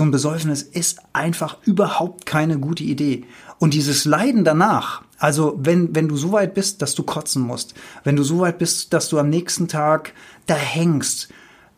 zum 0.00 0.12
Besäufnis 0.12 0.62
ist 0.62 1.00
einfach 1.12 1.58
überhaupt 1.66 2.24
keine 2.24 2.58
gute 2.58 2.84
Idee. 2.84 3.26
Und 3.58 3.74
dieses 3.74 4.06
Leiden 4.06 4.44
danach, 4.44 5.02
also 5.18 5.58
wenn, 5.62 5.94
wenn 5.94 6.08
du 6.08 6.16
so 6.16 6.32
weit 6.32 6.54
bist, 6.54 6.80
dass 6.80 6.94
du 6.94 7.02
kotzen 7.02 7.42
musst, 7.42 7.74
wenn 8.02 8.16
du 8.16 8.22
so 8.22 8.38
weit 8.38 8.56
bist, 8.56 8.94
dass 8.94 9.10
du 9.10 9.18
am 9.18 9.28
nächsten 9.28 9.68
Tag 9.68 10.14
da 10.46 10.54
hängst, 10.54 11.28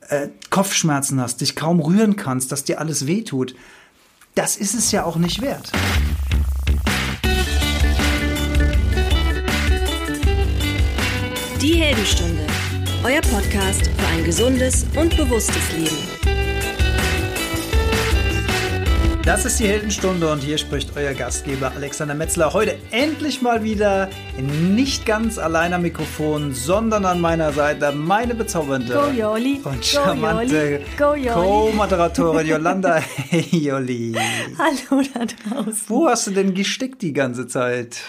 äh, 0.09 0.29
Kopfschmerzen 0.51 1.21
hast, 1.21 1.41
dich 1.41 1.57
kaum 1.57 1.81
rühren 1.81 2.15
kannst, 2.15 2.53
dass 2.53 2.63
dir 2.63 2.79
alles 2.79 3.09
wehtut, 3.09 3.57
das 4.37 4.57
ist 4.57 4.75
es 4.75 4.93
ja 4.93 5.03
auch 5.03 5.17
nicht 5.17 5.43
wert. 5.43 5.73
Die 11.61 11.75
Heldenstunde, 11.75 12.47
euer 13.03 13.23
Podcast 13.23 13.91
für 13.99 14.07
ein 14.07 14.23
gesundes 14.23 14.87
und 14.95 15.17
bewusstes 15.17 15.73
Leben. 15.77 16.12
Das 19.25 19.45
ist 19.45 19.61
die 19.61 19.69
Heldenstunde 19.69 20.29
und 20.33 20.41
hier 20.41 20.59
spricht 20.59 20.97
euer 20.97 21.15
Gastgeber 21.15 21.71
Alexander 21.77 22.13
Metzler. 22.13 22.53
Heute 22.53 22.77
endlich 22.91 23.41
mal 23.41 23.63
wieder 23.63 24.11
nicht 24.37 25.07
ganz 25.07 25.39
allein 25.39 25.73
am 25.73 25.83
Mikrofon, 25.83 26.53
sondern 26.53 27.05
an 27.05 27.21
meiner 27.21 27.53
Seite 27.53 27.93
meine 27.93 28.35
bezaubernde 28.35 28.93
Go 28.93 29.11
Joli. 29.17 29.61
und 29.63 29.85
charmante 29.85 30.81
Co-Moderatorin 30.99 32.47
Yolanda. 32.49 32.97
Hey 33.31 33.47
Joli. 33.53 34.17
Hallo 34.59 35.03
da 35.15 35.25
draußen. 35.25 35.85
Wo 35.87 36.09
hast 36.09 36.27
du 36.27 36.33
denn 36.33 36.53
gestickt 36.53 37.01
die 37.01 37.13
ganze 37.13 37.47
Zeit? 37.47 38.01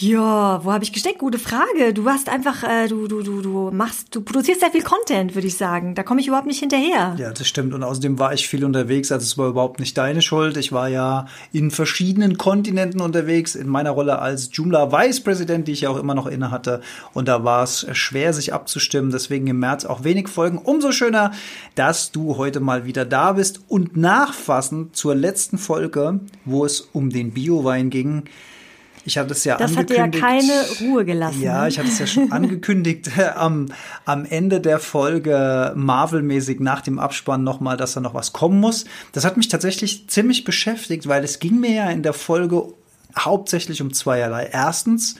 Ja, 0.00 0.64
wo 0.64 0.72
habe 0.72 0.82
ich 0.82 0.94
gesteckt? 0.94 1.18
Gute 1.18 1.38
Frage. 1.38 1.92
Du 1.92 2.06
hast 2.06 2.30
einfach, 2.30 2.62
äh, 2.62 2.88
du, 2.88 3.06
du, 3.06 3.22
du, 3.22 3.42
du 3.42 3.70
machst, 3.70 4.14
du 4.14 4.22
produzierst 4.22 4.60
sehr 4.60 4.70
viel 4.70 4.82
Content, 4.82 5.34
würde 5.34 5.46
ich 5.46 5.58
sagen. 5.58 5.94
Da 5.94 6.02
komme 6.02 6.22
ich 6.22 6.26
überhaupt 6.26 6.46
nicht 6.46 6.60
hinterher. 6.60 7.16
Ja, 7.18 7.32
das 7.32 7.46
stimmt. 7.46 7.74
Und 7.74 7.82
außerdem 7.82 8.18
war 8.18 8.32
ich 8.32 8.48
viel 8.48 8.64
unterwegs. 8.64 9.12
Also 9.12 9.24
es 9.24 9.36
war 9.36 9.48
überhaupt 9.48 9.78
nicht 9.78 9.98
deine 9.98 10.22
Schuld. 10.22 10.56
Ich 10.56 10.72
war 10.72 10.88
ja 10.88 11.26
in 11.52 11.70
verschiedenen 11.70 12.38
Kontinenten 12.38 13.02
unterwegs, 13.02 13.54
in 13.54 13.68
meiner 13.68 13.90
Rolle 13.90 14.20
als 14.20 14.48
Joomla 14.50 14.90
Vice 14.90 15.20
President, 15.20 15.68
die 15.68 15.72
ich 15.72 15.82
ja 15.82 15.90
auch 15.90 15.98
immer 15.98 16.14
noch 16.14 16.26
inne 16.26 16.50
hatte. 16.50 16.80
Und 17.12 17.28
da 17.28 17.44
war 17.44 17.62
es 17.62 17.86
schwer, 17.92 18.32
sich 18.32 18.54
abzustimmen. 18.54 19.10
Deswegen 19.10 19.48
im 19.48 19.58
März 19.58 19.84
auch 19.84 20.02
wenig 20.02 20.28
Folgen. 20.28 20.56
Umso 20.56 20.92
schöner, 20.92 21.32
dass 21.74 22.10
du 22.10 22.38
heute 22.38 22.60
mal 22.60 22.86
wieder 22.86 23.04
da 23.04 23.32
bist 23.32 23.60
und 23.68 23.98
nachfassend 23.98 24.96
zur 24.96 25.14
letzten 25.14 25.58
Folge, 25.58 26.20
wo 26.46 26.64
es 26.64 26.80
um 26.80 27.10
den 27.10 27.32
Biowein 27.32 27.90
ging. 27.90 28.24
Ich 29.04 29.16
hatte 29.18 29.32
es 29.32 29.44
ja 29.44 29.56
Das 29.56 29.76
hat 29.76 29.90
angekündigt. 29.90 30.14
dir 30.14 30.20
ja 30.20 30.30
keine 30.30 30.64
Ruhe 30.80 31.04
gelassen. 31.04 31.40
Ja, 31.42 31.62
ne? 31.62 31.68
ich 31.68 31.78
hatte 31.78 31.88
es 31.88 31.98
ja 31.98 32.06
schon 32.06 32.32
angekündigt 32.32 33.10
äh, 33.16 33.28
am, 33.34 33.66
am 34.04 34.24
Ende 34.24 34.60
der 34.60 34.78
Folge 34.78 35.72
Marvel-mäßig 35.76 36.60
nach 36.60 36.82
dem 36.82 36.98
Abspann 36.98 37.42
nochmal, 37.44 37.76
dass 37.76 37.94
da 37.94 38.00
noch 38.00 38.14
was 38.14 38.32
kommen 38.32 38.60
muss. 38.60 38.84
Das 39.12 39.24
hat 39.24 39.36
mich 39.36 39.48
tatsächlich 39.48 40.08
ziemlich 40.08 40.44
beschäftigt, 40.44 41.08
weil 41.08 41.24
es 41.24 41.38
ging 41.38 41.60
mir 41.60 41.72
ja 41.72 41.90
in 41.90 42.02
der 42.02 42.12
Folge 42.12 42.74
hauptsächlich 43.18 43.82
um 43.82 43.92
zweierlei. 43.92 44.48
Erstens, 44.52 45.16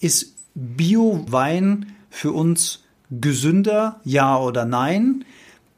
ist 0.00 0.34
Bio-Wein 0.54 1.92
für 2.10 2.32
uns 2.32 2.84
gesünder, 3.10 4.00
ja 4.04 4.38
oder 4.38 4.64
nein? 4.64 5.24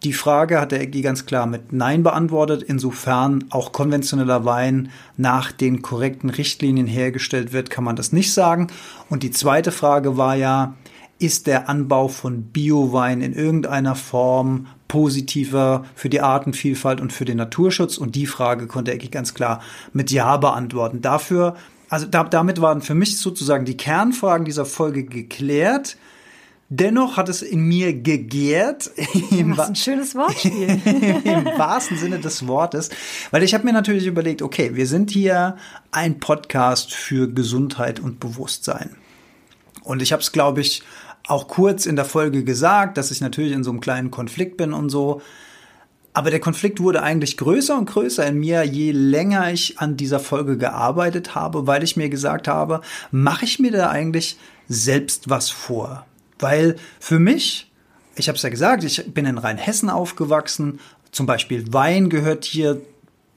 Die 0.06 0.12
Frage 0.12 0.60
hat 0.60 0.70
der 0.70 0.82
Eggi 0.82 1.02
ganz 1.02 1.26
klar 1.26 1.46
mit 1.46 1.72
Nein 1.72 2.04
beantwortet, 2.04 2.62
insofern 2.62 3.46
auch 3.50 3.72
konventioneller 3.72 4.44
Wein 4.44 4.92
nach 5.16 5.50
den 5.50 5.82
korrekten 5.82 6.30
Richtlinien 6.30 6.86
hergestellt 6.86 7.52
wird, 7.52 7.70
kann 7.70 7.82
man 7.82 7.96
das 7.96 8.12
nicht 8.12 8.32
sagen. 8.32 8.68
Und 9.10 9.24
die 9.24 9.32
zweite 9.32 9.72
Frage 9.72 10.16
war 10.16 10.36
ja, 10.36 10.76
ist 11.18 11.48
der 11.48 11.68
Anbau 11.68 12.06
von 12.06 12.44
Biowein 12.44 13.20
in 13.20 13.32
irgendeiner 13.32 13.96
Form 13.96 14.68
positiver 14.86 15.84
für 15.96 16.08
die 16.08 16.20
Artenvielfalt 16.20 17.00
und 17.00 17.12
für 17.12 17.24
den 17.24 17.38
Naturschutz? 17.38 17.98
Und 17.98 18.14
die 18.14 18.26
Frage 18.26 18.68
konnte 18.68 18.92
Eggi 18.92 19.08
ganz 19.08 19.34
klar 19.34 19.60
mit 19.92 20.12
Ja 20.12 20.36
beantworten. 20.36 21.02
Dafür, 21.02 21.56
also 21.88 22.06
da, 22.06 22.22
damit 22.22 22.60
waren 22.60 22.80
für 22.80 22.94
mich 22.94 23.18
sozusagen 23.18 23.64
die 23.64 23.76
Kernfragen 23.76 24.44
dieser 24.44 24.66
Folge 24.66 25.02
geklärt. 25.02 25.96
Dennoch 26.68 27.16
hat 27.16 27.28
es 27.28 27.42
in 27.42 27.60
mir 27.60 27.92
gegärt, 27.92 28.90
im, 29.30 29.56
Was 29.56 29.68
ein 29.68 29.76
schönes 29.76 30.16
Wortspiel. 30.16 30.80
im 31.24 31.44
wahrsten 31.44 31.96
Sinne 31.96 32.18
des 32.18 32.48
Wortes, 32.48 32.90
weil 33.30 33.44
ich 33.44 33.54
habe 33.54 33.64
mir 33.64 33.72
natürlich 33.72 34.06
überlegt, 34.06 34.42
okay, 34.42 34.74
wir 34.74 34.88
sind 34.88 35.10
hier 35.10 35.56
ein 35.92 36.18
Podcast 36.18 36.92
für 36.92 37.32
Gesundheit 37.32 38.00
und 38.00 38.18
Bewusstsein. 38.18 38.96
Und 39.84 40.02
ich 40.02 40.12
habe 40.12 40.22
es, 40.22 40.32
glaube 40.32 40.60
ich, 40.60 40.82
auch 41.28 41.46
kurz 41.46 41.86
in 41.86 41.94
der 41.94 42.04
Folge 42.04 42.42
gesagt, 42.42 42.98
dass 42.98 43.12
ich 43.12 43.20
natürlich 43.20 43.52
in 43.52 43.62
so 43.62 43.70
einem 43.70 43.80
kleinen 43.80 44.10
Konflikt 44.10 44.56
bin 44.56 44.72
und 44.72 44.90
so. 44.90 45.22
Aber 46.12 46.30
der 46.30 46.40
Konflikt 46.40 46.80
wurde 46.80 47.02
eigentlich 47.02 47.36
größer 47.36 47.78
und 47.78 47.88
größer 47.88 48.26
in 48.26 48.38
mir, 48.38 48.64
je 48.64 48.90
länger 48.90 49.52
ich 49.52 49.78
an 49.78 49.96
dieser 49.96 50.18
Folge 50.18 50.56
gearbeitet 50.56 51.36
habe, 51.36 51.68
weil 51.68 51.84
ich 51.84 51.96
mir 51.96 52.08
gesagt 52.08 52.48
habe, 52.48 52.80
mache 53.12 53.44
ich 53.44 53.60
mir 53.60 53.70
da 53.70 53.90
eigentlich 53.90 54.36
selbst 54.66 55.30
was 55.30 55.50
vor? 55.50 56.06
Weil 56.38 56.76
für 57.00 57.18
mich, 57.18 57.70
ich 58.16 58.28
habe 58.28 58.36
es 58.36 58.42
ja 58.42 58.48
gesagt, 58.48 58.84
ich 58.84 59.12
bin 59.12 59.26
in 59.26 59.38
Rheinhessen 59.38 59.90
aufgewachsen. 59.90 60.80
Zum 61.12 61.26
Beispiel 61.26 61.72
Wein 61.72 62.10
gehört 62.10 62.44
hier 62.44 62.80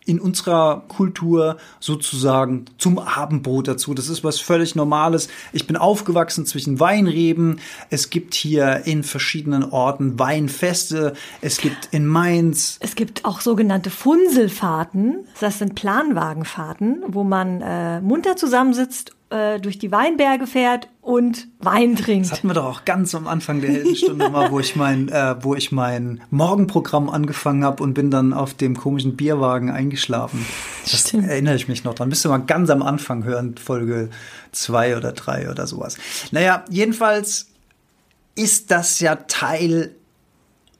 in 0.09 0.19
unserer 0.19 0.83
Kultur 0.87 1.57
sozusagen 1.79 2.65
zum 2.79 2.97
Abendbrot 2.97 3.67
dazu. 3.67 3.93
Das 3.93 4.09
ist 4.09 4.23
was 4.23 4.39
völlig 4.39 4.75
Normales. 4.75 5.29
Ich 5.53 5.67
bin 5.67 5.77
aufgewachsen 5.77 6.47
zwischen 6.47 6.79
Weinreben. 6.79 7.59
Es 7.91 8.09
gibt 8.09 8.33
hier 8.33 8.85
in 8.85 9.03
verschiedenen 9.03 9.63
Orten 9.63 10.17
Weinfeste. 10.17 11.13
Es 11.41 11.57
gibt 11.57 11.89
in 11.91 12.07
Mainz. 12.07 12.77
Es 12.81 12.95
gibt 12.95 13.23
auch 13.23 13.39
sogenannte 13.39 13.91
Funselfahrten. 13.91 15.27
Das 15.39 15.59
sind 15.59 15.75
Planwagenfahrten, 15.75 17.03
wo 17.07 17.23
man 17.23 17.61
äh, 17.61 18.01
munter 18.01 18.35
zusammensitzt, 18.35 19.11
äh, 19.29 19.59
durch 19.59 19.77
die 19.77 19.91
Weinberge 19.91 20.47
fährt 20.47 20.87
und 21.01 21.47
Wein 21.59 21.95
trinkt. 21.95 22.25
Das 22.25 22.37
hatten 22.37 22.47
wir 22.47 22.55
doch 22.55 22.65
auch 22.65 22.85
ganz 22.85 23.13
am 23.13 23.27
Anfang 23.27 23.61
der 23.61 23.71
Heldenstunde 23.71 24.29
mal, 24.29 24.51
wo 24.51 24.59
ich 24.59 24.75
mein, 24.75 25.09
äh, 25.09 25.35
wo 25.41 25.55
ich 25.55 25.71
mein 25.71 26.21
Morgenprogramm 26.31 27.09
angefangen 27.09 27.63
habe 27.63 27.83
und 27.83 27.93
bin 27.93 28.09
dann 28.09 28.33
auf 28.33 28.53
dem 28.53 28.75
komischen 28.75 29.15
Bierwagen 29.15 29.69
eingeschlafen. 29.69 30.45
Das 30.83 31.01
Stimmt. 31.01 31.27
erinnere 31.27 31.55
ich 31.55 31.67
mich 31.67 31.83
noch 31.83 31.93
dran. 31.93 32.09
Müsste 32.09 32.29
mal 32.29 32.37
ganz 32.37 32.69
am 32.69 32.81
Anfang 32.81 33.23
hören, 33.23 33.55
Folge 33.57 34.09
zwei 34.51 34.97
oder 34.97 35.11
drei 35.11 35.49
oder 35.49 35.67
sowas. 35.67 35.97
Naja, 36.31 36.65
jedenfalls 36.69 37.47
ist 38.35 38.71
das 38.71 38.99
ja 38.99 39.15
Teil 39.15 39.91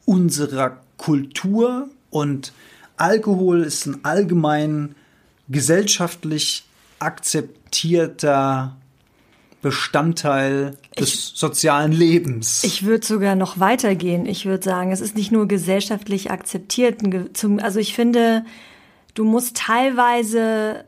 unserer 0.05 0.77
Kultur 0.97 1.87
und 2.09 2.53
Alkohol 2.97 3.61
ist 3.61 3.85
ein 3.85 4.03
allgemein 4.03 4.95
gesellschaftlich 5.49 6.65
akzeptierter 6.99 8.75
Bestandteil 9.61 10.77
des 10.97 11.33
sozialen 11.35 11.91
Lebens. 11.91 12.63
Ich 12.63 12.85
würde 12.85 13.05
sogar 13.05 13.35
noch 13.35 13.59
weitergehen. 13.59 14.25
Ich 14.25 14.45
würde 14.45 14.63
sagen, 14.63 14.91
es 14.91 15.01
ist 15.01 15.17
nicht 15.17 15.31
nur 15.31 15.47
gesellschaftlich 15.47 16.31
akzeptiert. 16.31 17.01
Also 17.61 17.79
ich 17.79 17.93
finde, 17.93 18.45
du 19.15 19.25
musst 19.25 19.57
teilweise 19.57 20.85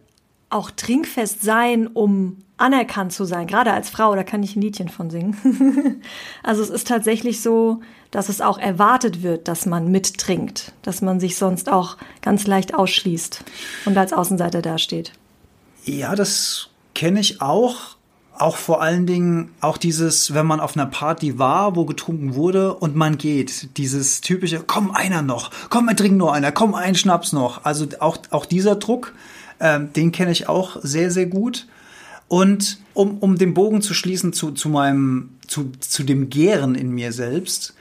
auch 0.49 0.72
trinkfest 0.72 1.41
sein, 1.41 1.88
um 1.88 2.38
anerkannt 2.57 3.11
zu 3.11 3.25
sein. 3.25 3.47
Gerade 3.47 3.73
als 3.73 3.89
Frau, 3.89 4.16
da 4.16 4.23
kann 4.23 4.43
ich 4.43 4.55
ein 4.55 4.61
Liedchen 4.61 4.89
von 4.89 5.09
singen. 5.09 6.01
also 6.43 6.61
es 6.61 6.69
ist 6.69 6.88
tatsächlich 6.88 7.41
so, 7.41 7.81
dass 8.11 8.29
es 8.29 8.39
auch 8.39 8.57
erwartet 8.57 9.23
wird, 9.23 9.47
dass 9.47 9.66
man 9.66 9.89
mittrinkt, 9.89 10.73
dass 10.83 11.01
man 11.01 11.19
sich 11.19 11.38
sonst 11.38 11.69
auch 11.69 11.97
ganz 12.22 12.45
leicht 12.47 12.75
ausschließt 12.75 13.43
und 13.85 13.97
als 13.97 14.13
Außenseiter 14.13 14.61
dasteht. 14.61 15.13
Ja, 15.84 16.16
das 16.16 16.69
kenne 16.94 17.19
ich 17.19 17.42
auch. 17.42 17.97
Auch 18.38 18.58
vor 18.58 18.81
allen 18.81 19.06
Dingen 19.06 19.52
auch 19.62 19.78
dieses, 19.78 20.34
wenn 20.34 20.47
man 20.47 20.59
auf 20.59 20.75
einer 20.75 20.88
Party 20.88 21.38
war, 21.38 21.75
wo 21.75 21.86
getrunken 21.86 22.34
wurde 22.34 22.74
und 22.74 22.96
man 22.96 23.18
geht. 23.18 23.78
Dieses 23.78 24.22
typische, 24.22 24.64
komm 24.66 24.90
einer 24.91 25.22
noch, 25.22 25.52
komm, 25.70 25.86
wir 25.86 25.96
trinken 25.96 26.18
nur 26.18 26.34
einer, 26.34 26.52
komm, 26.52 26.74
ein 26.74 26.96
Schnaps 26.96 27.34
noch. 27.34 27.66
Also 27.66 27.88
auch, 28.00 28.18
auch 28.31 28.46
dieser 28.46 28.78
Druck, 28.78 29.14
ähm, 29.59 29.94
den 29.94 30.11
kenne 30.11 30.32
ich 30.32 30.50
auch 30.50 30.78
sehr, 30.82 31.11
sehr 31.11 31.28
gut. 31.28 31.67
Und 32.28 32.79
um, 32.94 33.20
um 33.20 33.38
den 33.38 33.53
Bogen 33.53 33.82
zu 33.82 33.94
schließen 33.94 34.34
zu, 34.34 34.52
zu 34.52 34.70
meinem, 34.70 35.38
zu, 35.47 35.72
zu 35.79 36.03
dem 36.03 36.29
Gären 36.29 36.76
in 36.76 36.90
mir 36.91 37.11
selbst. 37.11 37.76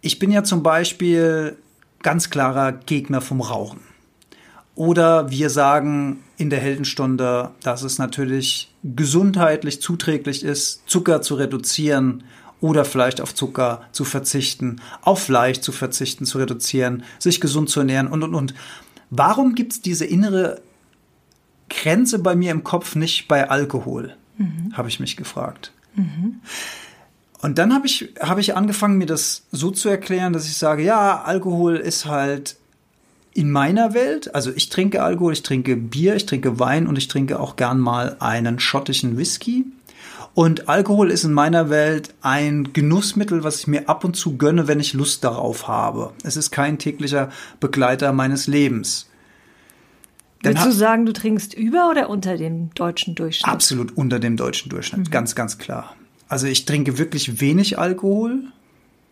Ich 0.00 0.18
bin 0.18 0.30
ja 0.30 0.44
zum 0.44 0.62
Beispiel 0.62 1.58
ganz 2.02 2.30
klarer 2.30 2.72
Gegner 2.72 3.20
vom 3.20 3.40
Rauchen. 3.40 3.80
Oder 4.74 5.30
wir 5.30 5.50
sagen 5.50 6.24
in 6.36 6.50
der 6.50 6.58
Heldenstunde, 6.58 7.50
dass 7.62 7.82
es 7.82 7.98
natürlich 7.98 8.72
gesundheitlich 8.82 9.80
zuträglich 9.80 10.44
ist, 10.44 10.82
Zucker 10.86 11.22
zu 11.22 11.36
reduzieren 11.36 12.24
oder 12.60 12.84
vielleicht 12.84 13.20
auf 13.20 13.34
Zucker 13.34 13.82
zu 13.92 14.04
verzichten, 14.04 14.80
auf 15.02 15.22
Fleisch 15.22 15.60
zu 15.60 15.70
verzichten, 15.70 16.24
zu 16.24 16.38
reduzieren, 16.38 17.04
sich 17.18 17.40
gesund 17.40 17.70
zu 17.70 17.80
ernähren 17.80 18.08
und, 18.08 18.22
und, 18.22 18.34
und. 18.34 18.54
Warum 19.10 19.54
gibt 19.54 19.74
es 19.74 19.80
diese 19.80 20.06
innere 20.06 20.60
Grenze 21.68 22.18
bei 22.18 22.34
mir 22.34 22.50
im 22.50 22.64
Kopf 22.64 22.96
nicht 22.96 23.28
bei 23.28 23.48
Alkohol? 23.48 24.16
Habe 24.72 24.88
ich 24.88 24.98
mich 24.98 25.16
gefragt. 25.16 25.72
Und 27.42 27.58
dann 27.58 27.74
habe 27.74 27.86
ich, 27.86 28.14
habe 28.20 28.40
ich 28.40 28.56
angefangen, 28.56 28.98
mir 28.98 29.06
das 29.06 29.44
so 29.52 29.70
zu 29.70 29.88
erklären, 29.88 30.32
dass 30.32 30.46
ich 30.46 30.56
sage, 30.56 30.82
ja, 30.82 31.22
Alkohol 31.22 31.76
ist 31.76 32.06
halt 32.06 32.56
in 33.34 33.50
meiner 33.50 33.94
Welt, 33.94 34.34
also 34.34 34.52
ich 34.54 34.68
trinke 34.68 35.02
Alkohol, 35.02 35.32
ich 35.32 35.42
trinke 35.42 35.76
Bier, 35.76 36.14
ich 36.14 36.24
trinke 36.24 36.60
Wein 36.60 36.86
und 36.86 36.96
ich 36.96 37.08
trinke 37.08 37.40
auch 37.40 37.56
gern 37.56 37.80
mal 37.80 38.16
einen 38.20 38.60
schottischen 38.60 39.18
Whisky. 39.18 39.64
Und 40.34 40.68
Alkohol 40.68 41.10
ist 41.10 41.24
in 41.24 41.32
meiner 41.32 41.68
Welt 41.68 42.14
ein 42.22 42.72
Genussmittel, 42.72 43.44
was 43.44 43.60
ich 43.60 43.66
mir 43.66 43.88
ab 43.88 44.04
und 44.04 44.16
zu 44.16 44.36
gönne, 44.36 44.66
wenn 44.66 44.80
ich 44.80 44.92
Lust 44.92 45.22
darauf 45.24 45.68
habe. 45.68 46.12
Es 46.22 46.36
ist 46.36 46.50
kein 46.50 46.78
täglicher 46.78 47.30
Begleiter 47.60 48.12
meines 48.12 48.46
Lebens. 48.46 49.08
Dann 50.42 50.54
Würdest 50.54 50.66
du 50.66 50.72
sagen, 50.72 51.06
du 51.06 51.12
trinkst 51.12 51.54
über 51.54 51.88
oder 51.90 52.10
unter 52.10 52.36
dem 52.36 52.72
deutschen 52.74 53.14
Durchschnitt? 53.14 53.50
Absolut 53.50 53.96
unter 53.96 54.18
dem 54.18 54.36
deutschen 54.36 54.70
Durchschnitt, 54.70 55.06
mhm. 55.06 55.10
ganz, 55.10 55.34
ganz 55.34 55.58
klar. 55.58 55.96
Also 56.28 56.46
ich 56.46 56.66
trinke 56.66 56.98
wirklich 56.98 57.40
wenig 57.40 57.78
Alkohol, 57.78 58.42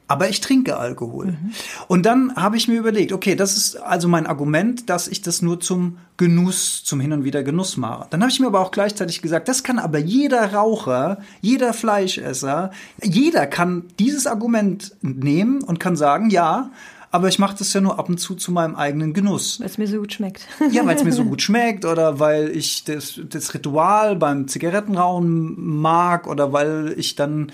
aber 0.08 0.28
ich 0.28 0.40
trinke 0.40 0.76
Alkohol. 0.76 1.26
Mhm. 1.26 1.52
Und 1.88 2.06
dann 2.06 2.34
habe 2.37 2.56
ich 2.56 2.69
mir 2.69 2.78
überlegt, 2.78 3.12
okay, 3.12 3.34
das 3.34 3.56
ist 3.56 3.76
also 3.76 4.08
mein 4.08 4.26
Argument, 4.26 4.90
dass 4.90 5.08
ich 5.08 5.22
das 5.22 5.43
nur 5.43 5.60
zum 5.60 5.99
Genuss, 6.16 6.84
zum 6.84 7.00
Hin 7.00 7.12
und 7.12 7.25
Wieder 7.25 7.43
Genuss 7.43 7.76
mache. 7.76 8.06
Dann 8.10 8.20
habe 8.20 8.31
ich 8.31 8.38
mir 8.38 8.46
aber 8.46 8.60
auch 8.60 8.70
gleichzeitig 8.70 9.22
gesagt, 9.22 9.49
das 9.49 9.62
kann 9.62 9.78
aber 9.78 9.99
jeder 9.99 10.52
Raucher, 10.52 11.19
jeder 11.40 11.72
Fleischesser, 11.72 12.70
jeder 13.02 13.46
kann 13.46 13.84
dieses 13.99 14.26
Argument 14.26 14.93
nehmen 15.00 15.62
und 15.62 15.81
kann 15.81 15.96
sagen, 15.96 16.31
ja, 16.31 16.70
aber 17.12 17.28
ich 17.28 17.38
mache 17.38 17.56
das 17.58 17.72
ja 17.75 17.81
nur 17.82 17.98
ab 17.98 18.08
und 18.08 18.19
zu 18.19 18.34
zu 18.34 18.52
meinem 18.52 18.75
eigenen 18.75 19.12
Genuss. 19.12 19.60
Weil 19.60 19.66
es 19.66 19.76
mir 19.76 19.87
so 19.87 19.98
gut 19.98 20.14
schmeckt. 20.14 20.46
ja, 20.70 20.84
weil 20.87 20.96
es 20.96 21.05
mir 21.05 21.12
so 21.12 21.25
gut 21.26 21.43
schmeckt 21.43 21.84
oder 21.84 22.19
weil 22.19 22.48
ich 22.48 22.84
das, 22.84 23.20
das 23.28 23.52
Ritual 23.52 24.16
beim 24.16 24.48
Zigarettenrauchen 24.48 25.55
mag 25.81 26.26
oder 26.26 26.55
weil 26.55 26.94
ich 26.96 27.14
dann 27.14 27.52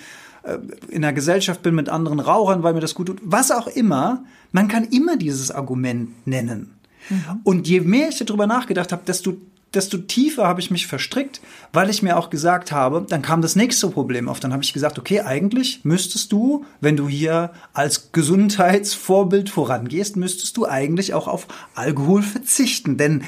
in 0.88 1.02
der 1.02 1.12
Gesellschaft 1.12 1.62
bin 1.62 1.74
mit 1.74 1.88
anderen 1.88 2.20
Rauchern, 2.20 2.62
weil 2.62 2.74
mir 2.74 2.80
das 2.80 2.94
gut 2.94 3.08
tut. 3.08 3.20
Was 3.22 3.50
auch 3.50 3.66
immer, 3.66 4.24
man 4.52 4.68
kann 4.68 4.84
immer 4.84 5.16
dieses 5.16 5.50
Argument 5.50 6.26
nennen. 6.26 6.74
Mhm. 7.10 7.40
Und 7.44 7.68
je 7.68 7.80
mehr 7.80 8.08
ich 8.08 8.18
darüber 8.18 8.46
nachgedacht 8.46 8.92
habe, 8.92 9.02
desto 9.06 9.36
desto 9.74 9.98
tiefer 9.98 10.46
habe 10.46 10.60
ich 10.60 10.70
mich 10.70 10.86
verstrickt, 10.86 11.40
weil 11.72 11.90
ich 11.90 12.02
mir 12.02 12.16
auch 12.16 12.30
gesagt 12.30 12.72
habe, 12.72 13.04
dann 13.08 13.22
kam 13.22 13.42
das 13.42 13.56
nächste 13.56 13.88
Problem 13.88 14.28
auf. 14.28 14.40
Dann 14.40 14.52
habe 14.52 14.62
ich 14.62 14.72
gesagt, 14.72 14.98
okay, 14.98 15.20
eigentlich 15.20 15.84
müsstest 15.84 16.32
du, 16.32 16.64
wenn 16.80 16.96
du 16.96 17.08
hier 17.08 17.52
als 17.74 18.12
Gesundheitsvorbild 18.12 19.50
vorangehst, 19.50 20.16
müsstest 20.16 20.56
du 20.56 20.66
eigentlich 20.66 21.14
auch 21.14 21.28
auf 21.28 21.46
Alkohol 21.74 22.22
verzichten. 22.22 22.96
Denn 22.96 23.24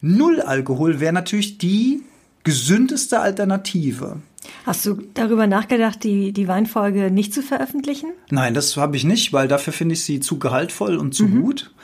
null 0.00 0.40
Alkohol 0.40 1.00
wäre 1.00 1.12
natürlich 1.12 1.58
die 1.58 2.02
gesündeste 2.44 3.20
Alternative. 3.20 4.18
Hast 4.64 4.84
du 4.86 5.02
darüber 5.14 5.46
nachgedacht, 5.46 6.02
die, 6.04 6.32
die 6.32 6.48
Weinfolge 6.48 7.10
nicht 7.10 7.34
zu 7.34 7.42
veröffentlichen? 7.42 8.10
Nein, 8.30 8.54
das 8.54 8.76
habe 8.76 8.96
ich 8.96 9.04
nicht, 9.04 9.32
weil 9.32 9.48
dafür 9.48 9.72
finde 9.72 9.94
ich 9.94 10.04
sie 10.04 10.20
zu 10.20 10.38
gehaltvoll 10.38 10.96
und 10.96 11.14
zu 11.14 11.26
mhm. 11.26 11.42
gut. 11.42 11.74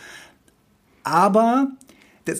Aber 1.05 1.69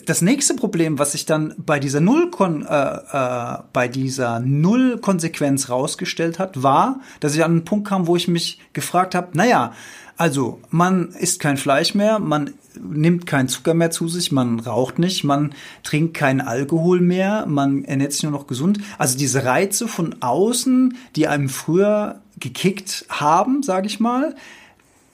das 0.05 0.21
nächste 0.21 0.53
Problem, 0.55 0.99
was 0.99 1.13
sich 1.13 1.25
dann 1.25 1.53
bei 1.57 1.79
dieser 1.79 1.99
Null 1.99 2.31
äh, 2.39 2.73
äh, 2.73 3.57
bei 3.73 3.87
dieser 3.87 4.39
Null 4.39 4.99
Konsequenz 4.99 5.69
rausgestellt 5.69 6.39
hat, 6.39 6.63
war, 6.63 7.01
dass 7.19 7.35
ich 7.35 7.43
an 7.43 7.51
einen 7.51 7.65
Punkt 7.65 7.87
kam, 7.87 8.07
wo 8.07 8.15
ich 8.15 8.27
mich 8.27 8.59
gefragt 8.73 9.15
habe, 9.15 9.29
naja, 9.33 9.73
also 10.17 10.59
man 10.69 11.09
isst 11.09 11.39
kein 11.39 11.57
Fleisch 11.57 11.95
mehr, 11.95 12.19
man 12.19 12.53
nimmt 12.77 13.25
keinen 13.25 13.47
Zucker 13.47 13.73
mehr 13.73 13.89
zu 13.89 14.07
sich, 14.07 14.31
man 14.31 14.59
raucht 14.59 14.99
nicht, 14.99 15.23
man 15.23 15.53
trinkt 15.83 16.13
keinen 16.13 16.41
Alkohol 16.41 16.99
mehr, 16.99 17.45
man 17.47 17.85
ernährt 17.85 18.13
sich 18.13 18.23
nur 18.23 18.31
noch 18.31 18.47
gesund. 18.47 18.79
Also 18.97 19.17
diese 19.17 19.45
Reize 19.45 19.87
von 19.87 20.17
außen, 20.21 20.97
die 21.15 21.27
einem 21.27 21.49
früher 21.49 22.19
gekickt 22.39 23.05
haben, 23.09 23.63
sage 23.63 23.87
ich 23.87 23.99
mal, 23.99 24.35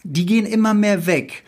die 0.03 0.25
gehen 0.25 0.45
immer 0.45 0.73
mehr 0.73 1.05
weg 1.05 1.43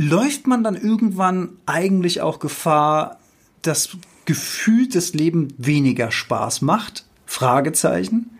läuft 0.00 0.46
man 0.46 0.64
dann 0.64 0.76
irgendwann 0.76 1.50
eigentlich 1.66 2.22
auch 2.22 2.38
Gefahr, 2.38 3.18
dass 3.60 3.90
gefühlt 4.24 4.94
das 4.94 5.12
Leben 5.12 5.48
weniger 5.58 6.10
Spaß 6.10 6.62
macht? 6.62 7.04
Fragezeichen. 7.26 8.30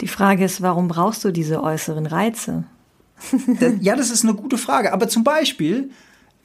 Die 0.00 0.08
Frage 0.08 0.44
ist, 0.44 0.60
warum 0.60 0.88
brauchst 0.88 1.24
du 1.24 1.30
diese 1.30 1.62
äußeren 1.62 2.06
Reize? 2.06 2.64
ja, 3.80 3.94
das 3.94 4.10
ist 4.10 4.24
eine 4.24 4.34
gute 4.34 4.58
Frage. 4.58 4.92
Aber 4.92 5.08
zum 5.08 5.22
Beispiel, 5.22 5.90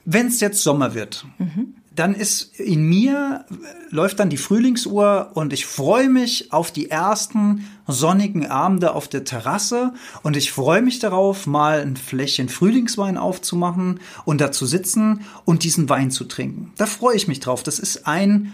wenn 0.04 0.28
es 0.28 0.40
jetzt 0.40 0.62
Sommer 0.62 0.94
wird, 0.94 1.26
mhm 1.38 1.74
dann 1.94 2.14
ist 2.14 2.58
in 2.58 2.88
mir, 2.88 3.44
läuft 3.90 4.18
dann 4.18 4.28
die 4.28 4.36
Frühlingsuhr 4.36 5.30
und 5.34 5.52
ich 5.52 5.66
freue 5.66 6.08
mich 6.08 6.52
auf 6.52 6.72
die 6.72 6.90
ersten 6.90 7.66
sonnigen 7.86 8.46
Abende 8.46 8.94
auf 8.94 9.08
der 9.08 9.24
Terrasse 9.24 9.92
und 10.22 10.36
ich 10.36 10.52
freue 10.52 10.82
mich 10.82 10.98
darauf, 10.98 11.46
mal 11.46 11.80
ein 11.80 11.96
Fläschchen 11.96 12.48
Frühlingswein 12.48 13.18
aufzumachen 13.18 14.00
und 14.24 14.40
da 14.40 14.52
zu 14.52 14.66
sitzen 14.66 15.22
und 15.44 15.64
diesen 15.64 15.88
Wein 15.88 16.10
zu 16.10 16.24
trinken. 16.24 16.72
Da 16.76 16.86
freue 16.86 17.16
ich 17.16 17.28
mich 17.28 17.40
drauf. 17.40 17.62
Das 17.62 17.78
ist 17.78 18.06
ein 18.06 18.52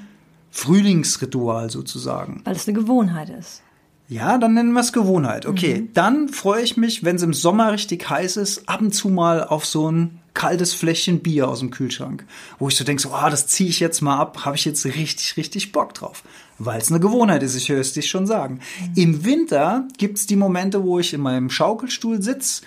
Frühlingsritual 0.51 1.71
sozusagen. 1.71 2.43
Weil 2.45 2.57
es 2.57 2.67
eine 2.67 2.79
Gewohnheit 2.79 3.31
ist. 3.31 3.63
Ja, 4.11 4.39
dann 4.39 4.55
nennen 4.55 4.73
wir 4.73 4.81
es 4.81 4.93
Gewohnheit. 4.93 5.47
Okay, 5.47 5.83
mhm. 5.83 5.95
dann 5.95 6.29
freue 6.29 6.63
ich 6.63 6.77
mich, 6.77 7.05
wenn 7.05 7.15
es 7.15 7.23
im 7.23 7.33
Sommer 7.33 7.73
richtig 7.73 8.11
heiß 8.11 8.39
ist, 8.39 8.69
ab 8.69 8.81
und 8.81 8.93
zu 8.93 9.09
mal 9.09 9.45
auf 9.45 9.65
so 9.65 9.91
ein 9.91 10.21
kaltes 10.35 10.75
Fläschchen 10.75 11.21
Bier 11.21 11.49
aus 11.49 11.61
dem 11.61 11.71
Kühlschrank, 11.71 12.25
wo 12.59 12.69
ich 12.69 12.77
so 12.77 12.83
denke, 12.83 13.01
so, 13.01 13.13
ah, 13.13 13.31
das 13.31 13.47
ziehe 13.47 13.71
ich 13.71 13.79
jetzt 13.79 14.01
mal 14.01 14.19
ab, 14.19 14.45
habe 14.45 14.57
ich 14.57 14.65
jetzt 14.65 14.85
richtig, 14.85 15.37
richtig 15.37 15.71
Bock 15.71 15.95
drauf. 15.95 16.25
Weil 16.63 16.81
es 16.81 16.91
eine 16.91 17.01
Gewohnheit 17.01 17.43
ist, 17.43 17.57
ich 17.57 17.71
höre 17.71 17.81
es 17.81 17.95
dich 17.95 18.11
schon 18.11 18.27
sagen. 18.27 18.61
Im 18.95 19.25
Winter 19.25 19.89
gibt 19.97 20.19
es 20.19 20.27
die 20.27 20.37
Momente, 20.37 20.85
wo 20.85 20.99
ich 20.99 21.15
in 21.15 21.23
meinem 21.23 21.49
Schaukelstuhl 21.49 22.23
sitze, 22.23 22.63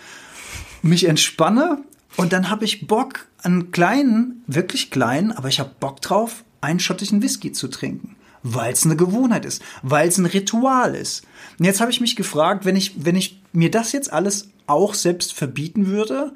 mich 0.82 1.06
entspanne 1.06 1.78
und 2.18 2.34
dann 2.34 2.50
habe 2.50 2.66
ich 2.66 2.88
Bock, 2.88 3.28
einen 3.44 3.72
kleinen, 3.72 4.44
wirklich 4.48 4.90
kleinen, 4.90 5.32
aber 5.32 5.48
ich 5.48 5.60
habe 5.60 5.72
Bock 5.80 6.02
drauf, 6.02 6.44
einen 6.60 6.80
schottischen 6.80 7.22
Whisky 7.22 7.52
zu 7.52 7.68
trinken 7.70 8.16
weil 8.46 8.74
es 8.74 8.84
eine 8.84 8.98
Gewohnheit 8.98 9.46
ist, 9.46 9.62
weil 9.84 10.10
es 10.10 10.18
ein 10.18 10.26
Ritual 10.26 10.96
ist. 10.96 11.24
Und 11.58 11.64
jetzt 11.64 11.80
habe 11.80 11.92
ich 11.92 12.02
mich 12.02 12.18
gefragt, 12.18 12.66
wenn 12.66 12.76
ich, 12.76 13.06
wenn 13.06 13.16
ich 13.16 13.42
mir 13.54 13.72
das 13.72 13.94
jetzt 13.94 14.12
alles 14.12 14.50
auch 14.68 14.96
selbst 14.96 15.32
verbieten 15.32 15.88
würde, 15.88 16.14
würd, 16.14 16.34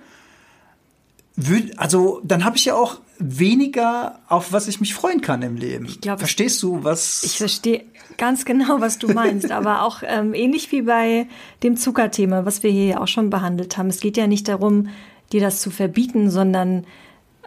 also 1.78 2.22
dann 2.24 2.44
habe 2.44 2.58
ich 2.58 2.66
ja 2.66 2.76
auch 2.76 2.98
weniger, 3.20 4.20
auf 4.28 4.52
was 4.52 4.68
ich 4.68 4.80
mich 4.80 4.94
freuen 4.94 5.22
kann 5.22 5.42
im 5.42 5.56
Leben. 5.56 5.86
Ich 5.86 6.02
glaub, 6.02 6.20
Verstehst 6.20 6.62
du, 6.64 6.84
was? 6.84 7.24
Ich 7.24 7.38
verstehe 7.38 7.86
ganz 8.18 8.46
genau, 8.46 8.80
was 8.80 9.00
du 9.00 9.08
meinst, 9.10 9.52
aber 9.52 9.82
auch 9.84 10.02
ähm, 10.04 10.34
ähnlich 10.34 10.72
wie 10.72 10.84
bei 10.84 11.28
dem 11.64 11.78
Zuckerthema, 11.78 12.46
was 12.46 12.64
wir 12.64 12.72
hier 12.72 13.02
auch 13.02 13.08
schon 13.08 13.30
behandelt 13.30 13.78
haben. 13.78 13.88
Es 13.88 14.00
geht 14.00 14.18
ja 14.18 14.28
nicht 14.28 14.48
darum, 14.48 14.90
dir 15.32 15.42
das 15.42 15.62
zu 15.62 15.70
verbieten, 15.70 16.30
sondern 16.30 16.86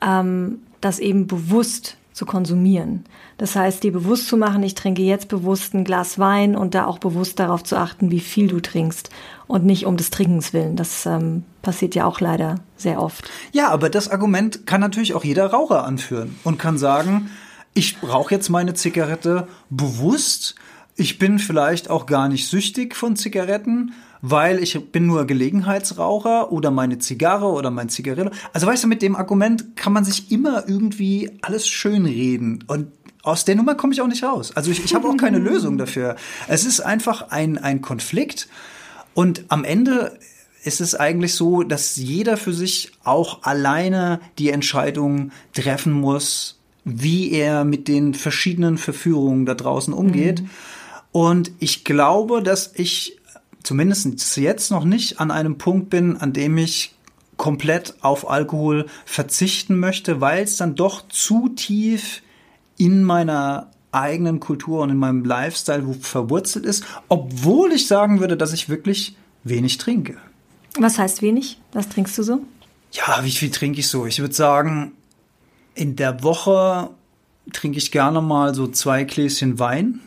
ähm, 0.02 0.60
das 0.80 0.98
eben 0.98 1.26
bewusst 1.26 1.96
zu 2.20 2.26
konsumieren. 2.26 3.04
Das 3.38 3.56
heißt, 3.56 3.82
dir 3.82 3.92
bewusst 3.92 4.28
zu 4.28 4.36
machen, 4.36 4.62
ich 4.62 4.74
trinke 4.74 5.00
jetzt 5.00 5.28
bewusst 5.28 5.72
ein 5.72 5.84
Glas 5.84 6.18
Wein 6.18 6.54
und 6.54 6.74
da 6.74 6.84
auch 6.84 6.98
bewusst 6.98 7.40
darauf 7.40 7.64
zu 7.64 7.78
achten, 7.78 8.10
wie 8.10 8.20
viel 8.20 8.46
du 8.46 8.60
trinkst 8.60 9.08
und 9.46 9.64
nicht 9.64 9.86
um 9.86 9.96
des 9.96 10.10
Trinkens 10.10 10.52
willen. 10.52 10.76
Das 10.76 11.06
ähm, 11.06 11.44
passiert 11.62 11.94
ja 11.94 12.04
auch 12.04 12.20
leider 12.20 12.56
sehr 12.76 13.00
oft. 13.00 13.30
Ja, 13.52 13.70
aber 13.70 13.88
das 13.88 14.10
Argument 14.10 14.66
kann 14.66 14.82
natürlich 14.82 15.14
auch 15.14 15.24
jeder 15.24 15.46
Raucher 15.46 15.86
anführen 15.86 16.38
und 16.44 16.58
kann 16.58 16.76
sagen, 16.76 17.30
ich 17.72 17.98
brauche 18.00 18.34
jetzt 18.34 18.50
meine 18.50 18.74
Zigarette 18.74 19.48
bewusst. 19.70 20.56
Ich 21.00 21.18
bin 21.18 21.38
vielleicht 21.38 21.88
auch 21.88 22.04
gar 22.04 22.28
nicht 22.28 22.46
süchtig 22.46 22.94
von 22.94 23.16
Zigaretten, 23.16 23.94
weil 24.20 24.62
ich 24.62 24.92
bin 24.92 25.06
nur 25.06 25.26
Gelegenheitsraucher 25.26 26.52
oder 26.52 26.70
meine 26.70 26.98
Zigarre 26.98 27.46
oder 27.46 27.70
mein 27.70 27.88
Zigarillo. 27.88 28.30
Also 28.52 28.66
weißt 28.66 28.84
du, 28.84 28.88
mit 28.88 29.00
dem 29.00 29.16
Argument 29.16 29.76
kann 29.76 29.94
man 29.94 30.04
sich 30.04 30.30
immer 30.30 30.68
irgendwie 30.68 31.30
alles 31.40 31.66
schönreden 31.66 32.64
und 32.66 32.88
aus 33.22 33.46
der 33.46 33.54
Nummer 33.54 33.76
komme 33.76 33.94
ich 33.94 34.02
auch 34.02 34.08
nicht 34.08 34.22
raus. 34.22 34.54
Also 34.54 34.70
ich, 34.70 34.84
ich 34.84 34.94
habe 34.94 35.08
auch 35.08 35.16
keine 35.16 35.38
Lösung 35.50 35.78
dafür. 35.78 36.16
Es 36.48 36.66
ist 36.66 36.80
einfach 36.80 37.30
ein, 37.30 37.56
ein 37.56 37.80
Konflikt 37.80 38.48
und 39.14 39.44
am 39.48 39.64
Ende 39.64 40.18
ist 40.64 40.82
es 40.82 40.94
eigentlich 40.94 41.32
so, 41.32 41.62
dass 41.62 41.96
jeder 41.96 42.36
für 42.36 42.52
sich 42.52 42.92
auch 43.04 43.44
alleine 43.44 44.20
die 44.38 44.50
Entscheidung 44.50 45.32
treffen 45.54 45.94
muss, 45.94 46.60
wie 46.84 47.32
er 47.32 47.64
mit 47.64 47.88
den 47.88 48.12
verschiedenen 48.12 48.76
Verführungen 48.76 49.46
da 49.46 49.54
draußen 49.54 49.94
umgeht. 49.94 50.42
Mhm. 50.42 50.50
Und 51.12 51.50
ich 51.58 51.84
glaube, 51.84 52.42
dass 52.42 52.72
ich 52.74 53.18
zumindest 53.62 54.36
jetzt 54.36 54.70
noch 54.70 54.84
nicht 54.84 55.20
an 55.20 55.30
einem 55.30 55.58
Punkt 55.58 55.90
bin, 55.90 56.16
an 56.16 56.32
dem 56.32 56.56
ich 56.56 56.94
komplett 57.36 57.94
auf 58.02 58.28
Alkohol 58.28 58.86
verzichten 59.04 59.78
möchte, 59.78 60.20
weil 60.20 60.44
es 60.44 60.56
dann 60.56 60.74
doch 60.74 61.08
zu 61.08 61.48
tief 61.48 62.22
in 62.76 63.02
meiner 63.02 63.70
eigenen 63.92 64.40
Kultur 64.40 64.82
und 64.82 64.90
in 64.90 64.98
meinem 64.98 65.24
Lifestyle 65.24 65.94
verwurzelt 65.94 66.64
ist, 66.64 66.84
obwohl 67.08 67.72
ich 67.72 67.86
sagen 67.86 68.20
würde, 68.20 68.36
dass 68.36 68.52
ich 68.52 68.68
wirklich 68.68 69.16
wenig 69.42 69.78
trinke. 69.78 70.16
Was 70.78 70.98
heißt 70.98 71.22
wenig? 71.22 71.58
Was 71.72 71.88
trinkst 71.88 72.16
du 72.18 72.22
so? 72.22 72.40
Ja, 72.92 73.20
wie 73.24 73.30
viel 73.30 73.50
trinke 73.50 73.80
ich 73.80 73.88
so? 73.88 74.06
Ich 74.06 74.20
würde 74.20 74.34
sagen, 74.34 74.92
in 75.74 75.96
der 75.96 76.22
Woche 76.22 76.90
trinke 77.52 77.78
ich 77.78 77.90
gerne 77.90 78.20
mal 78.20 78.54
so 78.54 78.68
zwei 78.68 79.04
Gläschen 79.04 79.58
Wein 79.58 80.00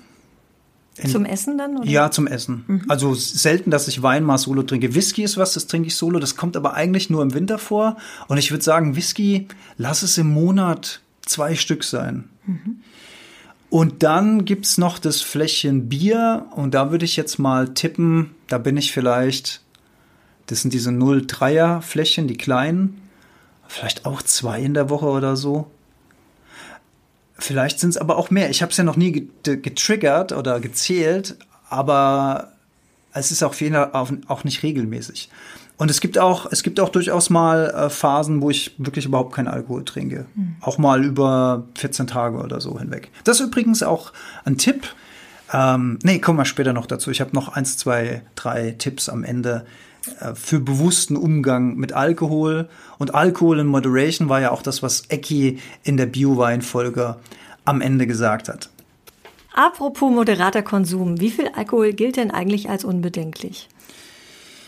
Zum 1.09 1.25
Essen 1.25 1.57
dann? 1.57 1.77
Oder? 1.77 1.89
Ja, 1.89 2.11
zum 2.11 2.27
Essen. 2.27 2.65
Mhm. 2.67 2.85
Also 2.87 3.15
selten, 3.15 3.71
dass 3.71 3.87
ich 3.87 4.03
Wein 4.03 4.23
mal 4.23 4.37
solo 4.37 4.61
trinke. 4.61 4.93
Whisky 4.93 5.23
ist 5.23 5.37
was, 5.37 5.53
das 5.53 5.65
trinke 5.65 5.87
ich 5.87 5.95
solo. 5.95 6.19
Das 6.19 6.35
kommt 6.35 6.55
aber 6.55 6.75
eigentlich 6.75 7.09
nur 7.09 7.23
im 7.23 7.33
Winter 7.33 7.57
vor. 7.57 7.97
Und 8.27 8.37
ich 8.37 8.51
würde 8.51 8.63
sagen, 8.63 8.95
Whisky, 8.95 9.47
lass 9.77 10.03
es 10.03 10.17
im 10.19 10.29
Monat 10.29 11.01
zwei 11.25 11.55
Stück 11.55 11.83
sein. 11.83 12.29
Mhm. 12.45 12.81
Und 13.71 14.03
dann 14.03 14.45
gibt's 14.45 14.77
noch 14.77 14.99
das 14.99 15.21
Fläschchen 15.21 15.89
Bier. 15.89 16.45
Und 16.55 16.75
da 16.75 16.91
würde 16.91 17.05
ich 17.05 17.15
jetzt 17.15 17.39
mal 17.39 17.73
tippen, 17.73 18.35
da 18.47 18.59
bin 18.59 18.77
ich 18.77 18.91
vielleicht, 18.91 19.61
das 20.45 20.61
sind 20.61 20.75
diese 20.75 20.91
0,3er 20.91 21.81
Fläschchen, 21.81 22.27
die 22.27 22.37
kleinen. 22.37 23.01
Vielleicht 23.67 24.05
auch 24.05 24.21
zwei 24.21 24.61
in 24.61 24.75
der 24.75 24.91
Woche 24.91 25.07
oder 25.07 25.35
so. 25.35 25.71
Vielleicht 27.43 27.77
sind 27.77 27.89
es 27.89 27.97
aber 27.97 28.17
auch 28.17 28.29
mehr. 28.29 28.49
Ich 28.49 28.61
habe 28.61 28.71
es 28.71 28.77
ja 28.77 28.85
noch 28.85 28.95
nie 28.95 29.27
getriggert 29.43 30.31
oder 30.31 30.61
gezählt, 30.61 31.35
aber 31.69 32.53
es 33.11 33.31
ist 33.31 33.43
auf 33.43 33.59
jeden 33.59 33.75
Fall 33.75 33.91
auch 34.27 34.43
nicht 34.45 34.63
regelmäßig. 34.63 35.29
Und 35.75 35.91
es 35.91 35.99
gibt 35.99 36.17
auch, 36.17 36.49
es 36.49 36.63
gibt 36.63 36.79
auch 36.79 36.87
durchaus 36.87 37.29
mal 37.29 37.69
äh, 37.71 37.89
Phasen, 37.89 38.41
wo 38.41 38.49
ich 38.49 38.75
wirklich 38.77 39.05
überhaupt 39.05 39.35
keinen 39.35 39.49
Alkohol 39.49 39.83
trinke. 39.83 40.25
Mhm. 40.35 40.55
Auch 40.61 40.77
mal 40.77 41.03
über 41.03 41.65
14 41.75 42.07
Tage 42.07 42.37
oder 42.37 42.61
so 42.61 42.79
hinweg. 42.79 43.11
Das 43.25 43.41
ist 43.41 43.47
übrigens 43.47 43.83
auch 43.83 44.13
ein 44.45 44.57
Tipp. 44.57 44.87
Ähm, 45.51 45.99
nee, 46.01 46.19
kommen 46.19 46.37
wir 46.37 46.45
später 46.45 46.71
noch 46.71 46.85
dazu. 46.85 47.11
Ich 47.11 47.19
habe 47.19 47.31
noch 47.33 47.49
eins, 47.49 47.75
zwei, 47.75 48.21
drei 48.35 48.71
Tipps 48.71 49.09
am 49.09 49.25
Ende, 49.25 49.65
für 50.35 50.59
bewussten 50.59 51.15
Umgang 51.15 51.75
mit 51.75 51.93
Alkohol. 51.93 52.67
Und 52.97 53.15
Alkohol 53.15 53.59
in 53.59 53.67
Moderation 53.67 54.29
war 54.29 54.41
ja 54.41 54.51
auch 54.51 54.61
das, 54.61 54.83
was 54.83 55.03
Ecki 55.09 55.59
in 55.83 55.97
der 55.97 56.05
Bio-Wein-Folge 56.05 57.17
am 57.65 57.81
Ende 57.81 58.07
gesagt 58.07 58.49
hat. 58.49 58.69
Apropos 59.53 60.11
moderater 60.11 60.63
Konsum, 60.63 61.19
wie 61.21 61.29
viel 61.29 61.47
Alkohol 61.55 61.93
gilt 61.93 62.17
denn 62.17 62.31
eigentlich 62.31 62.69
als 62.69 62.83
unbedenklich? 62.83 63.69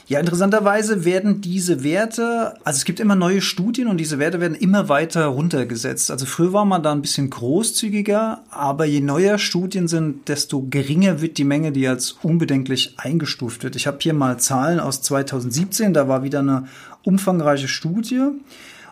Ja, 0.08 0.20
interessanterweise 0.20 1.04
werden 1.04 1.42
diese 1.42 1.84
Werte, 1.84 2.54
also 2.64 2.78
es 2.78 2.86
gibt 2.86 3.00
immer 3.00 3.16
neue 3.16 3.42
Studien 3.42 3.88
und 3.88 3.98
diese 3.98 4.20
Werte 4.20 4.40
werden 4.40 4.54
immer 4.54 4.88
weiter 4.88 5.26
runtergesetzt. 5.26 6.12
Also 6.12 6.28
früher 6.28 6.54
war 6.54 6.64
man 6.64 6.84
da 6.84 6.92
ein 6.92 7.02
bisschen 7.02 7.32
großzügiger, 7.32 8.44
aber 8.52 8.86
je 8.86 9.02
neuer 9.02 9.40
Studien 9.40 9.88
sind, 9.88 10.30
desto 10.30 10.62
geringer 10.70 11.22
wird 11.22 11.40
die 11.40 11.44
Menge, 11.44 11.72
die 11.72 11.88
als 11.88 12.12
unbedenklich 12.22 12.94
eingestuft 12.98 13.64
wird. 13.64 13.76
Ich 13.76 13.88
habe 13.88 13.98
hier 14.00 14.14
mal 14.14 14.38
Zahlen 14.38 14.80
aus 14.80 15.02
2017, 15.02 15.96
da 15.96 16.08
war 16.08 16.22
wieder 16.22 16.40
eine 16.40 16.68
umfangreiche 17.04 17.68
Studie. 17.68 18.28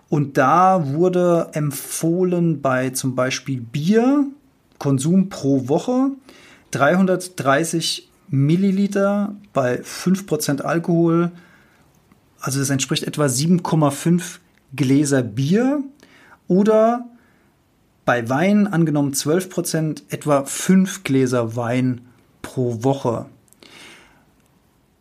Und 0.09 0.39
da 0.39 0.93
wurde 0.93 1.49
empfohlen 1.53 2.61
bei 2.61 2.89
zum 2.89 3.13
Beispiel 3.13 3.61
Bier, 3.61 4.25
Konsum 4.79 5.29
pro 5.29 5.67
Woche, 5.67 6.09
330 6.71 8.09
Milliliter 8.33 9.35
bei 9.53 9.79
5% 9.81 10.61
Alkohol. 10.61 11.31
Also 12.39 12.57
das 12.57 12.71
entspricht 12.71 13.03
etwa 13.03 13.25
7,5 13.25 14.39
Gläser 14.75 15.21
Bier. 15.21 15.83
Oder 16.47 17.05
bei 18.05 18.27
Wein 18.29 18.65
angenommen 18.65 19.13
12% 19.13 20.01
etwa 20.09 20.45
5 20.45 21.03
Gläser 21.03 21.55
Wein 21.55 22.01
pro 22.41 22.83
Woche. 22.83 23.27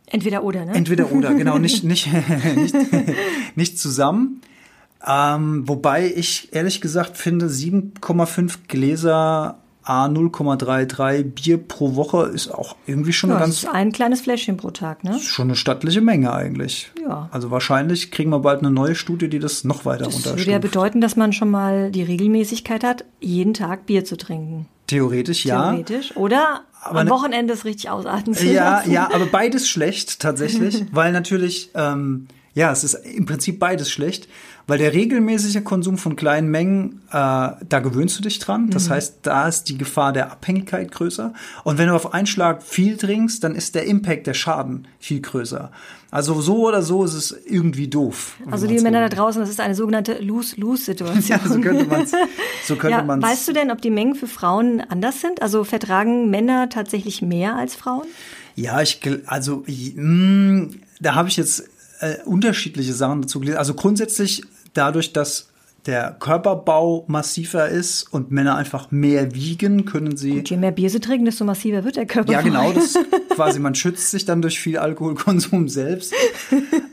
Entweder 0.05 0.43
oder, 0.43 0.65
ne? 0.65 0.73
Entweder 0.73 1.11
oder, 1.11 1.33
genau, 1.33 1.57
nicht, 1.57 1.83
nicht, 1.83 2.07
nicht, 2.55 2.75
nicht 3.55 3.79
zusammen. 3.79 4.41
Ähm, 5.05 5.67
wobei 5.67 6.13
ich 6.15 6.53
ehrlich 6.53 6.81
gesagt 6.81 7.17
finde, 7.17 7.47
7,5 7.47 8.67
Gläser 8.67 9.57
A 9.85 10.05
0,33 10.05 11.23
Bier 11.23 11.57
pro 11.57 11.95
Woche 11.95 12.23
ist 12.27 12.47
auch 12.49 12.75
irgendwie 12.87 13.13
schon 13.13 13.29
ja, 13.29 13.35
eine 13.37 13.45
ganz. 13.45 13.61
Das 13.61 13.69
ist 13.69 13.75
ein 13.75 13.91
kleines 13.91 14.21
Fläschchen 14.21 14.57
pro 14.57 14.71
Tag, 14.71 15.03
ne? 15.03 15.19
Schon 15.19 15.47
eine 15.47 15.55
stattliche 15.55 16.01
Menge 16.01 16.33
eigentlich. 16.33 16.91
Ja. 17.01 17.27
Also 17.31 17.51
wahrscheinlich 17.51 18.11
kriegen 18.11 18.29
wir 18.29 18.39
bald 18.39 18.59
eine 18.59 18.71
neue 18.71 18.95
Studie, 18.95 19.27
die 19.27 19.39
das 19.39 19.63
noch 19.63 19.85
weiter 19.85 20.05
das 20.05 20.15
unterstützt. 20.15 20.25
Das 20.33 20.37
würde 20.39 20.51
ja 20.51 20.59
bedeuten, 20.59 21.01
dass 21.01 21.15
man 21.15 21.33
schon 21.33 21.51
mal 21.51 21.91
die 21.91 22.03
Regelmäßigkeit 22.03 22.83
hat, 22.83 23.05
jeden 23.19 23.53
Tag 23.53 23.85
Bier 23.85 24.05
zu 24.05 24.15
trinken. 24.17 24.67
Theoretisch 24.87 25.45
ja. 25.45 25.71
Theoretisch. 25.71 26.15
Oder 26.15 26.61
aber 26.81 26.99
am 27.01 27.05
ne- 27.05 27.11
Wochenende 27.11 27.53
es 27.53 27.65
richtig 27.65 27.89
ausatmen 27.89 28.35
zu 28.35 28.45
Ja, 28.45 28.77
lassen. 28.77 28.91
ja, 28.91 29.09
aber 29.13 29.25
beides 29.25 29.67
schlecht 29.67 30.19
tatsächlich, 30.19 30.85
weil 30.91 31.11
natürlich, 31.11 31.71
ähm, 31.75 32.27
ja, 32.53 32.71
es 32.71 32.83
ist 32.83 32.93
im 32.93 33.25
Prinzip 33.25 33.59
beides 33.59 33.89
schlecht. 33.91 34.27
Weil 34.65 34.77
der 34.77 34.93
regelmäßige 34.93 35.63
Konsum 35.63 35.97
von 35.97 36.15
kleinen 36.15 36.49
Mengen, 36.49 37.01
äh, 37.09 37.11
da 37.11 37.79
gewöhnst 37.81 38.17
du 38.17 38.23
dich 38.23 38.39
dran. 38.39 38.69
Das 38.69 38.87
mhm. 38.87 38.93
heißt, 38.93 39.15
da 39.23 39.47
ist 39.47 39.65
die 39.65 39.77
Gefahr 39.77 40.13
der 40.13 40.31
Abhängigkeit 40.31 40.91
größer. 40.91 41.33
Und 41.65 41.77
wenn 41.77 41.89
du 41.89 41.95
auf 41.95 42.13
einen 42.13 42.27
Schlag 42.27 42.63
viel 42.63 42.95
trinkst, 42.95 43.43
dann 43.43 43.55
ist 43.55 43.75
der 43.75 43.85
Impact, 43.85 44.25
der 44.27 44.33
Schaden 44.33 44.87
viel 44.99 45.19
größer. 45.19 45.69
Also 46.11 46.39
so 46.41 46.67
oder 46.67 46.83
so 46.83 47.03
ist 47.03 47.15
es 47.15 47.35
irgendwie 47.45 47.87
doof. 47.87 48.35
Also 48.51 48.67
liebe 48.67 48.83
Männer 48.83 49.09
da 49.09 49.09
draußen, 49.09 49.41
das 49.41 49.49
ist 49.49 49.59
eine 49.59 49.73
sogenannte 49.73 50.19
Lose-Lose-Situation. 50.19 51.23
ja, 51.27 51.39
so 51.39 51.59
könnte 51.59 51.85
man 51.85 52.03
es. 52.03 52.11
So 52.65 52.75
könnte 52.77 52.97
ja, 52.97 53.03
man's. 53.03 53.23
Weißt 53.23 53.47
du 53.47 53.51
denn, 53.53 53.71
ob 53.71 53.81
die 53.81 53.89
Mengen 53.89 54.13
für 54.13 54.27
Frauen 54.27 54.79
anders 54.79 55.21
sind? 55.21 55.41
Also 55.41 55.63
vertragen 55.63 56.29
Männer 56.29 56.69
tatsächlich 56.69 57.21
mehr 57.21 57.55
als 57.55 57.75
Frauen? 57.75 58.05
Ja, 58.55 58.79
ich 58.81 59.01
also 59.25 59.63
mh, 59.67 60.01
mm, 60.01 60.69
da 61.01 61.15
habe 61.15 61.29
ich 61.29 61.37
jetzt 61.37 61.67
äh, 61.99 62.17
unterschiedliche 62.25 62.93
Sachen 62.93 63.23
dazu 63.23 63.39
gelesen. 63.39 63.57
Also 63.57 63.73
grundsätzlich 63.73 64.43
dadurch, 64.73 65.13
dass 65.13 65.49
der 65.85 66.15
Körperbau 66.17 67.03
massiver 67.07 67.67
ist 67.67 68.03
und 68.13 68.31
Männer 68.31 68.55
einfach 68.55 68.91
mehr 68.91 69.35
wiegen, 69.35 69.83
können 69.83 70.15
sie. 70.15 70.39
Und 70.39 70.49
je 70.49 70.57
mehr 70.57 70.71
Bier 70.71 70.89
sie 70.89 71.01
trinken, 71.01 71.25
desto 71.25 71.43
massiver 71.43 71.83
wird 71.83 71.97
der 71.97 72.05
Körperbau. 72.05 72.39
Ja, 72.39 72.41
genau. 72.41 72.71
Das 72.71 72.97
quasi, 73.35 73.59
man 73.59 73.75
schützt 73.75 74.11
sich 74.11 74.23
dann 74.23 74.41
durch 74.41 74.59
viel 74.59 74.77
Alkoholkonsum 74.77 75.67
selbst. 75.67 76.13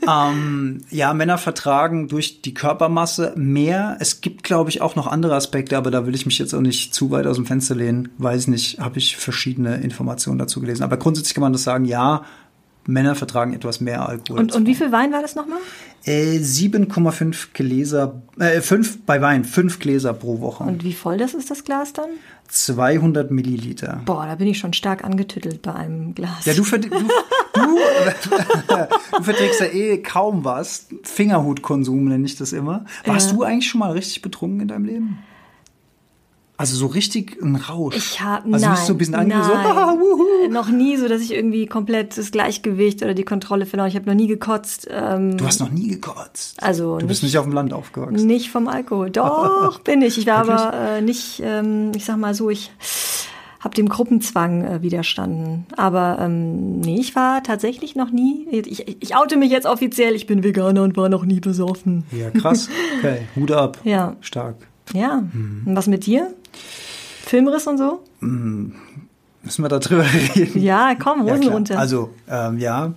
ähm, 0.07 0.81
ja, 0.89 1.13
Männer 1.13 1.37
vertragen 1.37 2.09
durch 2.09 2.41
die 2.41 2.53
Körpermasse 2.53 3.33
mehr. 3.37 3.95
Es 4.01 4.19
gibt, 4.19 4.43
glaube 4.43 4.69
ich, 4.69 4.81
auch 4.81 4.95
noch 4.95 5.07
andere 5.07 5.35
Aspekte, 5.35 5.77
aber 5.77 5.89
da 5.89 6.05
will 6.05 6.15
ich 6.15 6.25
mich 6.25 6.37
jetzt 6.37 6.53
auch 6.53 6.61
nicht 6.61 6.93
zu 6.93 7.11
weit 7.11 7.27
aus 7.27 7.37
dem 7.37 7.45
Fenster 7.45 7.75
lehnen. 7.75 8.09
Weiß 8.17 8.47
nicht, 8.47 8.79
habe 8.79 8.97
ich 8.97 9.15
verschiedene 9.15 9.77
Informationen 9.77 10.37
dazu 10.37 10.59
gelesen. 10.59 10.83
Aber 10.83 10.97
grundsätzlich 10.97 11.33
kann 11.33 11.43
man 11.43 11.53
das 11.53 11.63
sagen, 11.63 11.85
ja, 11.85 12.25
Männer 12.87 13.15
vertragen 13.15 13.53
etwas 13.53 13.79
mehr 13.79 14.07
Alkohol. 14.07 14.39
Und, 14.39 14.53
und 14.53 14.65
wie 14.65 14.75
viel 14.75 14.91
Wein 14.91 15.11
war 15.11 15.21
das 15.21 15.35
nochmal? 15.35 15.59
Äh, 16.03 16.37
7,5 16.37 17.49
Gläser, 17.53 18.21
äh, 18.39 18.59
5 18.59 19.05
bei 19.05 19.21
Wein, 19.21 19.45
5 19.45 19.79
Gläser 19.79 20.13
pro 20.13 20.39
Woche. 20.41 20.63
Und 20.63 20.83
wie 20.83 20.93
voll 20.93 21.17
das 21.17 21.35
ist 21.35 21.51
das 21.51 21.63
Glas 21.63 21.93
dann? 21.93 22.09
200 22.47 23.31
Milliliter. 23.31 24.01
Boah, 24.05 24.25
da 24.25 24.35
bin 24.35 24.47
ich 24.47 24.57
schon 24.57 24.73
stark 24.73 25.03
angetüttelt 25.03 25.61
bei 25.61 25.73
einem 25.73 26.15
Glas. 26.15 26.45
Ja, 26.45 26.53
du, 26.53 26.63
du, 26.63 26.77
du, 26.79 26.89
du 29.17 29.23
verträgst 29.23 29.61
ja 29.61 29.67
eh 29.67 30.01
kaum 30.01 30.43
was. 30.43 30.87
Fingerhutkonsum 31.03 32.05
nenne 32.05 32.25
ich 32.25 32.35
das 32.35 32.51
immer. 32.51 32.85
Warst 33.05 33.31
ja. 33.31 33.37
du 33.37 33.43
eigentlich 33.43 33.69
schon 33.69 33.79
mal 33.79 33.91
richtig 33.91 34.21
betrunken 34.21 34.61
in 34.61 34.67
deinem 34.67 34.85
Leben? 34.85 35.19
Also 36.61 36.75
so 36.75 36.85
richtig 36.85 37.41
ein 37.41 37.55
Rausch. 37.55 37.95
Ich 37.95 38.21
habe 38.21 38.53
also 38.53 38.67
nein, 38.67 38.75
bist 38.75 38.87
du 38.87 38.93
ein 38.93 38.97
bisschen 38.99 39.15
ange 39.15 39.43
so, 39.43 39.51
ah, 39.51 39.95
noch 40.51 40.69
nie 40.69 40.95
so, 40.95 41.07
dass 41.07 41.19
ich 41.19 41.33
irgendwie 41.33 41.65
komplett 41.65 42.15
das 42.19 42.29
Gleichgewicht 42.29 43.01
oder 43.01 43.15
die 43.15 43.23
Kontrolle 43.23 43.65
verloren. 43.65 43.89
Ich 43.89 43.95
habe 43.95 44.05
noch 44.05 44.13
nie 44.13 44.27
gekotzt. 44.27 44.87
Ähm, 44.91 45.37
du 45.37 45.45
hast 45.47 45.59
noch 45.59 45.71
nie 45.71 45.87
gekotzt. 45.87 46.61
Also 46.61 46.99
du 46.99 47.07
bist 47.07 47.23
nicht, 47.23 47.35
auf 47.39 47.45
dem 47.45 47.53
Land 47.53 47.73
aufgewachsen. 47.73 48.27
Nicht 48.27 48.51
vom 48.51 48.67
Alkohol. 48.67 49.09
Doch 49.09 49.79
bin 49.83 50.03
ich. 50.03 50.19
Ich 50.19 50.27
war 50.27 50.47
aber 50.47 50.71
äh, 50.71 51.01
nicht. 51.01 51.41
Ähm, 51.43 51.93
ich 51.95 52.05
sag 52.05 52.17
mal 52.17 52.35
so, 52.35 52.51
ich 52.51 52.69
habe 53.59 53.73
dem 53.73 53.89
Gruppenzwang 53.89 54.63
äh, 54.63 54.81
widerstanden. 54.83 55.65
Aber 55.77 56.19
ähm, 56.19 56.79
nee, 56.81 56.99
ich 56.99 57.15
war 57.15 57.41
tatsächlich 57.41 57.95
noch 57.95 58.11
nie. 58.11 58.47
Ich, 58.51 58.87
ich 59.01 59.15
oute 59.15 59.35
mich 59.35 59.49
jetzt 59.49 59.65
offiziell. 59.65 60.13
Ich 60.13 60.27
bin 60.27 60.43
Veganer 60.43 60.83
und 60.83 60.95
war 60.95 61.09
noch 61.09 61.25
nie 61.25 61.39
besoffen. 61.39 62.03
Ja, 62.11 62.29
krass. 62.29 62.69
Okay, 62.99 63.23
Hut 63.35 63.51
ab. 63.51 63.79
Ja. 63.83 64.15
Stark. 64.21 64.57
Ja. 64.93 65.23
Mhm. 65.33 65.63
Und 65.65 65.75
was 65.75 65.87
mit 65.87 66.05
dir? 66.05 66.35
Filmriss 67.31 67.65
und 67.65 67.77
so? 67.77 68.03
Mhm. 68.19 68.73
Müssen 69.41 69.63
wir 69.63 69.69
da 69.69 69.79
drüber 69.79 70.03
reden? 70.35 70.61
Ja, 70.61 70.95
komm, 70.95 71.23
Hosen 71.23 71.43
ja, 71.43 71.51
runter. 71.51 71.79
Also, 71.79 72.09
ähm, 72.29 72.57
ja. 72.57 72.93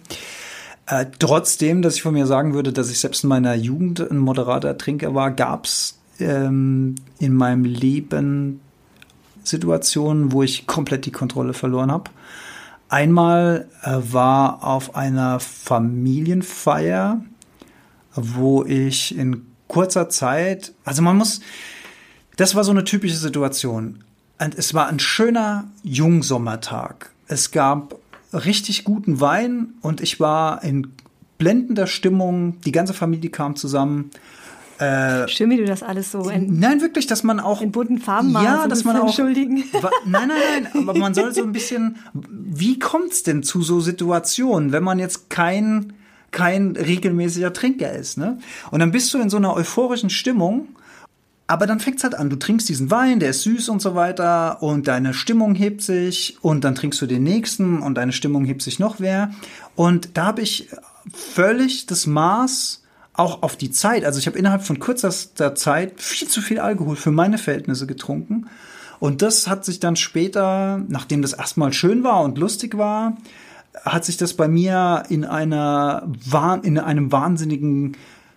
Äh, 0.87 1.07
trotzdem, 1.21 1.83
dass 1.83 1.95
ich 1.95 2.03
von 2.03 2.15
mir 2.15 2.27
sagen 2.27 2.53
würde, 2.53 2.73
dass 2.73 2.91
ich 2.91 2.99
selbst 2.99 3.23
in 3.23 3.29
meiner 3.29 3.55
Jugend 3.55 4.01
ein 4.01 4.19
moderater 4.19 4.77
Trinker 4.77 5.15
war, 5.15 5.31
gab 5.31 5.67
es 5.67 6.01
ähm, 6.19 6.97
in 7.21 7.33
meinem 7.33 7.65
Leben 7.65 8.61
Situationen, 9.45 10.33
wo 10.33 10.43
ich 10.43 10.67
komplett 10.67 11.07
die 11.07 11.13
Kontrolle 11.13 11.55
verloren 11.55 11.93
habe. 11.93 12.11
Einmal 12.89 13.69
äh, 13.83 13.99
war 14.01 14.65
auf 14.65 14.97
einer 14.97 15.39
Familienfeier, 15.39 17.23
wo 18.17 18.65
ich 18.65 19.17
in 19.17 19.47
kurzer 19.69 20.09
Zeit, 20.09 20.73
also 20.85 21.03
man 21.03 21.17
muss, 21.17 21.41
das 22.37 22.57
war 22.57 22.65
so 22.65 22.73
eine 22.73 22.83
typische 22.83 23.17
Situation. 23.17 24.04
Und 24.39 24.55
es 24.57 24.75
war 24.75 24.89
ein 24.89 24.99
schöner 24.99 25.65
Jungsommertag. 25.83 27.11
Es 27.29 27.51
gab 27.51 27.97
richtig 28.33 28.85
guten 28.85 29.21
Wein 29.21 29.75
und 29.81 30.01
ich 30.01 30.21
war 30.21 30.63
in 30.65 30.89
blendender 31.39 31.87
Stimmung. 31.87 32.61
Die 32.63 32.73
ganze 32.73 32.95
Familie 32.95 33.31
kam 33.31 33.57
zusammen. 33.57 34.11
Schön, 35.29 35.51
wie 35.51 35.57
du 35.57 35.65
das 35.65 35.85
alles 35.85 36.11
so 36.11 36.29
in, 36.29 36.59
Nein, 36.59 36.81
wirklich, 36.81 37.07
dass 37.07 37.23
man 37.23 37.39
auch 37.39 37.63
in 37.63 37.71
bunten 37.71 37.99
Farben 37.99 38.33
malst, 38.33 38.49
ja, 38.49 38.63
um 38.65 38.69
dass 38.69 38.85
man 38.85 38.97
auch 38.97 39.07
entschuldigen. 39.07 39.63
Wa- 39.81 39.91
Nein, 40.05 40.29
nein, 40.29 40.69
nein, 40.75 40.83
aber 40.89 40.99
man 40.99 41.15
soll 41.15 41.33
so 41.33 41.43
ein 41.45 41.53
bisschen, 41.53 41.97
wie 42.13 42.81
kommt's 42.81 43.23
denn 43.23 43.45
zu 43.45 43.63
so 43.63 43.79
Situationen, 43.81 44.73
wenn 44.73 44.83
man 44.83 44.99
jetzt 44.99 45.31
kein 45.31 45.93
kein 46.33 46.73
regelmäßiger 46.75 47.53
Trinker 47.53 47.93
ist, 47.93 48.19
ne? 48.19 48.39
Und 48.73 48.81
dann 48.81 48.91
bist 48.91 49.15
du 49.15 49.19
in 49.19 49.31
so 49.31 49.37
einer 49.37 49.55
euphorischen 49.55 50.11
Stimmung, 50.11 50.67
aber 51.47 51.67
dann 51.67 51.81
fängt's 51.81 52.03
halt 52.05 52.15
an. 52.15 52.31
Du 52.31 52.37
trinkst 52.37 52.69
diesen 52.69 52.91
Wein, 52.91 53.21
der 53.21 53.31
ist 53.31 53.43
süß 53.43 53.69
und 53.69 53.83
so 53.83 53.95
weiter 53.95 54.63
und 54.63 54.89
deine 54.89 55.13
Stimmung 55.13 55.55
hebt 55.55 55.83
sich 55.83 56.39
und 56.41 56.65
dann 56.65 56.75
trinkst 56.75 57.01
du 57.03 57.07
den 57.07 57.23
nächsten 57.23 57.81
und 57.81 57.97
deine 57.97 58.13
Stimmung 58.13 58.45
hebt 58.45 58.63
sich 58.63 58.79
noch 58.79 58.99
mehr. 58.99 59.31
Und 59.75 60.17
da 60.17 60.27
habe 60.27 60.41
ich 60.41 60.71
völlig 61.13 61.87
das 61.87 62.07
Maß 62.07 62.83
auch 63.13 63.43
auf 63.43 63.57
die 63.57 63.71
Zeit. 63.71 64.05
Also 64.05 64.19
ich 64.19 64.27
habe 64.27 64.39
innerhalb 64.39 64.63
von 64.63 64.81
kürzester 64.81 65.55
Zeit 65.55 66.01
viel 66.01 66.29
zu 66.29 66.41
viel 66.41 66.59
Alkohol 66.59 66.97
für 66.97 67.11
meine 67.11 67.39
Verhältnisse 67.39 67.87
getrunken. 67.87 68.47
Und 68.99 69.21
das 69.21 69.47
hat 69.47 69.65
sich 69.65 69.81
dann 69.81 69.97
später, 69.97 70.83
nachdem 70.89 71.21
das 71.21 71.35
erstmal 71.35 71.73
schön 71.73 72.05
war 72.05 72.23
und 72.23 72.39
lustig 72.39 72.79
war, 72.79 73.19
hat 73.85 74.05
sich 74.05 74.17
das 74.17 74.35
bei 74.35 74.49
mir 74.49 75.05
in 75.09 75.25
einer 75.25 76.09
in 76.63 76.79
einem 76.79 77.13
wahnsinnigen 77.13 77.97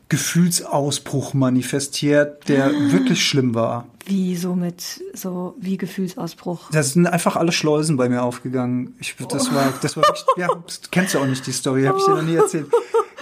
Gefühlsausbruch 0.09 1.33
manifestiert, 1.33 2.47
der 2.47 2.71
wirklich 2.91 3.25
schlimm 3.25 3.55
war. 3.55 3.87
Wie 4.05 4.37
so 4.37 4.55
mit, 4.55 5.03
so 5.13 5.55
wie 5.59 5.75
Gefühlsausbruch. 5.75 6.69
Da 6.71 6.81
sind 6.81 7.07
einfach 7.07 7.35
alle 7.35 7.51
Schleusen 7.51 7.97
bei 7.97 8.07
mir 8.07 8.23
aufgegangen. 8.23 8.95
Ich, 8.99 9.15
das 9.29 9.53
war, 9.53 9.73
das 9.81 9.97
war 9.97 10.03
wirklich, 10.03 10.25
ja, 10.37 10.47
kennst 10.91 11.13
du 11.13 11.19
auch 11.19 11.25
nicht, 11.25 11.45
die 11.45 11.51
Story, 11.51 11.83
habe 11.83 11.97
ich 11.99 12.05
dir 12.05 12.15
noch 12.15 12.21
nie 12.21 12.35
erzählt. 12.35 12.67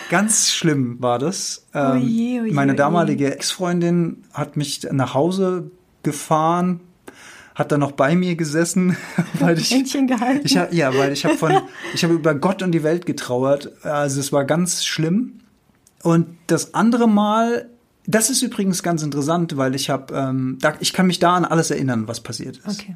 Ganz 0.09 0.51
schlimm 0.51 0.97
war 0.99 1.17
das. 1.17 1.65
Ähm, 1.73 2.03
Oje, 2.03 2.41
oje, 2.43 2.53
meine 2.53 2.75
damalige 2.75 3.33
Ex-Freundin 3.33 4.23
hat 4.31 4.55
mich 4.55 4.87
nach 4.91 5.15
Hause 5.15 5.71
gefahren, 6.03 6.81
hat 7.55 7.71
dann 7.71 7.79
noch 7.79 7.93
bei 7.93 8.15
mir 8.15 8.35
gesessen, 8.35 8.95
weil 9.39 9.57
ich, 9.57 9.71
Händchen 9.71 10.05
gehalten. 10.05 10.45
ich 10.45 10.53
ja, 10.53 10.95
weil 10.95 11.13
ich 11.13 11.25
habe 11.25 11.37
von, 11.37 11.61
ich 11.95 12.03
habe 12.03 12.13
über 12.13 12.35
Gott 12.35 12.61
und 12.61 12.73
die 12.73 12.83
Welt 12.83 13.07
getrauert. 13.07 13.83
Also 13.83 14.19
es 14.19 14.31
war 14.31 14.45
ganz 14.45 14.85
schlimm. 14.85 15.39
Und 16.05 16.27
das 16.45 16.75
andere 16.75 17.09
Mal, 17.09 17.67
das 18.05 18.29
ist 18.29 18.43
übrigens 18.43 18.83
ganz 18.83 19.01
interessant, 19.01 19.57
weil 19.57 19.73
ich 19.73 19.89
habe, 19.89 20.13
ähm, 20.13 20.59
da, 20.61 20.75
ich 20.79 20.93
kann 20.93 21.07
mich 21.07 21.17
da 21.17 21.33
an 21.33 21.45
alles 21.45 21.71
erinnern, 21.71 22.07
was 22.07 22.19
passiert 22.19 22.57
ist. 22.57 22.79
Okay. 22.79 22.95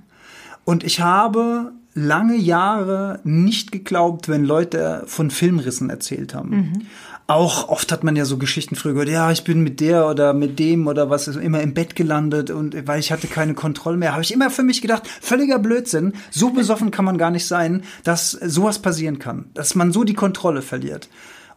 Und 0.64 0.84
ich 0.84 1.00
habe 1.00 1.72
lange 1.96 2.36
Jahre 2.36 3.20
nicht 3.24 3.72
geglaubt, 3.72 4.30
wenn 4.30 4.44
Leute 4.44 5.02
von 5.08 5.32
Filmrissen 5.32 5.90
erzählt 5.90 6.36
haben. 6.36 6.86
Auch 7.26 7.70
oft 7.70 7.92
hat 7.92 8.04
man 8.04 8.16
ja 8.16 8.26
so 8.26 8.38
Geschichten 8.38 8.76
früher 8.76 8.94
gehört, 8.94 9.10
ja, 9.10 9.32
ich 9.32 9.44
bin 9.44 9.62
mit 9.62 9.80
der 9.80 10.08
oder 10.08 10.36
mit 10.36 10.60
dem 10.60 10.86
oder 10.86 11.10
was 11.10 11.28
ist 11.28 11.38
immer 11.38 11.62
im 11.62 11.74
Bett 11.74 11.96
gelandet 11.96 12.52
und 12.52 12.76
weil 12.86 13.00
ich 13.00 13.12
hatte 13.12 13.26
keine 13.26 13.56
Kontrolle 13.56 13.98
mehr, 13.98 14.12
habe 14.12 14.22
ich 14.22 14.32
immer 14.32 14.52
für 14.52 14.64
mich 14.64 14.84
gedacht, 14.84 15.08
völliger 15.08 15.58
Blödsinn, 15.58 16.14
so 16.30 16.52
besoffen 16.52 16.92
kann 16.92 17.06
man 17.06 17.18
gar 17.18 17.32
nicht 17.32 17.48
sein, 17.48 17.82
dass 18.04 18.32
sowas 18.32 18.78
passieren 18.80 19.18
kann, 19.18 19.46
dass 19.56 19.74
man 19.74 19.92
so 19.92 20.04
die 20.04 20.14
Kontrolle 20.14 20.62
verliert 20.62 21.10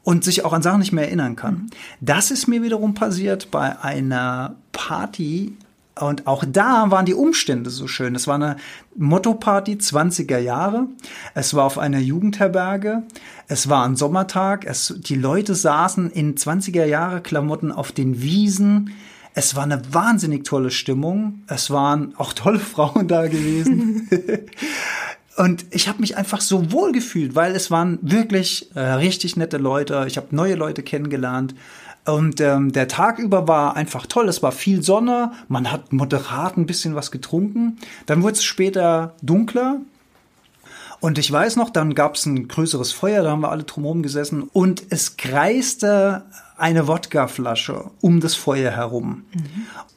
und 0.04 0.24
sich 0.24 0.44
auch 0.44 0.52
an 0.52 0.62
Sachen 0.62 0.80
nicht 0.80 0.92
mehr 0.92 1.06
erinnern 1.06 1.36
kann. 1.36 1.68
Das 2.00 2.30
ist 2.30 2.48
mir 2.48 2.62
wiederum 2.62 2.94
passiert 2.94 3.50
bei 3.50 3.78
einer 3.80 4.56
Party 4.72 5.56
und 6.00 6.26
auch 6.26 6.44
da 6.48 6.90
waren 6.90 7.04
die 7.04 7.14
Umstände 7.14 7.68
so 7.68 7.86
schön. 7.86 8.14
Es 8.14 8.26
war 8.26 8.36
eine 8.36 8.56
Motto-Party 8.96 9.74
20er 9.74 10.38
Jahre. 10.38 10.86
Es 11.34 11.54
war 11.54 11.64
auf 11.64 11.78
einer 11.78 11.98
Jugendherberge. 11.98 13.02
Es 13.46 13.68
war 13.68 13.84
ein 13.84 13.96
Sommertag. 13.96 14.64
Es, 14.64 14.94
die 14.98 15.16
Leute 15.16 15.54
saßen 15.54 16.10
in 16.10 16.34
20er 16.34 16.86
Jahre 16.86 17.20
Klamotten 17.20 17.72
auf 17.72 17.92
den 17.92 18.22
Wiesen. 18.22 18.94
Es 19.34 19.54
war 19.54 19.64
eine 19.64 19.82
wahnsinnig 19.92 20.44
tolle 20.44 20.70
Stimmung. 20.70 21.42
Es 21.46 21.70
waren 21.70 22.14
auch 22.16 22.32
tolle 22.32 22.58
Frauen 22.60 23.06
da 23.06 23.26
gewesen. 23.26 24.08
Und 25.36 25.64
ich 25.70 25.88
habe 25.88 26.00
mich 26.00 26.16
einfach 26.16 26.40
so 26.40 26.72
wohl 26.72 26.92
gefühlt, 26.92 27.34
weil 27.34 27.54
es 27.54 27.70
waren 27.70 27.98
wirklich 28.02 28.74
äh, 28.74 28.80
richtig 28.80 29.36
nette 29.36 29.56
Leute. 29.56 30.04
Ich 30.06 30.16
habe 30.16 30.28
neue 30.30 30.54
Leute 30.54 30.82
kennengelernt. 30.82 31.54
Und 32.04 32.40
ähm, 32.40 32.72
der 32.72 32.88
Tag 32.88 33.18
über 33.18 33.48
war 33.48 33.76
einfach 33.76 34.06
toll. 34.06 34.28
Es 34.28 34.42
war 34.42 34.52
viel 34.52 34.82
Sonne. 34.82 35.32
Man 35.48 35.70
hat 35.70 35.92
moderat 35.92 36.56
ein 36.56 36.66
bisschen 36.66 36.94
was 36.94 37.10
getrunken. 37.10 37.78
Dann 38.06 38.22
wurde 38.22 38.34
es 38.34 38.44
später 38.44 39.14
dunkler. 39.22 39.80
Und 41.02 41.18
ich 41.18 41.32
weiß 41.32 41.56
noch, 41.56 41.70
dann 41.70 41.94
gab 41.94 42.14
es 42.14 42.26
ein 42.26 42.46
größeres 42.46 42.92
Feuer, 42.92 43.24
da 43.24 43.32
haben 43.32 43.40
wir 43.40 43.50
alle 43.50 43.64
drumherum 43.64 44.04
gesessen 44.04 44.44
und 44.52 44.84
es 44.90 45.16
kreiste 45.16 46.22
eine 46.56 46.86
Wodkaflasche 46.86 47.90
um 48.00 48.20
das 48.20 48.36
Feuer 48.36 48.70
herum. 48.70 49.24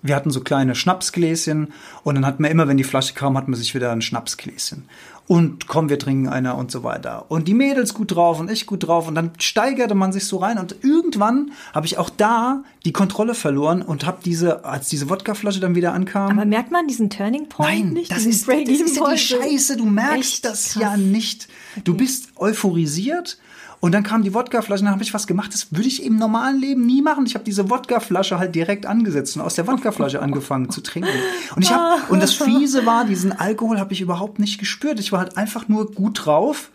Wir 0.02 0.16
hatten 0.16 0.32
so 0.32 0.42
kleine 0.42 0.74
Schnapsgläschen 0.74 1.74
und 2.04 2.16
dann 2.16 2.26
hat 2.26 2.40
man 2.40 2.50
immer, 2.50 2.68
wenn 2.68 2.78
die 2.78 2.84
Flasche 2.84 3.14
kam, 3.14 3.38
hat 3.38 3.48
man 3.48 3.56
sich 3.56 3.76
wieder 3.76 3.92
ein 3.92 4.02
Schnapsgläschen. 4.02 4.90
Und 5.28 5.68
komm, 5.68 5.90
wir 5.90 5.98
trinken 5.98 6.30
einer 6.30 6.56
und 6.56 6.70
so 6.70 6.84
weiter. 6.84 7.26
Und 7.30 7.48
die 7.48 7.56
Mädels 7.56 7.96
gut 7.96 8.16
drauf 8.16 8.40
und 8.40 8.52
ich 8.52 8.68
gut 8.68 8.88
drauf 8.88 9.08
und 9.08 9.16
dann 9.16 9.32
steigerte 9.40 9.96
man 9.96 10.14
sich 10.14 10.26
so 10.28 10.38
rein 10.38 10.60
und 10.60 10.76
irgendwann 10.84 11.52
habe 11.74 11.88
ich 11.88 11.98
auch 11.98 12.12
da 12.12 12.64
die 12.86 12.92
Kontrolle 12.92 13.34
verloren 13.34 13.82
und 13.82 14.06
habe 14.06 14.20
diese, 14.24 14.66
als 14.66 14.88
diese 14.88 15.10
Wodkaflasche 15.10 15.60
dann 15.60 15.74
wieder 15.74 15.94
ankam. 15.94 16.38
Aber 16.38 16.46
merkt 16.46 16.72
man 16.72 16.88
diesen 16.88 17.10
Turning 17.10 17.50
Point 17.50 17.86
Nein, 17.86 17.94
nicht? 17.94 18.12
das 18.12 18.26
ist, 18.26 18.48
das 18.48 18.56
ist 18.58 18.98
ja 18.98 19.12
die? 19.12 19.18
Scheiße. 19.18 19.78
Du 19.78 19.86
merkst 19.86 20.20
Echt 20.20 20.46
das 20.46 20.74
krass. 20.74 20.82
ja 20.82 20.98
nicht. 20.98 21.48
Du 21.84 21.96
bist 21.96 22.30
euphorisiert 22.36 23.40
und 23.80 23.94
dann 23.94 24.04
kam 24.04 24.24
die 24.24 24.34
Wodkaflasche 24.34 24.82
und 24.82 24.86
dann 24.86 24.94
habe 24.94 25.04
ich 25.04 25.14
was 25.14 25.28
gemacht, 25.28 25.54
das 25.54 25.72
würde 25.72 25.88
ich 25.88 26.04
im 26.04 26.18
normalen 26.18 26.60
Leben 26.60 26.86
nie 26.86 27.02
machen. 27.02 27.26
Ich 27.26 27.36
habe 27.36 27.46
diese 27.46 27.70
Wodkaflasche 27.70 28.40
halt 28.40 28.56
direkt 28.56 28.86
angesetzt 28.86 29.36
und 29.36 29.42
aus 29.42 29.56
der 29.56 29.68
Wodkaflasche 29.68 30.22
angefangen 30.22 30.70
zu 30.70 30.82
trinken. 30.82 31.10
Und 31.56 31.64
ich 31.64 31.72
habe 31.72 32.02
und 32.10 32.22
das 32.22 32.34
fiese 32.34 32.86
war, 32.86 33.06
diesen 33.06 33.32
Alkohol 33.32 33.80
habe 33.80 33.94
ich 33.94 34.02
überhaupt 34.02 34.40
nicht 34.40 34.60
gespürt. 34.60 35.00
Ich 35.00 35.12
war 35.12 35.20
halt 35.20 35.38
einfach 35.38 35.68
nur 35.68 35.92
gut 35.92 36.26
drauf 36.26 36.72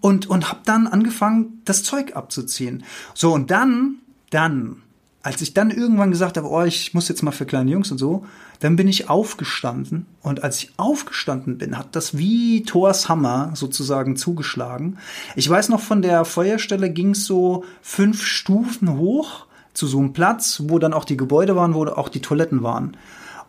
und 0.00 0.28
und 0.28 0.48
habe 0.48 0.60
dann 0.64 0.86
angefangen, 0.86 1.62
das 1.64 1.82
Zeug 1.82 2.16
abzuziehen. 2.16 2.84
So 3.14 3.32
und 3.32 3.50
dann 3.50 3.96
dann 4.30 4.82
als 5.22 5.42
ich 5.42 5.52
dann 5.52 5.70
irgendwann 5.70 6.10
gesagt 6.10 6.36
habe, 6.36 6.48
oh, 6.48 6.62
ich 6.62 6.94
muss 6.94 7.08
jetzt 7.08 7.22
mal 7.22 7.32
für 7.32 7.44
kleine 7.44 7.70
Jungs 7.70 7.90
und 7.90 7.98
so, 7.98 8.24
dann 8.60 8.76
bin 8.76 8.88
ich 8.88 9.08
aufgestanden 9.08 10.06
und 10.22 10.42
als 10.42 10.62
ich 10.62 10.72
aufgestanden 10.76 11.58
bin, 11.58 11.76
hat 11.76 11.94
das 11.94 12.16
wie 12.16 12.62
Thors 12.62 13.08
Hammer 13.08 13.50
sozusagen 13.54 14.16
zugeschlagen. 14.16 14.98
Ich 15.36 15.48
weiß 15.48 15.68
noch, 15.68 15.80
von 15.80 16.02
der 16.02 16.24
Feuerstelle 16.24 16.90
ging 16.90 17.10
es 17.10 17.24
so 17.24 17.64
fünf 17.82 18.24
Stufen 18.24 18.96
hoch 18.96 19.46
zu 19.74 19.86
so 19.86 19.98
einem 19.98 20.12
Platz, 20.12 20.62
wo 20.66 20.78
dann 20.78 20.92
auch 20.92 21.04
die 21.04 21.16
Gebäude 21.16 21.56
waren, 21.56 21.74
wo 21.74 21.84
auch 21.86 22.08
die 22.08 22.22
Toiletten 22.22 22.62
waren. 22.62 22.96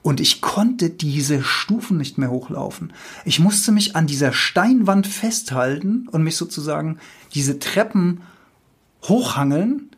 Und 0.01 0.21
ich 0.21 0.41
konnte 0.41 0.89
diese 0.89 1.43
Stufen 1.43 1.97
nicht 1.97 2.17
mehr 2.17 2.31
hochlaufen. 2.31 2.93
Ich 3.25 3.39
musste 3.39 3.71
mich 3.71 3.95
an 3.95 4.07
dieser 4.07 4.31
Steinwand 4.31 5.07
festhalten 5.07 6.07
und 6.09 6.23
mich 6.23 6.37
sozusagen 6.37 6.99
diese 7.33 7.59
Treppen 7.59 8.21
hochhangeln 9.03 9.89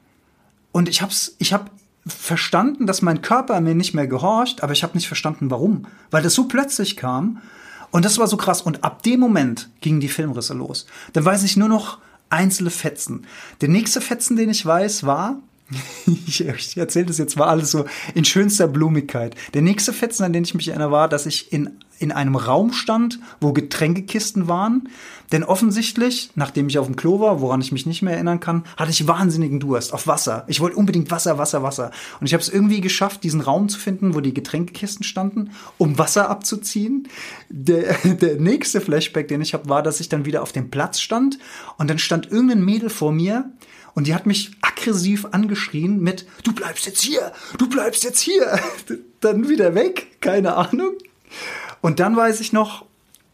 und 0.72 0.90
ich 0.90 1.02
hab's, 1.02 1.36
ich 1.38 1.54
hab 1.54 1.72
verstanden, 2.06 2.88
dass 2.88 3.02
mein 3.02 3.22
Körper 3.22 3.60
mir 3.62 3.76
nicht 3.76 3.94
mehr 3.94 4.08
gehorcht, 4.08 4.64
aber 4.64 4.74
ich 4.74 4.84
habe 4.84 4.96
nicht 4.96 5.08
verstanden, 5.08 5.52
warum. 5.52 5.86
Weil 6.10 6.24
das 6.24 6.34
so 6.34 6.46
plötzlich 6.46 6.98
kam. 6.98 7.42
Und 7.92 8.06
das 8.06 8.18
war 8.18 8.28
so 8.28 8.38
krass. 8.38 8.62
Und 8.62 8.84
ab 8.84 9.04
dem 9.04 9.20
Moment 9.20 9.70
gingen 9.82 10.00
die 10.00 10.08
Filmrisse 10.08 10.54
los. 10.54 10.88
Dann 11.14 11.26
weiß 11.26 11.44
ich 11.44 11.58
nur 11.58 11.70
noch 11.70 12.00
einzelne 12.30 12.72
Fetzen. 12.72 13.28
Der 13.60 13.70
nächste 13.70 14.02
Fetzen, 14.02 14.36
den 14.36 14.50
ich 14.50 14.66
weiß, 14.66 15.06
war, 15.06 15.38
ich, 16.28 16.46
ich 16.46 16.78
erzähle 16.78 17.06
das 17.06 17.18
jetzt, 17.18 17.38
war 17.38 17.48
alles 17.48 17.72
so 17.72 17.86
in 18.16 18.26
schönster 18.26 18.68
Blumigkeit. 18.68 19.36
Der 19.54 19.62
nächste 19.62 19.94
Fetzen, 19.94 20.24
an 20.24 20.34
den 20.34 20.44
ich 20.44 20.56
mich 20.56 20.70
erinnere, 20.70 20.92
war, 20.92 21.08
dass 21.08 21.26
ich 21.26 21.54
in, 21.54 21.78
in 22.02 22.12
einem 22.12 22.36
Raum 22.36 22.74
stand, 22.74 23.20
wo 23.40 23.54
Getränkekisten 23.54 24.48
waren. 24.48 24.90
Denn 25.32 25.44
offensichtlich, 25.44 26.32
nachdem 26.36 26.68
ich 26.68 26.78
auf 26.80 26.88
dem 26.88 26.96
Klo 26.96 27.20
war, 27.20 27.40
woran 27.40 27.62
ich 27.62 27.72
mich 27.72 27.86
nicht 27.86 28.02
mehr 28.02 28.16
erinnern 28.16 28.40
kann, 28.40 28.64
hatte 28.76 28.92
ich 28.92 29.08
wahnsinnigen 29.08 29.60
Durst 29.60 29.94
auf 29.94 30.08
Wasser. 30.08 30.44
Ich 30.48 30.60
wollte 30.60 30.76
unbedingt 30.76 31.12
Wasser, 31.12 31.38
Wasser, 31.38 31.64
Wasser. 31.64 31.92
Und 32.20 32.28
ich 32.28 32.34
habe 32.34 32.42
es 32.42 32.50
irgendwie 32.50 32.82
geschafft, 32.82 33.24
diesen 33.24 33.40
Raum 33.40 33.70
zu 33.70 33.80
finden, 33.80 34.16
wo 34.16 34.20
die 34.20 34.34
Getränkekisten 34.34 35.04
standen, 35.04 35.52
um 35.78 35.98
Wasser 35.98 36.30
abzuziehen. 36.30 37.08
Der, 37.50 37.94
der 38.04 38.38
nächste 38.38 38.82
Flashback, 38.82 39.28
den 39.28 39.42
ich 39.42 39.54
habe, 39.54 39.70
war, 39.70 39.84
dass 39.84 40.00
ich 40.00 40.10
dann 40.10 40.26
wieder 40.26 40.42
auf 40.42 40.52
dem 40.52 40.72
Platz 40.72 41.00
stand 41.00 41.38
und 41.78 41.90
dann 41.90 42.00
stand 42.00 42.32
irgendein 42.32 42.66
Mädel 42.66 42.90
vor 42.90 43.12
mir 43.12 43.52
und 43.94 44.08
die 44.08 44.16
hat 44.16 44.26
mich 44.26 44.52
aggressiv 44.62 45.28
angeschrien 45.32 46.00
mit, 46.00 46.26
du 46.44 46.54
bleibst 46.54 46.86
jetzt 46.86 47.02
hier, 47.02 47.32
du 47.58 47.68
bleibst 47.68 48.04
jetzt 48.04 48.20
hier. 48.20 48.60
Dann 49.20 49.50
wieder 49.50 49.76
weg, 49.76 50.20
keine 50.20 50.56
Ahnung. 50.56 50.94
Und 51.82 52.00
dann 52.00 52.16
weiß 52.16 52.40
ich 52.40 52.54
noch, 52.54 52.86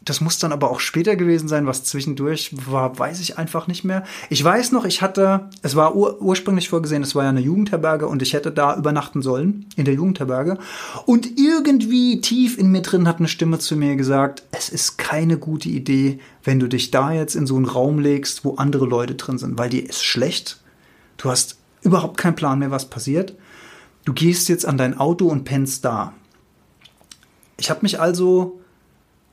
das 0.07 0.21
muss 0.21 0.39
dann 0.39 0.53
aber 0.53 0.71
auch 0.71 0.79
später 0.79 1.17
gewesen 1.17 1.49
sein, 1.49 1.67
was 1.67 1.83
zwischendurch 1.83 2.51
war, 2.71 2.97
weiß 2.97 3.19
ich 3.19 3.38
einfach 3.38 3.67
nicht 3.67 3.83
mehr. 3.83 4.05
Ich 4.29 4.41
weiß 4.41 4.71
noch, 4.71 4.86
ich 4.86 5.01
hatte, 5.01 5.49
es 5.63 5.75
war 5.75 5.95
ur 5.95 6.21
ursprünglich 6.21 6.69
vorgesehen, 6.69 7.03
es 7.03 7.13
war 7.13 7.23
ja 7.23 7.29
eine 7.29 7.41
Jugendherberge 7.41 8.07
und 8.07 8.21
ich 8.21 8.31
hätte 8.33 8.51
da 8.51 8.77
übernachten 8.77 9.21
sollen, 9.21 9.65
in 9.75 9.83
der 9.83 9.95
Jugendherberge. 9.95 10.60
Und 11.05 11.38
irgendwie 11.38 12.21
tief 12.21 12.57
in 12.57 12.71
mir 12.71 12.83
drin 12.83 13.07
hat 13.07 13.19
eine 13.19 13.27
Stimme 13.27 13.60
zu 13.60 13.75
mir 13.75 13.97
gesagt, 13.97 14.43
es 14.51 14.69
ist 14.69 14.97
keine 14.97 15.38
gute 15.38 15.67
Idee, 15.67 16.19
wenn 16.43 16.60
du 16.60 16.67
dich 16.67 16.89
da 16.89 17.12
jetzt 17.12 17.36
in 17.36 17.45
so 17.45 17.57
einen 17.57 17.65
Raum 17.65 17.99
legst, 17.99 18.45
wo 18.45 18.55
andere 18.55 18.86
Leute 18.86 19.15
drin 19.15 19.38
sind, 19.38 19.57
weil 19.57 19.69
dir 19.69 19.88
ist 19.88 20.05
schlecht. 20.05 20.62
Du 21.17 21.29
hast 21.29 21.57
überhaupt 21.81 22.17
keinen 22.17 22.36
Plan 22.36 22.60
mehr, 22.60 22.71
was 22.71 22.89
passiert. 22.89 23.36
du 24.05 24.13
gehst 24.13 24.47
jetzt 24.47 24.65
an 24.65 24.77
dein 24.77 24.97
Auto 24.97 25.27
und 25.27 25.43
pennst 25.43 25.83
da. 25.83 26.13
Ich 27.58 27.70
habe 27.70 27.80
mich 27.82 28.00
also 28.00 28.60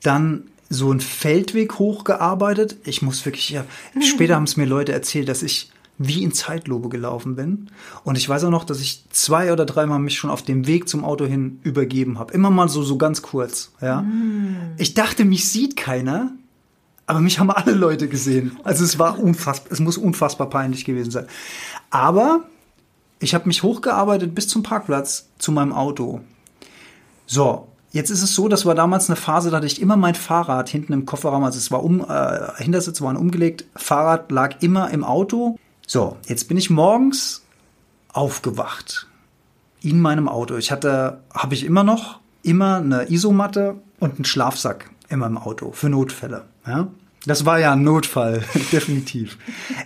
dann 0.01 0.43
so 0.69 0.91
einen 0.91 0.99
Feldweg 0.99 1.79
hochgearbeitet. 1.79 2.77
Ich 2.83 3.01
muss 3.01 3.25
wirklich, 3.25 3.49
ja, 3.51 3.65
später 4.01 4.35
haben 4.35 4.43
es 4.43 4.57
mir 4.57 4.65
Leute 4.65 4.93
erzählt, 4.93 5.29
dass 5.29 5.43
ich 5.43 5.71
wie 5.97 6.23
in 6.23 6.33
Zeitlupe 6.33 6.89
gelaufen 6.89 7.35
bin. 7.35 7.69
Und 8.03 8.17
ich 8.17 8.27
weiß 8.27 8.43
auch 8.45 8.49
noch, 8.49 8.65
dass 8.65 8.81
ich 8.81 9.05
zwei 9.11 9.53
oder 9.53 9.65
dreimal 9.65 9.99
mich 9.99 10.17
schon 10.17 10.29
auf 10.29 10.41
dem 10.41 10.67
Weg 10.67 10.89
zum 10.89 11.05
Auto 11.05 11.25
hin 11.25 11.59
übergeben 11.63 12.19
habe. 12.19 12.33
Immer 12.33 12.49
mal 12.49 12.67
so, 12.67 12.83
so 12.83 12.97
ganz 12.97 13.21
kurz, 13.21 13.71
ja. 13.81 14.01
Mm. 14.01 14.73
Ich 14.77 14.93
dachte, 14.93 15.23
mich 15.23 15.49
sieht 15.49 15.77
keiner, 15.77 16.33
aber 17.07 17.21
mich 17.21 17.39
haben 17.39 17.49
alle 17.49 17.73
Leute 17.73 18.09
gesehen. 18.09 18.59
Also 18.63 18.83
es 18.83 18.99
war 18.99 19.19
unfassbar, 19.19 19.71
es 19.71 19.79
muss 19.79 19.97
unfassbar 19.97 20.49
peinlich 20.49 20.83
gewesen 20.83 21.11
sein. 21.11 21.27
Aber 21.91 22.43
ich 23.19 23.33
habe 23.33 23.47
mich 23.47 23.63
hochgearbeitet 23.63 24.35
bis 24.35 24.47
zum 24.49 24.63
Parkplatz 24.63 25.29
zu 25.37 25.53
meinem 25.53 25.71
Auto. 25.71 26.21
So, 27.25 27.67
Jetzt 27.95 28.09
ist 28.09 28.23
es 28.23 28.35
so, 28.35 28.49
das 28.49 28.65
war 28.65 28.75
damals 28.75 29.09
eine 29.09 29.15
Phase, 29.15 29.49
da 29.49 29.55
hatte 29.55 29.67
ich 29.67 29.81
immer 29.81 29.95
mein 29.95 30.15
Fahrrad 30.15 30.67
hinten 30.67 30.91
im 30.91 31.05
Kofferraum, 31.05 31.45
also 31.45 31.57
es 31.57 31.71
war 31.71 31.81
um, 31.81 32.01
äh, 32.01 32.61
Hintersitze 32.61 33.01
waren 33.05 33.15
umgelegt, 33.15 33.63
Fahrrad 33.73 34.29
lag 34.33 34.57
immer 34.59 34.89
im 34.91 35.05
Auto. 35.05 35.57
So, 35.87 36.17
jetzt 36.27 36.49
bin 36.49 36.57
ich 36.57 36.69
morgens 36.69 37.45
aufgewacht 38.11 39.07
in 39.79 40.01
meinem 40.01 40.27
Auto. 40.27 40.57
Ich 40.57 40.73
hatte, 40.73 41.21
habe 41.33 41.53
ich 41.53 41.63
immer 41.63 41.85
noch, 41.85 42.19
immer 42.43 42.79
eine 42.79 43.09
Isomatte 43.09 43.77
und 44.01 44.15
einen 44.15 44.25
Schlafsack 44.25 44.89
in 45.07 45.19
meinem 45.19 45.37
Auto 45.37 45.71
für 45.71 45.87
Notfälle. 45.87 46.43
Ja? 46.67 46.89
Das 47.25 47.45
war 47.45 47.59
ja 47.59 47.71
ein 47.71 47.83
Notfall, 47.83 48.43
definitiv. 48.73 49.37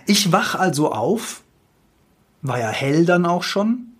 Ich 0.06 0.32
wach 0.32 0.56
also 0.56 0.90
auf, 0.90 1.44
war 2.42 2.58
ja 2.58 2.70
hell 2.70 3.04
dann 3.04 3.24
auch 3.24 3.44
schon. 3.44 3.92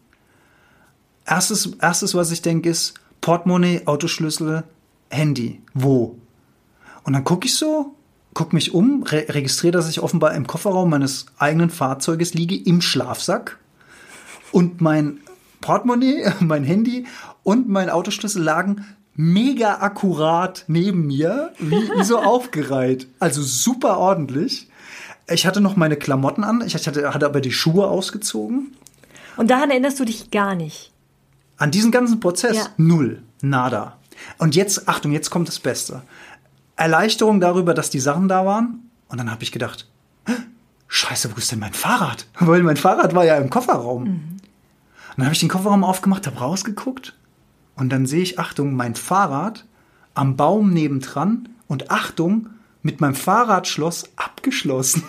Erstes, 1.24 1.76
erstes 1.80 2.16
was 2.16 2.32
ich 2.32 2.42
denke, 2.42 2.70
ist, 2.70 2.94
Portemonnaie, 3.20 3.82
Autoschlüssel, 3.86 4.64
Handy. 5.10 5.60
Wo? 5.74 6.16
Und 7.04 7.12
dann 7.12 7.24
gucke 7.24 7.46
ich 7.46 7.56
so, 7.56 7.94
gucke 8.34 8.54
mich 8.54 8.74
um, 8.74 9.02
re 9.02 9.26
registriere, 9.28 9.72
dass 9.72 9.88
ich 9.88 10.00
offenbar 10.00 10.34
im 10.34 10.46
Kofferraum 10.46 10.90
meines 10.90 11.26
eigenen 11.38 11.70
Fahrzeuges 11.70 12.34
liege, 12.34 12.56
im 12.56 12.80
Schlafsack. 12.80 13.58
Und 14.52 14.80
mein 14.80 15.18
Portemonnaie, 15.60 16.32
mein 16.40 16.64
Handy 16.64 17.06
und 17.42 17.68
mein 17.68 17.90
Autoschlüssel 17.90 18.42
lagen 18.42 18.84
mega 19.14 19.80
akkurat 19.80 20.64
neben 20.68 21.06
mir, 21.06 21.52
wie, 21.58 21.74
wie 21.74 22.04
so 22.04 22.18
aufgereiht. 22.22 23.06
Also 23.18 23.42
super 23.42 23.98
ordentlich. 23.98 24.68
Ich 25.28 25.46
hatte 25.46 25.60
noch 25.60 25.76
meine 25.76 25.96
Klamotten 25.96 26.42
an, 26.42 26.62
ich 26.66 26.74
hatte, 26.74 27.14
hatte 27.14 27.26
aber 27.26 27.40
die 27.40 27.52
Schuhe 27.52 27.86
ausgezogen. 27.86 28.74
Und 29.36 29.50
daran 29.50 29.70
erinnerst 29.70 30.00
du 30.00 30.04
dich 30.04 30.30
gar 30.30 30.54
nicht? 30.54 30.89
An 31.60 31.70
diesen 31.70 31.90
ganzen 31.90 32.20
Prozess 32.20 32.56
ja. 32.56 32.66
null, 32.78 33.22
nada. 33.42 33.98
Und 34.38 34.56
jetzt, 34.56 34.88
Achtung, 34.88 35.12
jetzt 35.12 35.28
kommt 35.28 35.46
das 35.46 35.60
Beste. 35.60 36.00
Erleichterung 36.74 37.38
darüber, 37.38 37.74
dass 37.74 37.90
die 37.90 38.00
Sachen 38.00 38.28
da 38.28 38.46
waren. 38.46 38.90
Und 39.08 39.18
dann 39.18 39.30
habe 39.30 39.42
ich 39.42 39.52
gedacht, 39.52 39.86
Scheiße, 40.88 41.30
wo 41.30 41.36
ist 41.36 41.52
denn 41.52 41.58
mein 41.58 41.74
Fahrrad? 41.74 42.26
Weil 42.40 42.62
mein 42.62 42.78
Fahrrad 42.78 43.14
war 43.14 43.26
ja 43.26 43.36
im 43.36 43.50
Kofferraum. 43.50 44.04
Mhm. 44.04 44.10
Und 44.10 45.18
dann 45.18 45.26
habe 45.26 45.34
ich 45.34 45.40
den 45.40 45.50
Kofferraum 45.50 45.84
aufgemacht, 45.84 46.26
habe 46.26 46.38
rausgeguckt 46.38 47.14
und 47.76 47.90
dann 47.90 48.06
sehe 48.06 48.22
ich, 48.22 48.38
Achtung, 48.38 48.74
mein 48.74 48.94
Fahrrad 48.94 49.66
am 50.14 50.36
Baum 50.36 50.72
nebendran 50.72 51.50
und 51.68 51.90
Achtung, 51.90 52.48
mit 52.80 53.02
meinem 53.02 53.14
Fahrradschloss 53.14 54.08
abgeschlossen. 54.16 55.02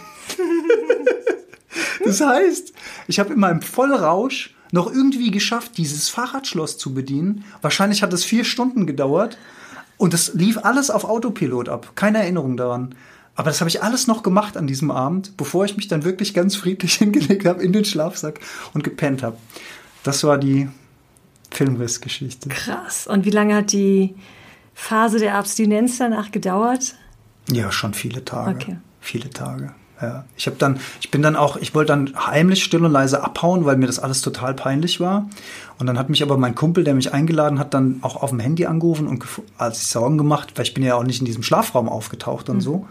das 2.06 2.20
heißt, 2.20 2.74
ich 3.08 3.20
habe 3.22 3.32
in 3.32 3.40
meinem 3.40 3.62
Vollrausch 3.62 4.54
noch 4.71 4.91
irgendwie 4.91 5.31
geschafft, 5.31 5.77
dieses 5.77 6.10
Fahrradschloss 6.10 6.77
zu 6.77 6.93
bedienen. 6.93 7.43
Wahrscheinlich 7.62 8.03
hat 8.03 8.13
es 8.13 8.23
vier 8.23 8.45
Stunden 8.45 8.88
gedauert 8.88 9.38
und 9.97 10.13
es 10.13 10.34
lief 10.34 10.57
alles 10.57 10.89
auf 10.89 11.03
Autopilot 11.03 11.69
ab. 11.69 11.91
Keine 11.95 12.19
Erinnerung 12.19 12.57
daran. 12.57 12.95
Aber 13.36 13.49
das 13.49 13.62
habe 13.62 13.69
ich 13.69 13.84
alles 13.84 14.07
noch 14.07 14.23
gemacht 14.23 14.57
an 14.57 14.67
diesem 14.67 14.91
Abend, 14.91 15.38
bevor 15.38 15.65
ich 15.65 15.77
mich 15.77 15.88
dann 15.88 16.03
wirklich 16.03 16.34
ganz 16.34 16.55
friedlich 16.55 16.93
hingelegt 16.99 17.45
habe 17.45 17.63
in 17.63 17.73
den 17.73 17.86
Schlafsack 17.86 18.39
und 18.73 18.84
gepennt 18.84 19.23
habe. 19.23 19.38
Das 20.03 20.23
war 20.23 20.38
die 20.38 20.69
Filmrissgeschichte. 21.51 22.49
Krass. 22.49 23.07
Und 23.07 23.25
wie 23.25 23.29
lange 23.29 23.55
hat 23.55 23.71
die 23.71 24.15
Phase 24.73 25.19
der 25.19 25.36
Abstinenz 25.36 25.97
danach 25.97 26.31
gedauert? 26.31 26.95
Ja, 27.51 27.71
schon 27.71 27.93
viele 27.93 28.23
Tage. 28.25 28.55
Okay. 28.55 28.77
Viele 28.99 29.29
Tage. 29.29 29.73
Ja. 30.02 30.26
Ich 30.36 30.48
habe 30.48 30.58
dann, 30.58 30.80
ich 31.00 31.12
bin 31.12 31.22
dann 31.22 31.36
auch, 31.36 31.58
ich 31.58 31.76
wollte 31.76 31.94
dann 31.94 32.14
heimlich 32.16 32.64
still 32.64 32.84
und 32.84 32.92
leise 32.92 33.24
abhauen, 33.24 33.66
weil 33.66 33.78
mir 33.78 33.88
das 33.88 34.00
alles 34.00 34.22
total 34.22 34.54
peinlich 34.54 35.00
war. 35.00 35.30
Und 35.78 35.88
dann 35.88 35.98
hat 35.98 36.10
mich 36.10 36.24
aber 36.24 36.38
mein 36.38 36.56
Kumpel, 36.56 36.84
der 36.84 36.94
mich 36.94 37.14
eingeladen 37.14 37.60
hat, 37.60 37.74
dann 37.74 38.00
auch 38.02 38.22
auf 38.22 38.32
dem 38.32 38.40
Handy 38.40 38.66
angerufen 38.66 39.08
und 39.08 39.24
als 39.58 39.82
ich 39.82 39.88
Sorgen 39.88 40.18
gemacht, 40.18 40.54
weil 40.56 40.66
ich 40.66 40.74
bin 40.74 40.84
ja 40.84 40.96
auch 40.96 41.04
nicht 41.04 41.20
in 41.20 41.26
diesem 41.26 41.44
Schlafraum 41.44 41.90
aufgetaucht 41.90 42.50
und 42.50 42.58
mhm. 42.58 42.62
so. 42.62 42.88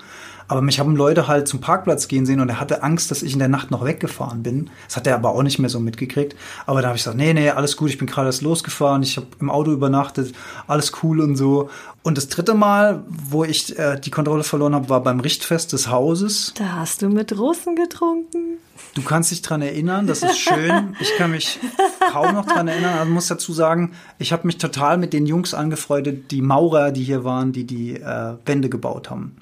Aber 0.51 0.63
mich 0.63 0.81
haben 0.81 0.97
Leute 0.97 1.29
halt 1.29 1.47
zum 1.47 1.61
Parkplatz 1.61 2.09
gehen 2.09 2.27
sehen 2.27 2.41
und 2.41 2.49
er 2.49 2.59
hatte 2.59 2.83
Angst, 2.83 3.13
dass 3.13 3.23
ich 3.23 3.35
in 3.35 3.39
der 3.39 3.47
Nacht 3.47 3.71
noch 3.71 3.85
weggefahren 3.85 4.43
bin. 4.43 4.69
Das 4.89 4.97
hat 4.97 5.07
er 5.07 5.15
aber 5.15 5.31
auch 5.31 5.45
nicht 5.45 5.61
mehr 5.61 5.71
so 5.71 5.79
mitgekriegt. 5.79 6.35
Aber 6.67 6.83
da 6.83 6.89
habe 6.89 6.97
ich 6.97 7.05
gesagt, 7.05 7.17
nee, 7.17 7.33
nee, 7.33 7.51
alles 7.51 7.77
gut, 7.77 7.89
ich 7.89 7.99
bin 7.99 8.09
gerade 8.09 8.27
erst 8.27 8.43
losgefahren, 8.43 9.05
ich 9.05 9.17
habe 9.17 9.29
im 9.39 9.49
Auto 9.49 9.71
übernachtet, 9.71 10.35
alles 10.67 10.91
cool 11.05 11.21
und 11.21 11.37
so. 11.37 11.71
Und 12.03 12.19
das 12.19 12.31
dritte 12.31 12.55
Mal, 12.55 13.05
wo 13.07 13.45
ich 13.45 13.79
äh, 13.79 14.01
die 14.01 14.11
Kontrolle 14.11 14.43
verloren 14.43 14.75
habe, 14.75 14.89
war 14.89 15.05
beim 15.05 15.21
Richtfest 15.21 15.73
des 15.73 15.89
Hauses. 15.89 16.53
Da 16.57 16.79
hast 16.81 17.03
du 17.03 17.11
mit 17.11 17.39
Russen 17.39 17.77
getrunken. 17.77 18.59
Du 18.95 19.03
kannst 19.03 19.31
dich 19.31 19.43
dran 19.43 19.63
erinnern, 19.63 20.09
das 20.09 20.25
ist 20.25 20.39
schön. 20.39 20.97
Ich 20.99 21.17
kann 21.17 21.31
mich 21.31 21.61
kaum 22.11 22.35
noch 22.35 22.47
dran 22.47 22.67
erinnern. 22.67 22.99
Also 22.99 23.13
muss 23.13 23.29
dazu 23.29 23.53
sagen, 23.53 23.93
ich 24.19 24.33
habe 24.33 24.49
mich 24.49 24.59
total 24.59 24.99
mit 24.99 25.13
den 25.13 25.27
Jungs 25.27 25.55
angefreundet, 25.55 26.33
die 26.33 26.43
Maurer, 26.43 26.91
die 26.91 27.05
hier 27.05 27.23
waren, 27.23 27.53
die 27.53 27.65
die 27.65 27.95
äh, 27.95 28.35
Wände 28.45 28.69
gebaut 28.69 29.11
haben. 29.11 29.37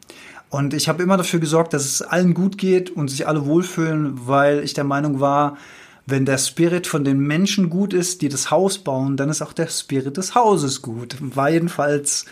Und 0.50 0.72
ich 0.74 0.88
habe 0.88 1.02
immer 1.02 1.16
dafür 1.16 1.40
gesorgt, 1.40 1.74
dass 1.74 1.84
es 1.84 2.02
allen 2.02 2.34
gut 2.34 2.56
geht 2.56 2.90
und 2.90 3.08
sich 3.08 3.26
alle 3.28 3.44
wohlfühlen, 3.44 4.26
weil 4.26 4.64
ich 4.64 4.74
der 4.74 4.84
Meinung 4.84 5.20
war, 5.20 5.58
wenn 6.06 6.24
der 6.24 6.38
Spirit 6.38 6.86
von 6.86 7.04
den 7.04 7.18
Menschen 7.18 7.68
gut 7.68 7.92
ist, 7.92 8.22
die 8.22 8.30
das 8.30 8.50
Haus 8.50 8.78
bauen, 8.78 9.18
dann 9.18 9.28
ist 9.28 9.42
auch 9.42 9.52
der 9.52 9.66
Spirit 9.66 10.16
des 10.16 10.34
Hauses 10.34 10.80
gut. 10.80 11.16
War 11.20 11.50
jedenfalls, 11.50 12.24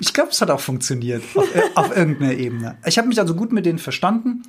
ich 0.00 0.14
glaube, 0.14 0.30
es 0.30 0.40
hat 0.40 0.50
auch 0.50 0.60
funktioniert 0.60 1.22
auf, 1.34 1.48
auf 1.74 1.96
irgendeiner 1.96 2.32
Ebene. 2.32 2.78
Ich 2.86 2.96
habe 2.96 3.08
mich 3.08 3.20
also 3.20 3.34
gut 3.34 3.52
mit 3.52 3.66
denen 3.66 3.78
verstanden. 3.78 4.42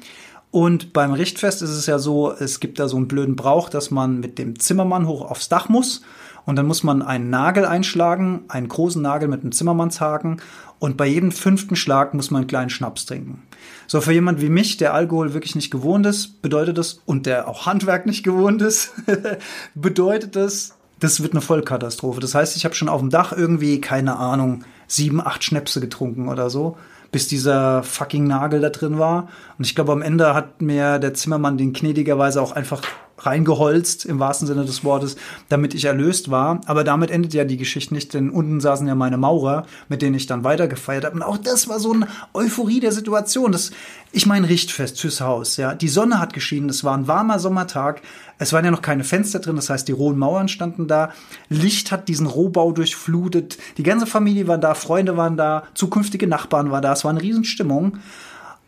Und 0.52 0.94
beim 0.94 1.12
Richtfest 1.12 1.62
ist 1.62 1.72
es 1.72 1.86
ja 1.86 2.00
so, 2.00 2.32
es 2.32 2.62
gibt 2.62 2.80
da 2.80 2.88
so 2.88 2.96
einen 2.96 3.10
blöden 3.10 3.36
Brauch, 3.36 3.70
dass 3.70 3.92
man 3.92 4.22
mit 4.22 4.39
dem 4.39 4.58
Zimmermann 4.58 5.06
hoch 5.06 5.30
aufs 5.30 5.50
Dach 5.50 5.68
muss. 5.68 6.02
Und 6.50 6.56
dann 6.56 6.66
muss 6.66 6.82
man 6.82 7.04
einen 7.04 7.30
Nagel 7.30 7.64
einschlagen, 7.64 8.42
einen 8.48 8.70
großen 8.70 9.04
Nagel 9.04 9.28
mit 9.28 9.42
einem 9.42 9.52
Zimmermannshaken. 9.52 10.42
Und 10.80 10.98
bei 10.98 11.06
jedem 11.06 11.32
fünften 11.32 11.76
Schlag 11.76 12.16
muss 12.16 12.32
man 12.32 12.40
einen 12.40 12.48
kleinen 12.48 12.72
Schnaps 12.72 13.06
trinken. 13.06 13.44
So, 13.86 14.02
für 14.02 14.14
jemand 14.14 14.42
wie 14.42 14.50
mich, 14.50 14.78
der 14.78 14.96
Alkohol 14.96 15.36
wirklich 15.36 15.54
nicht 15.54 15.70
gewohnt 15.70 16.08
ist, 16.08 16.42
bedeutet 16.42 16.80
das, 16.80 17.02
und 17.06 17.28
der 17.28 17.48
auch 17.48 17.68
Handwerk 17.68 18.08
nicht 18.08 18.24
gewohnt 18.24 18.64
ist, 18.64 18.94
bedeutet 19.76 20.36
das, 20.36 20.74
das 21.00 21.22
wird 21.22 21.34
eine 21.34 21.42
Vollkatastrophe. 21.42 22.20
Das 22.20 22.34
heißt, 22.34 22.58
ich 22.58 22.66
habe 22.66 22.74
schon 22.74 22.90
auf 22.90 23.00
dem 23.00 23.12
Dach 23.12 23.32
irgendwie, 23.32 23.80
keine 23.80 24.18
Ahnung, 24.18 24.64
sieben, 24.88 25.22
acht 25.22 25.44
Schnäpse 25.44 25.80
getrunken 25.80 26.30
oder 26.30 26.50
so, 26.50 26.78
bis 27.12 27.28
dieser 27.28 27.84
fucking 27.84 28.26
Nagel 28.26 28.60
da 28.60 28.72
drin 28.72 28.98
war. 28.98 29.28
Und 29.60 29.68
ich 29.68 29.76
glaube, 29.76 29.92
am 29.92 30.02
Ende 30.02 30.34
hat 30.34 30.64
mir 30.64 30.98
der 30.98 31.14
Zimmermann 31.14 31.60
den 31.60 31.74
gnädigerweise 31.74 32.42
auch 32.42 32.54
einfach 32.54 32.82
reingeholzt, 33.25 34.05
im 34.05 34.19
wahrsten 34.19 34.47
Sinne 34.47 34.65
des 34.65 34.84
Wortes, 34.84 35.15
damit 35.49 35.73
ich 35.73 35.86
erlöst 35.86 36.32
war. 36.32 36.62
Aber 36.65 36.84
damit 36.84 37.12
endet 37.12 37.34
ja 37.34 37.43
die 37.43 37.58
Geschichte 37.58 37.93
nicht, 37.93 38.13
denn 38.13 38.29
unten 38.29 38.60
saßen 38.60 38.88
ja 38.88 38.95
meine 38.95 39.17
Maurer, 39.17 39.65
mit 39.88 40.01
denen 40.01 40.15
ich 40.15 40.27
dann 40.27 40.43
weitergefeiert 40.43 41.05
habe. 41.05 41.15
Und 41.15 41.23
auch 41.23 41.38
das 41.38 41.67
war 41.67 41.79
so 41.79 41.93
eine 41.93 42.08
Euphorie 42.34 42.79
der 42.79 42.91
Situation. 42.91 43.51
Das, 43.51 43.71
ich 44.12 44.25
meine, 44.25 44.49
Richtfest 44.49 44.99
fürs 44.99 45.21
Haus, 45.21 45.58
ja. 45.58 45.73
Die 45.73 45.89
Sonne 45.89 46.19
hat 46.19 46.34
geschienen, 46.34 46.69
es 46.69 46.84
war 46.84 46.97
ein 46.97 47.08
warmer 47.08 47.39
Sommertag. 47.39 48.01
Es 48.41 48.53
waren 48.53 48.63
ja 48.63 48.71
noch 48.71 48.82
keine 48.82 49.03
Fenster 49.03 49.39
drin, 49.39 49.58
das 49.58 49.69
heißt, 49.69 49.88
die 49.88 49.91
rohen 49.91 50.17
Mauern 50.17 50.47
standen 50.47 50.88
da. 50.88 51.12
Licht 51.49 51.91
hat 51.91 52.08
diesen 52.08 52.25
Rohbau 52.25 52.71
durchflutet. 52.71 53.58
Die 53.77 53.84
ganze 53.84 54.05
Familie 54.05 54.47
war 54.47 54.58
da, 54.58 54.75
Freunde 54.75 55.17
waren 55.17 55.36
da, 55.36 55.63
zukünftige 55.73 56.25
Nachbarn 56.25 56.71
waren 56.71 56.82
da. 56.82 56.93
Es 56.93 57.03
war 57.03 57.12
eine 57.12 57.21
Riesenstimmung. 57.21 57.97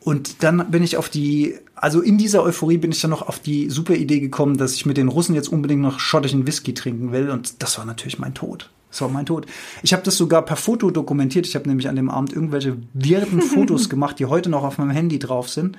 Und 0.04 0.42
dann 0.44 0.72
bin 0.72 0.82
ich 0.82 0.98
auf 0.98 1.10
die, 1.10 1.56
also 1.76 2.02
in 2.02 2.18
dieser 2.18 2.44
Euphorie 2.44 2.78
bin 2.78 2.92
ich 2.92 3.02
dann 3.02 3.12
noch 3.12 3.22
auf 3.22 3.40
die 3.40 3.70
super 3.70 3.94
Idee 3.94 4.20
gekommen, 4.20 4.58
dass 4.58 4.74
ich 4.74 4.86
mit 4.88 4.98
den 4.98 5.08
Russen 5.08 5.36
jetzt 5.36 5.50
unbedingt 5.50 5.82
noch 5.82 6.00
schottischen 6.00 6.48
Whisky 6.48 6.74
trinken 6.74 7.12
will. 7.12 7.30
Und 7.30 7.62
das 7.62 7.78
war 7.78 7.86
natürlich 7.86 8.18
mein 8.18 8.34
Tod. 8.34 8.72
Das 8.90 9.02
war 9.02 9.10
mein 9.10 9.28
Tod. 9.28 9.46
Ich 9.84 9.94
habe 9.94 10.04
das 10.04 10.18
sogar 10.18 10.44
per 10.44 10.58
Foto 10.58 10.90
dokumentiert. 10.90 11.46
Ich 11.46 11.56
habe 11.56 11.70
nämlich 11.70 11.88
an 11.88 11.96
dem 11.96 12.10
Abend 12.10 12.34
irgendwelche 12.34 12.78
wirren 12.94 13.42
Fotos 13.54 13.90
gemacht, 13.90 14.18
die 14.18 14.26
heute 14.26 14.50
noch 14.50 14.64
auf 14.64 14.80
meinem 14.80 14.90
Handy 14.90 15.20
drauf 15.20 15.50
sind. 15.50 15.78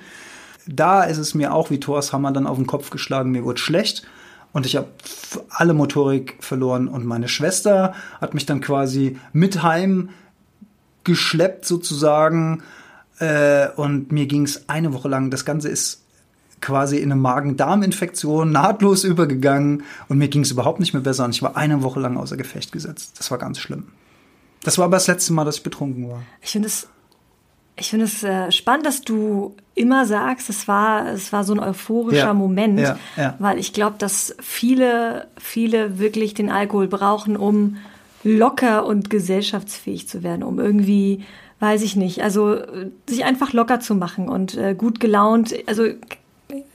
Da 0.67 1.03
ist 1.03 1.17
es 1.17 1.35
mir 1.35 1.53
auch 1.53 1.69
wie 1.69 1.81
Thors 1.81 2.13
Hammer 2.13 2.31
dann 2.31 2.47
auf 2.47 2.57
den 2.57 2.65
Kopf 2.65 2.91
geschlagen. 2.91 3.31
Mir 3.31 3.43
wurde 3.43 3.59
schlecht 3.59 4.03
und 4.53 4.65
ich 4.65 4.77
habe 4.77 4.87
alle 5.49 5.73
Motorik 5.73 6.37
verloren. 6.39 6.87
Und 6.87 7.05
meine 7.05 7.27
Schwester 7.27 7.93
hat 8.21 8.33
mich 8.33 8.45
dann 8.45 8.61
quasi 8.61 9.17
mit 9.33 9.63
heim 9.63 10.09
geschleppt 11.03 11.65
sozusagen 11.65 12.63
äh, 13.19 13.69
und 13.75 14.11
mir 14.11 14.25
ging 14.25 14.43
es 14.43 14.67
eine 14.69 14.93
Woche 14.93 15.09
lang, 15.09 15.29
das 15.29 15.45
Ganze 15.45 15.69
ist 15.69 16.03
quasi 16.61 16.97
in 16.97 17.11
eine 17.11 17.19
Magen-Darm-Infektion 17.19 18.51
nahtlos 18.51 19.03
übergegangen 19.03 19.83
und 20.07 20.17
mir 20.17 20.29
ging 20.29 20.43
es 20.43 20.51
überhaupt 20.51 20.79
nicht 20.79 20.93
mehr 20.93 21.03
besser 21.03 21.25
und 21.25 21.31
ich 21.31 21.41
war 21.41 21.57
eine 21.57 21.83
Woche 21.83 21.99
lang 21.99 22.15
außer 22.17 22.37
Gefecht 22.37 22.71
gesetzt. 22.71 23.15
Das 23.17 23.31
war 23.31 23.37
ganz 23.37 23.59
schlimm. 23.59 23.87
Das 24.63 24.77
war 24.77 24.85
aber 24.85 24.95
das 24.95 25.07
letzte 25.07 25.33
Mal, 25.33 25.43
dass 25.43 25.57
ich 25.57 25.63
betrunken 25.63 26.09
war. 26.09 26.23
Ich 26.41 26.51
finde 26.51 26.67
es 26.67 26.87
ich 27.75 27.89
finde 27.89 28.05
es 28.05 28.23
äh, 28.23 28.51
spannend, 28.51 28.85
dass 28.85 29.01
du 29.01 29.55
immer 29.73 30.05
sagst, 30.05 30.49
es 30.49 30.67
war, 30.67 31.07
es 31.07 31.33
war 31.33 31.43
so 31.43 31.53
ein 31.53 31.59
euphorischer 31.59 32.27
Ja, 32.27 32.33
Moment, 32.33 32.79
ja, 32.79 32.97
ja. 33.17 33.35
weil 33.39 33.57
ich 33.57 33.73
glaube, 33.73 33.95
dass 33.97 34.35
viele, 34.39 35.27
viele 35.37 35.97
wirklich 35.97 36.35
den 36.35 36.51
Alkohol 36.51 36.87
brauchen, 36.87 37.35
um 37.35 37.77
locker 38.23 38.85
und 38.85 39.09
gesellschaftsfähig 39.09 40.07
zu 40.07 40.21
werden, 40.21 40.43
um 40.43 40.59
irgendwie, 40.59 41.23
weiß 41.63 41.81
ich 41.81 41.95
nicht, 41.95 42.21
also 42.21 42.55
äh, 42.55 42.91
sich 43.07 43.23
einfach 43.23 43.53
locker 43.53 43.79
zu 43.79 43.95
machen 43.95 44.27
und 44.27 44.57
äh, 44.57 44.75
gut 44.75 44.99
gelaunt, 44.99 45.55
also 45.65 45.85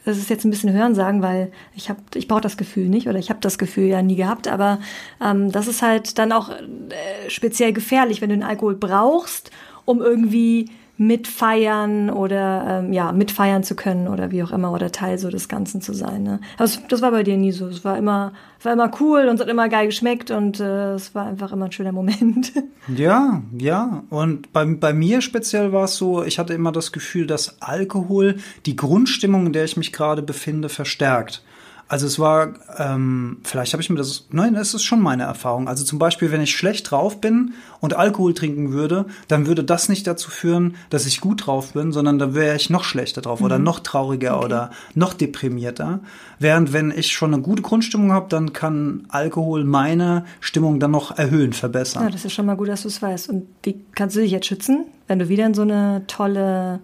das 0.06 0.16
ist 0.16 0.30
jetzt 0.30 0.46
ein 0.46 0.50
bisschen 0.50 0.72
Hörensagen, 0.72 1.20
weil 1.20 1.52
ich 1.76 1.90
habe, 1.90 2.00
ich 2.14 2.26
brauche 2.26 2.40
das 2.40 2.56
Gefühl 2.56 2.88
nicht 2.88 3.06
oder 3.06 3.18
ich 3.18 3.28
habe 3.28 3.40
das 3.42 3.58
Gefühl 3.58 3.84
ja 3.84 4.00
nie 4.00 4.16
gehabt, 4.16 4.48
aber 4.48 4.80
ähm, 5.22 5.52
das 5.52 5.66
ist 5.66 5.82
halt 5.82 6.18
dann 6.18 6.32
auch 6.32 6.48
äh, 6.48 7.28
speziell 7.28 7.74
gefährlich, 7.74 8.22
wenn 8.22 8.30
du 8.30 8.36
den 8.36 8.42
Alkohol 8.42 8.76
brauchst, 8.76 9.50
um 9.84 10.00
irgendwie 10.00 10.70
mitfeiern 11.00 12.10
oder 12.10 12.80
ähm, 12.80 12.92
ja 12.92 13.12
mitfeiern 13.12 13.62
zu 13.62 13.76
können 13.76 14.08
oder 14.08 14.32
wie 14.32 14.42
auch 14.42 14.50
immer 14.50 14.72
oder 14.72 14.90
Teil 14.90 15.16
so 15.16 15.30
des 15.30 15.48
Ganzen 15.48 15.80
zu 15.80 15.94
sein. 15.94 16.24
Ne? 16.24 16.40
Also 16.58 16.80
das 16.88 17.00
war 17.02 17.12
bei 17.12 17.22
dir 17.22 17.36
nie 17.36 17.52
so. 17.52 17.68
Es 17.68 17.84
war 17.84 17.96
immer, 17.96 18.32
war 18.64 18.72
immer 18.72 18.90
cool 19.00 19.28
und 19.28 19.36
es 19.36 19.40
hat 19.40 19.48
immer 19.48 19.68
geil 19.68 19.86
geschmeckt 19.86 20.32
und 20.32 20.58
äh, 20.58 20.94
es 20.94 21.14
war 21.14 21.26
einfach 21.26 21.52
immer 21.52 21.66
ein 21.66 21.72
schöner 21.72 21.92
Moment. 21.92 22.52
Ja, 22.96 23.42
ja. 23.58 24.02
Und 24.08 24.50
bei, 24.54 24.64
bei 24.64 24.94
mir 24.94 25.20
speziell 25.20 25.72
war 25.74 25.84
es 25.84 25.96
so, 25.96 26.24
ich 26.24 26.38
hatte 26.38 26.54
immer 26.54 26.72
das 26.72 26.90
Gefühl, 26.90 27.26
dass 27.26 27.60
Alkohol 27.60 28.38
die 28.64 28.76
Grundstimmung, 28.76 29.44
in 29.44 29.52
der 29.52 29.64
ich 29.64 29.76
mich 29.76 29.92
gerade 29.92 30.22
befinde, 30.22 30.70
verstärkt. 30.70 31.42
Also 31.90 32.06
es 32.06 32.18
war, 32.18 32.48
ähm, 32.76 33.38
vielleicht 33.44 33.72
habe 33.72 33.82
ich 33.82 33.88
mir 33.88 33.96
das, 33.96 34.26
nein, 34.30 34.52
das 34.52 34.74
ist 34.74 34.82
schon 34.82 35.00
meine 35.00 35.22
Erfahrung. 35.22 35.68
Also 35.68 35.84
zum 35.84 35.98
Beispiel, 35.98 36.30
wenn 36.30 36.42
ich 36.42 36.54
schlecht 36.54 36.90
drauf 36.90 37.18
bin 37.18 37.54
und 37.80 37.94
Alkohol 37.96 38.34
trinken 38.34 38.72
würde, 38.72 39.06
dann 39.28 39.46
würde 39.46 39.64
das 39.64 39.88
nicht 39.88 40.06
dazu 40.06 40.30
führen, 40.30 40.76
dass 40.90 41.06
ich 41.06 41.22
gut 41.22 41.46
drauf 41.46 41.72
bin, 41.72 41.90
sondern 41.92 42.18
dann 42.18 42.34
wäre 42.34 42.56
ich 42.56 42.68
noch 42.68 42.84
schlechter 42.84 43.22
drauf 43.22 43.40
oder 43.40 43.58
noch 43.58 43.80
trauriger 43.80 44.44
oder 44.44 44.70
noch 44.94 45.14
deprimierter. 45.14 46.00
Während 46.38 46.74
wenn 46.74 46.90
ich 46.90 47.10
schon 47.12 47.32
eine 47.32 47.42
gute 47.42 47.62
Grundstimmung 47.62 48.12
habe, 48.12 48.26
dann 48.28 48.52
kann 48.52 49.06
Alkohol 49.08 49.64
meine 49.64 50.26
Stimmung 50.40 50.80
dann 50.80 50.90
noch 50.90 51.16
erhöhen, 51.16 51.54
verbessern. 51.54 52.02
ja, 52.04 52.10
das 52.10 52.24
ist 52.26 52.34
schon 52.34 52.44
mal 52.44 52.56
gut, 52.56 52.68
dass 52.68 52.82
du 52.82 52.88
es 52.88 53.00
weißt. 53.00 53.30
Und 53.30 53.46
wie 53.62 53.80
kannst 53.94 54.14
du 54.14 54.20
dich 54.20 54.30
jetzt 54.32 54.46
schützen, 54.46 54.84
wenn 55.06 55.18
du 55.18 55.30
wieder 55.30 55.46
in 55.46 55.54
so 55.54 55.62
eine 55.62 56.02
tolle 56.06 56.80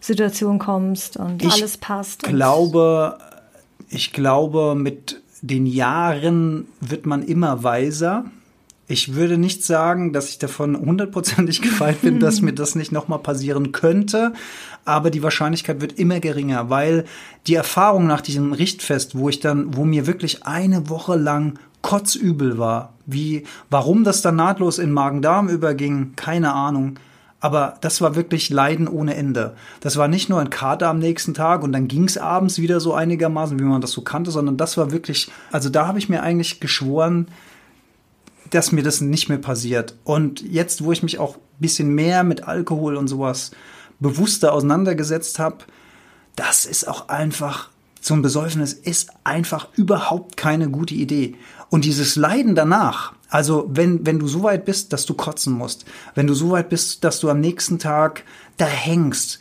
Situation 0.00 0.58
kommst 0.58 1.16
und 1.16 1.42
Ich 1.44 1.52
alles 1.52 1.76
passt? 1.76 2.24
und- 2.26 2.34
glaube, 2.34 3.18
ich 3.90 4.12
glaube, 4.12 4.74
mit 4.74 5.22
den 5.42 5.66
Jahren 5.66 6.66
wird 6.80 7.06
man 7.06 7.22
immer 7.22 7.62
weiser. 7.62 8.24
Ich 8.90 9.14
würde 9.14 9.36
nicht 9.36 9.64
sagen, 9.64 10.12
dass 10.12 10.30
ich 10.30 10.38
davon 10.38 10.76
hundertprozentig 10.76 11.60
gefeit 11.62 12.00
bin, 12.00 12.20
dass 12.20 12.40
mir 12.40 12.54
das 12.54 12.74
nicht 12.74 12.92
nochmal 12.92 13.18
passieren 13.18 13.72
könnte. 13.72 14.32
Aber 14.84 15.10
die 15.10 15.22
Wahrscheinlichkeit 15.22 15.80
wird 15.80 15.98
immer 15.98 16.20
geringer, 16.20 16.70
weil 16.70 17.04
die 17.46 17.54
Erfahrung 17.54 18.06
nach 18.06 18.22
diesem 18.22 18.52
Richtfest, 18.54 19.16
wo 19.16 19.28
ich 19.28 19.40
dann, 19.40 19.76
wo 19.76 19.84
mir 19.84 20.06
wirklich 20.06 20.44
eine 20.44 20.88
Woche 20.88 21.16
lang 21.16 21.58
kotzübel 21.82 22.58
war, 22.58 22.94
wie, 23.06 23.44
warum 23.70 24.04
das 24.04 24.22
dann 24.22 24.36
nahtlos 24.36 24.78
in 24.78 24.90
Magen-Darm 24.90 25.48
überging, 25.48 26.14
keine 26.16 26.54
Ahnung. 26.54 26.98
Aber 27.40 27.74
das 27.80 28.00
war 28.00 28.16
wirklich 28.16 28.50
Leiden 28.50 28.88
ohne 28.88 29.14
Ende. 29.14 29.54
Das 29.80 29.96
war 29.96 30.08
nicht 30.08 30.28
nur 30.28 30.40
ein 30.40 30.50
Kater 30.50 30.88
am 30.88 30.98
nächsten 30.98 31.34
Tag 31.34 31.62
und 31.62 31.72
dann 31.72 31.86
ging's 31.86 32.18
abends 32.18 32.58
wieder 32.58 32.80
so 32.80 32.94
einigermaßen, 32.94 33.58
wie 33.60 33.64
man 33.64 33.80
das 33.80 33.92
so 33.92 34.02
kannte, 34.02 34.32
sondern 34.32 34.56
das 34.56 34.76
war 34.76 34.90
wirklich, 34.90 35.30
also 35.52 35.68
da 35.68 35.86
habe 35.86 36.00
ich 36.00 36.08
mir 36.08 36.22
eigentlich 36.22 36.58
geschworen, 36.58 37.28
dass 38.50 38.72
mir 38.72 38.82
das 38.82 39.00
nicht 39.00 39.28
mehr 39.28 39.38
passiert. 39.38 39.94
Und 40.04 40.40
jetzt, 40.40 40.82
wo 40.82 40.90
ich 40.90 41.02
mich 41.02 41.18
auch 41.18 41.36
ein 41.36 41.60
bisschen 41.60 41.94
mehr 41.94 42.24
mit 42.24 42.48
Alkohol 42.48 42.96
und 42.96 43.06
sowas 43.06 43.52
bewusster 44.00 44.52
auseinandergesetzt 44.52 45.38
habe, 45.38 45.58
das 46.34 46.64
ist 46.64 46.88
auch 46.88 47.08
einfach 47.08 47.68
zum 48.08 48.22
Besäufen, 48.22 48.62
es 48.62 48.72
ist 48.72 49.10
einfach 49.22 49.68
überhaupt 49.74 50.38
keine 50.38 50.70
gute 50.70 50.94
Idee. 50.94 51.36
Und 51.68 51.84
dieses 51.84 52.16
Leiden 52.16 52.54
danach, 52.54 53.12
also 53.28 53.68
wenn, 53.68 54.06
wenn 54.06 54.18
du 54.18 54.26
so 54.26 54.42
weit 54.42 54.64
bist, 54.64 54.94
dass 54.94 55.04
du 55.04 55.12
kotzen 55.12 55.52
musst, 55.52 55.84
wenn 56.14 56.26
du 56.26 56.32
so 56.32 56.50
weit 56.50 56.70
bist, 56.70 57.04
dass 57.04 57.20
du 57.20 57.28
am 57.28 57.40
nächsten 57.40 57.78
Tag 57.78 58.24
da 58.56 58.64
hängst, 58.64 59.40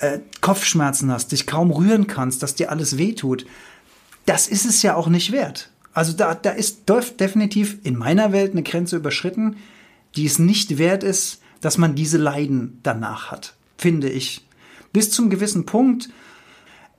äh, 0.00 0.18
Kopfschmerzen 0.40 1.12
hast, 1.12 1.30
dich 1.30 1.46
kaum 1.46 1.70
rühren 1.70 2.08
kannst, 2.08 2.42
dass 2.42 2.56
dir 2.56 2.70
alles 2.70 2.98
wehtut, 2.98 3.46
das 4.26 4.48
ist 4.48 4.66
es 4.66 4.82
ja 4.82 4.96
auch 4.96 5.06
nicht 5.06 5.30
wert. 5.30 5.70
Also 5.92 6.12
da, 6.12 6.34
da 6.34 6.50
ist 6.50 6.88
def- 6.88 7.16
definitiv 7.16 7.78
in 7.84 7.96
meiner 7.96 8.32
Welt 8.32 8.52
eine 8.52 8.64
Grenze 8.64 8.96
überschritten, 8.96 9.56
die 10.16 10.26
es 10.26 10.40
nicht 10.40 10.78
wert 10.78 11.04
ist, 11.04 11.40
dass 11.60 11.78
man 11.78 11.94
diese 11.94 12.18
Leiden 12.18 12.80
danach 12.82 13.30
hat, 13.30 13.54
finde 13.78 14.08
ich. 14.08 14.44
Bis 14.92 15.12
zum 15.12 15.30
gewissen 15.30 15.64
Punkt, 15.64 16.10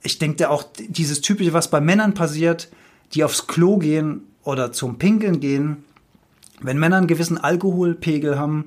ich 0.02 0.18
denke 0.18 0.50
auch 0.50 0.64
dieses 0.78 1.20
typische, 1.20 1.52
was 1.52 1.70
bei 1.70 1.80
Männern 1.80 2.14
passiert, 2.14 2.68
die 3.14 3.24
aufs 3.24 3.46
Klo 3.46 3.78
gehen 3.78 4.22
oder 4.42 4.72
zum 4.72 4.98
Pinkeln 4.98 5.40
gehen, 5.40 5.84
wenn 6.60 6.78
Männer 6.78 6.96
einen 6.96 7.06
gewissen 7.06 7.38
Alkoholpegel 7.38 8.38
haben, 8.38 8.66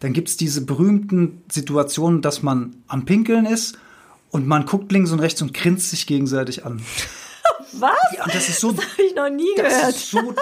dann 0.00 0.12
gibt's 0.12 0.36
diese 0.36 0.64
berühmten 0.64 1.42
Situationen, 1.50 2.22
dass 2.22 2.42
man 2.42 2.76
am 2.88 3.04
Pinkeln 3.04 3.46
ist 3.46 3.78
und 4.30 4.46
man 4.46 4.66
guckt 4.66 4.90
links 4.90 5.12
und 5.12 5.20
rechts 5.20 5.42
und 5.42 5.54
grinst 5.54 5.90
sich 5.90 6.06
gegenseitig 6.06 6.64
an. 6.64 6.82
Was? 7.74 7.92
Ja, 8.16 8.26
das 8.26 8.48
ist 8.48 8.60
so, 8.60 8.70
Habe 8.70 8.82
ich 9.06 9.14
noch 9.14 9.30
nie 9.30 9.48
das 9.56 9.66
gehört. 9.66 9.94
ist 9.94 10.10
so, 10.10 10.34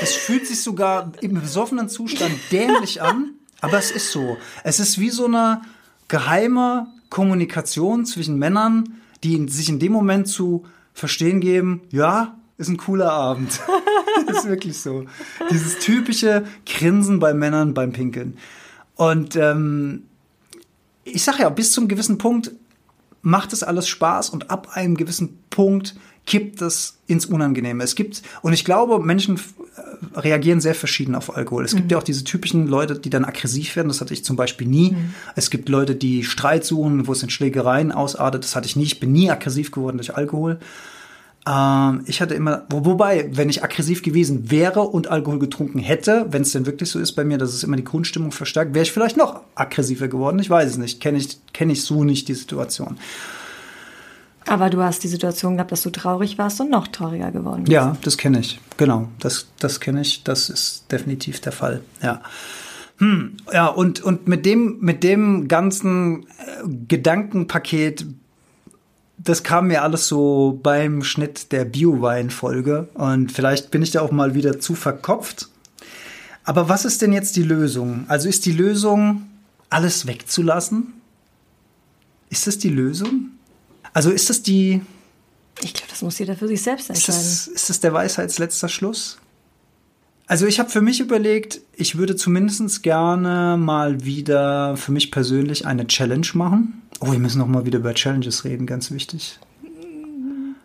es 0.00 0.14
fühlt 0.14 0.46
sich 0.46 0.62
sogar 0.62 1.12
im 1.20 1.34
besoffenen 1.40 1.88
Zustand 1.88 2.32
dämlich 2.52 3.02
an, 3.02 3.32
aber 3.60 3.78
es 3.78 3.90
ist 3.90 4.12
so. 4.12 4.38
Es 4.64 4.80
ist 4.80 4.98
wie 4.98 5.10
so 5.10 5.26
eine 5.26 5.62
geheime 6.08 6.86
Kommunikation 7.10 8.06
zwischen 8.06 8.38
Männern, 8.38 8.99
die 9.24 9.48
sich 9.48 9.68
in 9.68 9.78
dem 9.78 9.92
Moment 9.92 10.28
zu 10.28 10.64
verstehen 10.92 11.40
geben, 11.40 11.82
ja, 11.90 12.38
ist 12.58 12.68
ein 12.68 12.76
cooler 12.76 13.12
Abend. 13.12 13.60
ist 14.26 14.48
wirklich 14.48 14.78
so. 14.78 15.04
Dieses 15.50 15.78
typische 15.78 16.44
Grinsen 16.66 17.18
bei 17.18 17.32
Männern 17.34 17.74
beim 17.74 17.92
Pinkeln. 17.92 18.36
Und 18.96 19.36
ähm, 19.36 20.04
ich 21.04 21.22
sag 21.22 21.38
ja, 21.38 21.48
bis 21.48 21.72
zum 21.72 21.88
gewissen 21.88 22.18
Punkt 22.18 22.52
macht 23.22 23.52
es 23.52 23.62
alles 23.62 23.88
Spaß 23.88 24.30
und 24.30 24.50
ab 24.50 24.68
einem 24.74 24.96
gewissen 24.96 25.38
Punkt 25.50 25.94
kippt 26.26 26.62
es 26.62 26.98
ins 27.06 27.26
Unangenehme. 27.26 27.82
Es 27.82 27.94
gibt, 27.94 28.22
und 28.42 28.52
ich 28.52 28.64
glaube, 28.64 28.98
Menschen 29.00 29.36
äh, 29.36 30.18
reagieren 30.18 30.60
sehr 30.60 30.74
verschieden 30.74 31.14
auf 31.14 31.36
Alkohol. 31.36 31.64
Es 31.64 31.74
gibt 31.74 31.90
ja 31.90 31.98
auch 31.98 32.02
diese 32.02 32.24
typischen 32.24 32.68
Leute, 32.68 32.98
die 32.98 33.10
dann 33.10 33.24
aggressiv 33.24 33.74
werden. 33.76 33.88
Das 33.88 34.00
hatte 34.00 34.14
ich 34.14 34.24
zum 34.24 34.36
Beispiel 34.36 34.66
nie. 34.66 34.96
Es 35.34 35.50
gibt 35.50 35.68
Leute, 35.68 35.94
die 35.94 36.24
Streit 36.24 36.64
suchen, 36.64 37.06
wo 37.06 37.12
es 37.12 37.22
in 37.22 37.30
Schlägereien 37.30 37.92
ausartet. 37.92 38.44
Das 38.44 38.54
hatte 38.54 38.66
ich 38.66 38.76
nie. 38.76 38.84
Ich 38.84 39.00
bin 39.00 39.12
nie 39.12 39.30
aggressiv 39.30 39.70
geworden 39.70 39.96
durch 39.96 40.14
Alkohol. 40.14 40.58
Ähm, 41.46 42.02
ich 42.06 42.20
hatte 42.20 42.34
immer, 42.34 42.64
wo, 42.68 42.84
wobei, 42.84 43.28
wenn 43.32 43.48
ich 43.48 43.64
aggressiv 43.64 44.02
gewesen 44.02 44.50
wäre 44.50 44.82
und 44.82 45.08
Alkohol 45.08 45.38
getrunken 45.38 45.78
hätte, 45.78 46.26
wenn 46.30 46.42
es 46.42 46.52
denn 46.52 46.66
wirklich 46.66 46.90
so 46.90 46.98
ist 46.98 47.12
bei 47.12 47.24
mir, 47.24 47.38
dass 47.38 47.54
es 47.54 47.64
immer 47.64 47.76
die 47.76 47.84
Grundstimmung 47.84 48.32
verstärkt, 48.32 48.74
wäre 48.74 48.82
ich 48.82 48.92
vielleicht 48.92 49.16
noch 49.16 49.40
aggressiver 49.54 50.08
geworden. 50.08 50.38
Ich 50.38 50.50
weiß 50.50 50.70
es 50.70 50.78
nicht. 50.78 51.00
Kenne 51.00 51.18
ich, 51.18 51.38
kenne 51.52 51.72
ich 51.72 51.82
so 51.82 52.04
nicht 52.04 52.28
die 52.28 52.34
Situation. 52.34 52.98
Aber 54.50 54.68
du 54.68 54.82
hast 54.82 55.04
die 55.04 55.08
Situation 55.08 55.54
gehabt, 55.54 55.70
dass 55.70 55.82
du 55.82 55.90
traurig 55.90 56.36
warst 56.36 56.60
und 56.60 56.70
noch 56.70 56.88
trauriger 56.88 57.30
geworden 57.30 57.62
bist. 57.62 57.72
Ja, 57.72 57.96
das 58.02 58.18
kenne 58.18 58.40
ich. 58.40 58.58
Genau, 58.78 59.06
das, 59.20 59.46
das 59.60 59.78
kenne 59.78 60.00
ich. 60.00 60.24
Das 60.24 60.50
ist 60.50 60.90
definitiv 60.90 61.40
der 61.40 61.52
Fall. 61.52 61.82
Ja. 62.02 62.20
Hm, 62.98 63.36
ja, 63.52 63.68
und, 63.68 64.02
und 64.02 64.26
mit 64.26 64.44
dem, 64.44 64.78
mit 64.80 65.04
dem 65.04 65.46
ganzen 65.46 66.24
äh, 66.24 66.66
Gedankenpaket, 66.88 68.06
das 69.18 69.44
kam 69.44 69.68
mir 69.68 69.84
alles 69.84 70.08
so 70.08 70.58
beim 70.60 71.04
Schnitt 71.04 71.52
der 71.52 71.64
Bio-Wein-Folge. 71.64 72.88
Und 72.94 73.30
vielleicht 73.30 73.70
bin 73.70 73.82
ich 73.82 73.92
da 73.92 74.00
auch 74.00 74.10
mal 74.10 74.34
wieder 74.34 74.58
zu 74.58 74.74
verkopft. 74.74 75.48
Aber 76.42 76.68
was 76.68 76.84
ist 76.84 77.02
denn 77.02 77.12
jetzt 77.12 77.36
die 77.36 77.44
Lösung? 77.44 78.04
Also 78.08 78.28
ist 78.28 78.46
die 78.46 78.52
Lösung, 78.52 79.28
alles 79.68 80.08
wegzulassen? 80.08 80.94
Ist 82.30 82.48
das 82.48 82.58
die 82.58 82.68
Lösung? 82.68 83.30
Also 83.92 84.10
ist 84.10 84.30
das 84.30 84.42
die, 84.42 84.80
Ich 85.62 85.74
glaube, 85.74 85.90
das 85.90 86.02
muss 86.02 86.18
jeder 86.18 86.36
für 86.36 86.48
sich 86.48 86.62
selbst 86.62 86.90
ist 86.90 86.96
entscheiden. 86.96 87.20
das, 87.20 87.46
ist 87.48 87.70
das 87.70 87.80
der 87.80 87.92
Weisheitsletzter 87.92 88.68
Schluss? 88.68 89.18
Also 90.26 90.46
ich 90.46 90.60
habe 90.60 90.70
für 90.70 90.80
mich 90.80 91.00
überlegt, 91.00 91.60
ich 91.74 91.98
würde 91.98 92.14
zumindest 92.14 92.84
gerne 92.84 93.56
mal 93.58 94.04
wieder 94.04 94.76
für 94.76 94.92
mich 94.92 95.10
persönlich 95.10 95.66
eine 95.66 95.88
Challenge 95.88 96.28
machen. 96.34 96.82
Oh, 97.00 97.10
wir 97.10 97.18
müssen 97.18 97.38
noch 97.38 97.48
mal 97.48 97.66
wieder 97.66 97.80
über 97.80 97.94
Challenges 97.94 98.44
reden, 98.44 98.66
ganz 98.66 98.92
wichtig. 98.92 99.40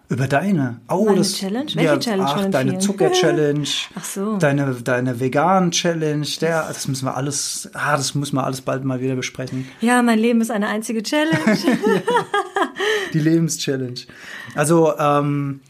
Über 0.08 0.28
deine. 0.28 0.80
Oh, 0.88 1.06
Meine 1.06 1.18
das 1.18 1.34
Challenge? 1.34 1.72
Welche 1.74 2.00
Challenge 2.00 2.26
Ach, 2.28 2.46
deine? 2.50 2.78
Zucker-Challenge. 2.78 3.68
Ach 3.96 4.04
so. 4.04 4.38
Deine, 4.38 4.76
deine 4.76 5.20
Vegan-Challenge. 5.20 6.28
Der, 6.42 6.68
das 6.68 6.88
müssen 6.88 7.06
wir 7.06 7.16
alles, 7.18 7.70
ah, 7.74 7.98
das 7.98 8.14
müssen 8.14 8.36
wir 8.36 8.44
alles 8.44 8.62
bald 8.62 8.84
mal 8.84 9.02
wieder 9.02 9.16
besprechen. 9.16 9.68
Ja, 9.82 10.02
mein 10.04 10.20
Leben 10.20 10.42
ist 10.42 10.52
eine 10.52 10.68
einzige 10.68 11.02
Challenge. 11.02 11.58
Die 13.14 13.20
Lebenschallenge. 13.20 14.02
Also, 14.54 14.96
ähm, 14.98 15.62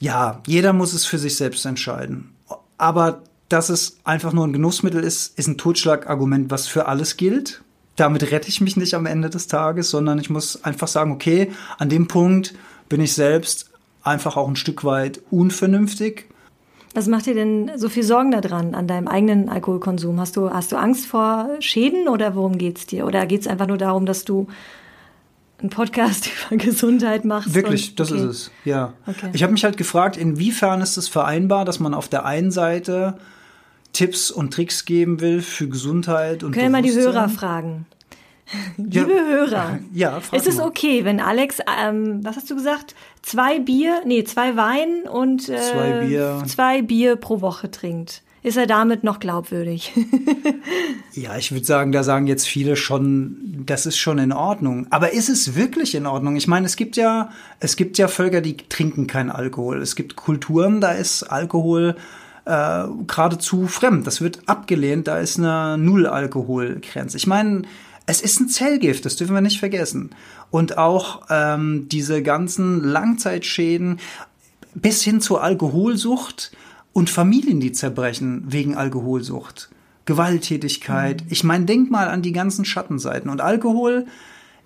ja, 0.00 0.40
jeder 0.46 0.72
muss 0.72 0.94
es 0.94 1.04
für 1.04 1.18
sich 1.18 1.36
selbst 1.36 1.66
entscheiden. 1.66 2.34
Aber 2.78 3.22
dass 3.48 3.68
es 3.68 3.98
einfach 4.04 4.32
nur 4.32 4.46
ein 4.46 4.54
Genussmittel 4.54 5.04
ist, 5.04 5.38
ist 5.38 5.46
ein 5.46 5.58
Totschlagargument, 5.58 6.50
was 6.50 6.68
für 6.68 6.86
alles 6.86 7.18
gilt. 7.18 7.62
Damit 7.96 8.30
rette 8.30 8.48
ich 8.48 8.62
mich 8.62 8.78
nicht 8.78 8.94
am 8.94 9.04
Ende 9.04 9.28
des 9.28 9.46
Tages, 9.46 9.90
sondern 9.90 10.18
ich 10.18 10.30
muss 10.30 10.64
einfach 10.64 10.88
sagen, 10.88 11.12
okay, 11.12 11.52
an 11.78 11.90
dem 11.90 12.08
Punkt 12.08 12.54
bin 12.92 13.00
ich 13.00 13.14
selbst 13.14 13.70
einfach 14.02 14.36
auch 14.36 14.46
ein 14.46 14.54
Stück 14.54 14.84
weit 14.84 15.22
unvernünftig. 15.30 16.26
Was 16.92 17.06
macht 17.06 17.24
dir 17.24 17.32
denn 17.32 17.70
so 17.76 17.88
viel 17.88 18.02
Sorgen 18.02 18.32
daran, 18.32 18.74
an 18.74 18.86
deinem 18.86 19.08
eigenen 19.08 19.48
Alkoholkonsum? 19.48 20.20
Hast 20.20 20.36
du, 20.36 20.50
hast 20.50 20.72
du 20.72 20.76
Angst 20.76 21.06
vor 21.06 21.48
Schäden 21.60 22.06
oder 22.06 22.34
worum 22.34 22.58
geht's 22.58 22.84
dir? 22.84 23.06
Oder 23.06 23.24
geht's 23.24 23.46
einfach 23.46 23.66
nur 23.66 23.78
darum, 23.78 24.04
dass 24.04 24.26
du 24.26 24.46
einen 25.58 25.70
Podcast 25.70 26.28
über 26.50 26.62
Gesundheit 26.62 27.24
machst? 27.24 27.54
Wirklich, 27.54 27.92
und- 27.92 28.00
das 28.00 28.12
okay. 28.12 28.20
ist 28.20 28.26
es. 28.26 28.50
Ja. 28.66 28.92
Okay. 29.06 29.30
Ich 29.32 29.42
habe 29.42 29.54
mich 29.54 29.64
halt 29.64 29.78
gefragt, 29.78 30.18
inwiefern 30.18 30.82
ist 30.82 30.98
es 30.98 31.08
vereinbar, 31.08 31.64
dass 31.64 31.80
man 31.80 31.94
auf 31.94 32.08
der 32.08 32.26
einen 32.26 32.50
Seite 32.50 33.16
Tipps 33.94 34.30
und 34.30 34.52
Tricks 34.52 34.84
geben 34.84 35.20
will 35.22 35.40
für 35.40 35.66
Gesundheit 35.66 36.42
und 36.42 36.52
Können 36.52 36.66
wir 36.66 36.70
mal 36.70 36.82
die. 36.82 36.92
Hörer 36.92 37.30
fragen? 37.30 37.86
Ja. 38.76 39.02
Liebe 39.02 39.14
Hörer, 39.14 39.78
Ja, 39.92 40.20
frag 40.20 40.38
ist 40.38 40.46
es 40.46 40.56
mal. 40.56 40.66
okay, 40.66 41.04
wenn 41.04 41.20
Alex, 41.20 41.58
ähm, 41.80 42.20
was 42.22 42.36
hast 42.36 42.50
du 42.50 42.54
gesagt, 42.54 42.94
zwei 43.22 43.58
Bier, 43.58 44.00
nee, 44.06 44.24
zwei 44.24 44.56
Wein 44.56 45.02
und 45.10 45.48
äh, 45.48 45.56
Zwei 45.58 46.06
Bier. 46.06 46.42
zwei 46.46 46.82
Bier 46.82 47.16
pro 47.16 47.40
Woche 47.40 47.70
trinkt? 47.70 48.22
Ist 48.44 48.56
er 48.56 48.66
damit 48.66 49.04
noch 49.04 49.20
glaubwürdig? 49.20 49.92
Ja, 51.14 51.36
ich 51.36 51.52
würde 51.52 51.66
sagen, 51.66 51.92
da 51.92 52.02
sagen 52.04 52.26
jetzt 52.26 52.46
viele 52.48 52.74
schon, 52.74 53.62
das 53.66 53.84
ist 53.84 53.98
schon 53.98 54.18
in 54.18 54.32
Ordnung. 54.32 54.86
Aber 54.88 55.12
ist 55.12 55.28
es 55.28 55.54
wirklich 55.56 55.94
in 55.94 56.06
Ordnung? 56.06 56.36
Ich 56.36 56.48
meine, 56.48 56.64
es 56.64 56.76
gibt 56.76 56.96
ja, 56.96 57.28
es 57.60 57.76
gibt 57.76 57.98
ja 57.98 58.08
Völker, 58.08 58.40
die 58.40 58.56
trinken 58.56 59.06
keinen 59.06 59.28
Alkohol. 59.28 59.82
Es 59.82 59.94
gibt 59.94 60.16
Kulturen, 60.16 60.80
da 60.80 60.92
ist 60.92 61.24
Alkohol 61.24 61.96
äh, 62.46 62.84
geradezu 63.06 63.66
fremd. 63.66 64.06
Das 64.06 64.22
wird 64.22 64.40
abgelehnt. 64.46 65.06
Da 65.06 65.18
ist 65.18 65.38
eine 65.38 65.76
Null-Alkohol-Grenze. 65.76 67.18
Ich 67.18 67.26
meine, 67.26 67.62
es 68.12 68.20
ist 68.20 68.40
ein 68.40 68.48
Zellgift, 68.50 69.06
das 69.06 69.16
dürfen 69.16 69.34
wir 69.34 69.40
nicht 69.40 69.58
vergessen. 69.58 70.10
Und 70.50 70.76
auch 70.76 71.22
ähm, 71.30 71.88
diese 71.88 72.22
ganzen 72.22 72.84
Langzeitschäden 72.84 74.00
bis 74.74 75.02
hin 75.02 75.22
zur 75.22 75.42
Alkoholsucht 75.42 76.52
und 76.92 77.08
Familien, 77.08 77.58
die 77.58 77.72
zerbrechen 77.72 78.44
wegen 78.48 78.76
Alkoholsucht. 78.76 79.70
Gewalttätigkeit. 80.04 81.24
Ich 81.30 81.42
meine, 81.42 81.64
denk 81.64 81.90
mal 81.90 82.08
an 82.08 82.20
die 82.20 82.32
ganzen 82.32 82.66
Schattenseiten. 82.66 83.30
Und 83.30 83.40
Alkohol 83.40 84.04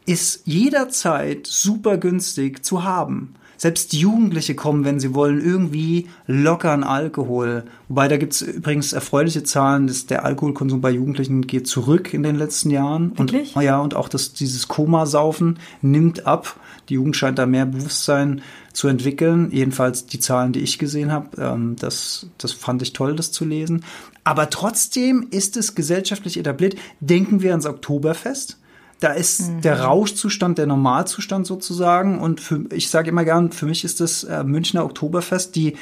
ist 0.07 0.43
jederzeit 0.45 1.47
super 1.47 1.99
günstig 1.99 2.65
zu 2.65 2.83
haben. 2.83 3.35
Selbst 3.57 3.93
Jugendliche 3.93 4.55
kommen, 4.55 4.85
wenn 4.85 5.01
sie 5.01 5.15
wollen, 5.15 5.45
irgendwie 5.45 6.09
locker 6.27 6.73
an 6.73 6.85
Alkohol. 6.85 7.65
Wobei 7.89 8.09
da 8.09 8.17
gibt's 8.17 8.43
übrigens 8.43 8.93
erfreuliche 8.93 9.43
Zahlen, 9.43 9.87
dass 9.87 10.07
der 10.07 10.25
Alkoholkonsum 10.25 10.81
bei 10.81 10.91
Jugendlichen 10.91 11.47
geht 11.47 11.67
zurück 11.67 12.13
in 12.13 12.23
den 12.23 12.37
letzten 12.37 12.71
Jahren. 12.71 13.17
Wirklich? 13.19 13.57
Und, 13.57 13.63
ja, 13.63 13.81
und 13.81 13.95
auch 13.95 14.09
das, 14.09 14.33
dieses 14.33 14.69
Komasaufen 14.69 15.59
nimmt 15.83 16.27
ab. 16.27 16.59
Die 16.89 16.95
Jugend 16.95 17.17
scheint 17.17 17.39
da 17.39 17.47
mehr 17.47 17.67
Bewusstsein 17.67 18.43
zu 18.73 18.89
entwickeln. 18.89 19.49
Jedenfalls 19.51 20.07
die 20.07 20.21
Zahlen, 20.21 20.53
die 20.53 20.61
ich 20.61 20.79
gesehen 20.79 21.11
habe. 21.11 21.41
Ähm, 21.41 21.77
das, 21.79 22.27
das 22.39 22.53
fand 22.53 22.83
ich 22.83 22.93
toll, 22.93 23.17
das 23.17 23.33
zu 23.33 23.45
lesen. 23.45 23.85
Aber 24.25 24.51
trotzdem 24.51 25.29
ist 25.31 25.57
es 25.57 25.75
gesellschaftlich 25.75 26.39
etabliert. 26.39 26.77
Denken 27.01 27.43
wir 27.43 27.51
ans 27.51 27.67
Oktoberfest. 27.67 28.59
Da 29.01 29.13
ist 29.13 29.51
der 29.63 29.81
Rauschzustand 29.81 30.59
der 30.59 30.67
Normalzustand 30.67 31.47
sozusagen. 31.47 32.19
Und 32.19 32.41
für, 32.41 32.65
ich 32.73 32.89
sage 32.89 33.11
immer 33.11 33.25
gern, 33.25 33.53
für 33.53 33.67
mich 33.67 33.85
ist 33.85 34.01
das 34.01 34.25
äh, 34.25 34.43
Münchner 34.43 34.85
Oktoberfest 34.85 35.55
die, 35.55 35.77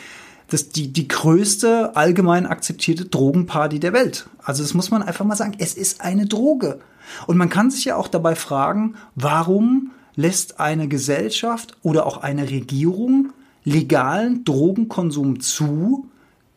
das, 0.48 0.70
die, 0.70 0.92
die 0.92 1.07
größte 1.07 1.94
allgemein 1.94 2.46
akzeptierte 2.46 3.05
Drogenparty 3.05 3.79
der 3.79 3.92
Welt. 3.92 4.27
Also 4.42 4.62
das 4.62 4.74
muss 4.74 4.90
man 4.90 5.03
einfach 5.03 5.24
mal 5.24 5.37
sagen. 5.37 5.55
Es 5.59 5.74
ist 5.74 6.00
eine 6.00 6.27
Droge. 6.27 6.81
Und 7.27 7.37
man 7.37 7.50
kann 7.50 7.70
sich 7.70 7.85
ja 7.85 7.96
auch 7.96 8.09
dabei 8.09 8.35
fragen, 8.35 8.96
warum 9.14 9.92
lässt 10.16 10.61
eine 10.61 10.88
Gesellschaft 10.88 11.77
oder 11.83 12.07
auch 12.07 12.18
eine 12.18 12.50
Regierung 12.50 13.33
legalen 13.64 14.44
Drogenkonsum 14.44 15.40
zu, 15.40 16.09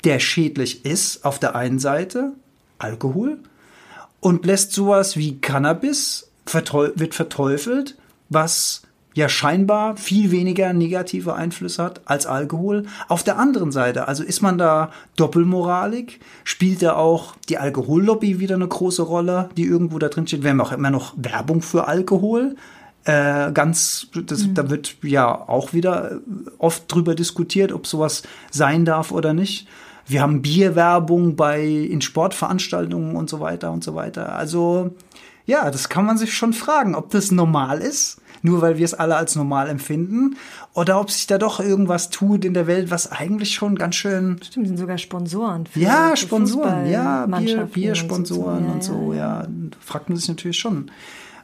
der 0.04 0.20
schädlich 0.20 0.86
ist 0.86 1.26
auf 1.26 1.40
der 1.40 1.56
einen 1.56 1.80
Seite, 1.80 2.34
Alkohol, 2.78 3.40
und 4.20 4.46
lässt 4.46 4.74
sowas 4.74 5.16
wie 5.18 5.40
Cannabis 5.40 6.27
wird 6.54 7.16
verteufelt, 7.16 7.98
was 8.30 8.84
ja 9.18 9.28
scheinbar 9.30 9.98
viel 9.98 10.30
weniger 10.30 10.74
negative 10.74 11.34
Einflüsse 11.34 11.84
hat 11.84 12.02
als 12.06 12.28
Alkohol. 12.28 12.86
Auf 13.08 13.24
der 13.24 13.40
anderen 13.40 13.72
Seite, 13.72 14.08
also 14.08 14.24
ist 14.24 14.42
man 14.42 14.60
da 14.60 14.92
doppelmoralig, 15.16 16.20
spielt 16.44 16.84
da 16.84 16.96
auch 16.96 17.34
die 17.50 17.58
Alkohollobby 17.58 18.40
wieder 18.40 18.56
eine 18.56 18.68
große 18.68 19.02
Rolle, 19.02 19.50
die 19.58 19.64
irgendwo 19.64 19.98
da 19.98 20.10
drin 20.10 20.28
steht. 20.28 20.44
Wir 20.44 20.52
haben 20.52 20.62
auch 20.62 20.72
immer 20.72 20.92
noch 20.92 21.16
Werbung 21.18 21.64
für 21.64 21.88
Alkohol. 21.88 22.58
Äh, 23.06 23.52
ganz, 23.54 24.08
das, 24.14 24.54
da 24.54 24.70
wird 24.70 24.98
ja 25.02 25.34
auch 25.34 25.74
wieder 25.74 26.20
oft 26.60 26.84
drüber 26.94 27.16
diskutiert, 27.16 27.72
ob 27.72 27.88
sowas 27.88 28.22
sein 28.52 28.86
darf 28.86 29.12
oder 29.12 29.34
nicht. 29.34 29.68
Wir 30.06 30.22
haben 30.22 30.42
Bierwerbung 30.42 31.36
bei 31.36 31.66
in 31.66 32.02
Sportveranstaltungen 32.02 33.16
und 33.16 33.30
so 33.30 33.40
weiter 33.40 33.72
und 33.72 33.84
so 33.84 33.96
weiter. 33.96 34.36
Also 34.36 34.92
ja, 35.48 35.72
das 35.72 35.90
kann 35.90 36.06
man 36.06 36.18
sich 36.18 36.36
schon 36.36 36.54
fragen, 36.54 36.94
ob 36.94 37.10
das 37.10 37.32
normal 37.32 37.80
ist, 37.80 38.22
nur 38.44 38.62
weil 38.62 38.78
wir 38.78 38.86
es 38.86 38.94
alle 38.94 39.16
als 39.16 39.36
normal 39.36 39.70
empfinden, 39.70 40.36
oder 40.74 41.00
ob 41.00 41.10
sich 41.10 41.26
da 41.26 41.40
doch 41.40 41.60
irgendwas 41.60 42.10
tut 42.12 42.46
in 42.46 42.54
der 42.54 42.68
Welt, 42.68 42.92
was 42.92 43.12
eigentlich 43.12 43.56
schon 43.56 43.76
ganz 43.76 43.96
schön 43.96 44.40
Stimmt, 44.44 44.68
sind 44.68 44.78
sogar 44.78 44.98
Sponsoren. 45.00 45.66
Für, 45.66 45.80
ja, 45.80 46.16
Sponsoren, 46.16 46.86
ja, 46.86 47.26
Bier, 47.26 47.64
Biersponsoren 47.66 48.66
und 48.66 48.72
und 48.74 48.84
so, 48.84 49.14
ja, 49.14 49.48
fragt 49.80 50.10
man 50.10 50.18
sich 50.18 50.28
natürlich 50.28 50.60
schon. 50.60 50.92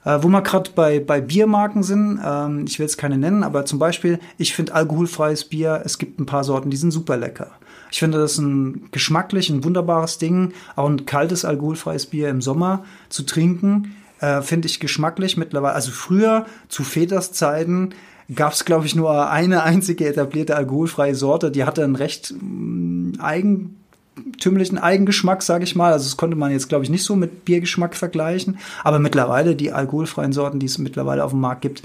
Äh, 0.05 0.19
wo 0.21 0.27
wir 0.27 0.41
gerade 0.41 0.69
bei, 0.75 0.99
bei 0.99 1.21
Biermarken 1.21 1.83
sind, 1.83 2.19
ähm, 2.23 2.65
ich 2.67 2.77
will 2.77 2.85
jetzt 2.85 2.97
keine 2.97 3.17
nennen, 3.17 3.43
aber 3.43 3.65
zum 3.65 3.79
Beispiel, 3.79 4.19
ich 4.37 4.53
finde 4.53 4.75
alkoholfreies 4.75 5.45
Bier, 5.45 5.81
es 5.85 5.97
gibt 5.97 6.19
ein 6.19 6.25
paar 6.25 6.43
Sorten, 6.43 6.69
die 6.69 6.77
sind 6.77 6.91
super 6.91 7.17
lecker. 7.17 7.51
Ich 7.91 7.99
finde 7.99 8.17
das 8.17 8.37
ein 8.37 8.89
geschmacklich, 8.91 9.49
ein 9.49 9.63
wunderbares 9.63 10.17
Ding, 10.17 10.53
auch 10.75 10.89
ein 10.89 11.05
kaltes 11.05 11.45
alkoholfreies 11.45 12.07
Bier 12.07 12.29
im 12.29 12.41
Sommer 12.41 12.83
zu 13.09 13.23
trinken, 13.23 13.95
äh, 14.19 14.41
finde 14.41 14.67
ich 14.67 14.79
geschmacklich 14.79 15.37
mittlerweile. 15.37 15.75
Also 15.75 15.91
früher, 15.91 16.45
zu 16.69 16.83
Veters 16.83 17.31
Zeiten, 17.31 17.91
gab 18.33 18.53
es, 18.53 18.65
glaube 18.65 18.85
ich, 18.85 18.95
nur 18.95 19.29
eine 19.29 19.63
einzige 19.63 20.07
etablierte 20.07 20.55
alkoholfreie 20.55 21.15
Sorte, 21.15 21.51
die 21.51 21.65
hatte 21.65 21.83
einen 21.83 21.95
recht 21.95 22.33
mm, 22.39 23.13
eigen 23.19 23.82
tümlichen 24.39 24.77
Eigengeschmack, 24.77 25.43
sage 25.43 25.63
ich 25.63 25.75
mal. 25.75 25.93
Also 25.93 26.05
das 26.05 26.17
konnte 26.17 26.35
man 26.35 26.51
jetzt, 26.51 26.69
glaube 26.69 26.83
ich, 26.83 26.89
nicht 26.89 27.03
so 27.03 27.15
mit 27.15 27.45
Biergeschmack 27.45 27.95
vergleichen. 27.95 28.59
Aber 28.83 28.99
mittlerweile, 28.99 29.55
die 29.55 29.71
alkoholfreien 29.71 30.33
Sorten, 30.33 30.59
die 30.59 30.65
es 30.67 30.77
mittlerweile 30.77 31.23
auf 31.23 31.31
dem 31.31 31.41
Markt 31.41 31.61
gibt, 31.61 31.83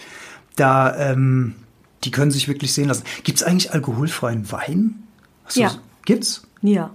da, 0.57 0.95
ähm, 0.97 1.55
die 2.05 2.11
können 2.11 2.31
sich 2.31 2.49
wirklich 2.49 2.73
sehen 2.73 2.89
lassen. 2.89 3.05
Gibt 3.25 3.39
es 3.39 3.45
eigentlich 3.45 3.73
alkoholfreien 3.73 4.51
Wein? 4.53 5.03
Du 5.55 5.61
Ja. 5.61 5.75
Gibt's? 6.05 6.47
Ja, 6.63 6.91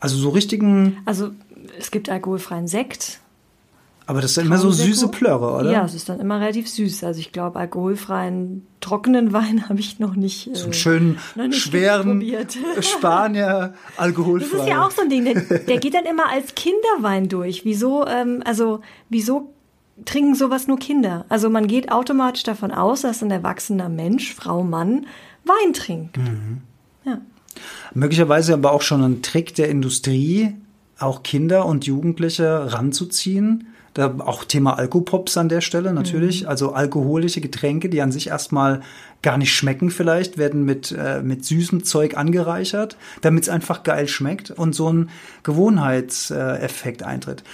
Also 0.00 0.16
so 0.16 0.30
richtigen, 0.30 0.98
also 1.04 1.30
es 1.78 1.90
gibt 1.90 2.08
alkoholfreien 2.08 2.68
Sekt. 2.68 3.20
Aber 4.06 4.20
das 4.20 4.34
sind 4.34 4.46
immer 4.46 4.58
so 4.58 4.70
süße 4.70 5.08
Plörre, 5.08 5.52
oder? 5.52 5.72
Ja, 5.72 5.84
es 5.84 5.94
ist 5.94 6.10
dann 6.10 6.20
immer 6.20 6.38
relativ 6.38 6.68
süß. 6.68 7.04
Also 7.04 7.20
ich 7.20 7.32
glaube, 7.32 7.58
alkoholfreien 7.58 8.66
trockenen 8.80 9.32
Wein 9.32 9.68
habe 9.68 9.80
ich 9.80 9.98
noch 9.98 10.14
nicht. 10.14 10.50
So 10.52 10.60
äh, 10.60 10.64
einen 10.64 10.72
schönen, 10.74 11.18
noch 11.34 11.46
nicht 11.46 11.60
schweren. 11.60 12.22
Spanier 12.80 13.74
alkoholfrei. 13.96 14.48
Das 14.52 14.66
ist 14.66 14.68
ja 14.68 14.86
auch 14.86 14.90
so 14.90 15.02
ein 15.02 15.08
Ding, 15.08 15.24
der, 15.24 15.58
der 15.58 15.78
geht 15.78 15.94
dann 15.94 16.04
immer 16.04 16.28
als 16.28 16.54
Kinderwein 16.54 17.28
durch. 17.28 17.64
Wieso, 17.64 18.06
ähm, 18.06 18.42
also, 18.44 18.80
wieso 19.08 19.54
trinken 20.04 20.34
sowas 20.34 20.66
nur 20.66 20.78
Kinder? 20.78 21.24
Also 21.30 21.48
man 21.48 21.66
geht 21.66 21.90
automatisch 21.90 22.42
davon 22.42 22.72
aus, 22.72 23.02
dass 23.02 23.22
ein 23.22 23.30
erwachsener 23.30 23.88
Mensch, 23.88 24.34
Frau, 24.34 24.62
Mann, 24.62 25.06
Wein 25.44 25.72
trinkt. 25.72 26.18
Mhm. 26.18 26.60
Ja. 27.04 27.20
Möglicherweise 27.94 28.52
aber 28.52 28.72
auch 28.72 28.82
schon 28.82 29.02
ein 29.02 29.22
Trick 29.22 29.54
der 29.54 29.68
Industrie, 29.68 30.54
auch 30.98 31.22
Kinder 31.22 31.64
und 31.66 31.86
Jugendliche 31.86 32.72
ranzuziehen. 32.72 33.68
Da 33.94 34.12
auch 34.18 34.44
Thema 34.44 34.76
Alkopops 34.76 35.36
an 35.36 35.48
der 35.48 35.60
Stelle 35.60 35.92
natürlich. 35.92 36.48
Also 36.48 36.72
alkoholische 36.72 37.40
Getränke, 37.40 37.88
die 37.88 38.02
an 38.02 38.10
sich 38.10 38.26
erstmal 38.26 38.82
gar 39.22 39.38
nicht 39.38 39.54
schmecken 39.54 39.90
vielleicht, 39.90 40.36
werden 40.36 40.64
mit, 40.64 40.92
äh, 40.92 41.22
mit 41.22 41.44
süßem 41.44 41.84
Zeug 41.84 42.16
angereichert, 42.16 42.96
damit 43.22 43.44
es 43.44 43.48
einfach 43.48 43.84
geil 43.84 44.08
schmeckt 44.08 44.50
und 44.50 44.74
so 44.74 44.92
ein 44.92 45.10
Gewohnheitseffekt 45.44 47.02
eintritt. 47.02 47.44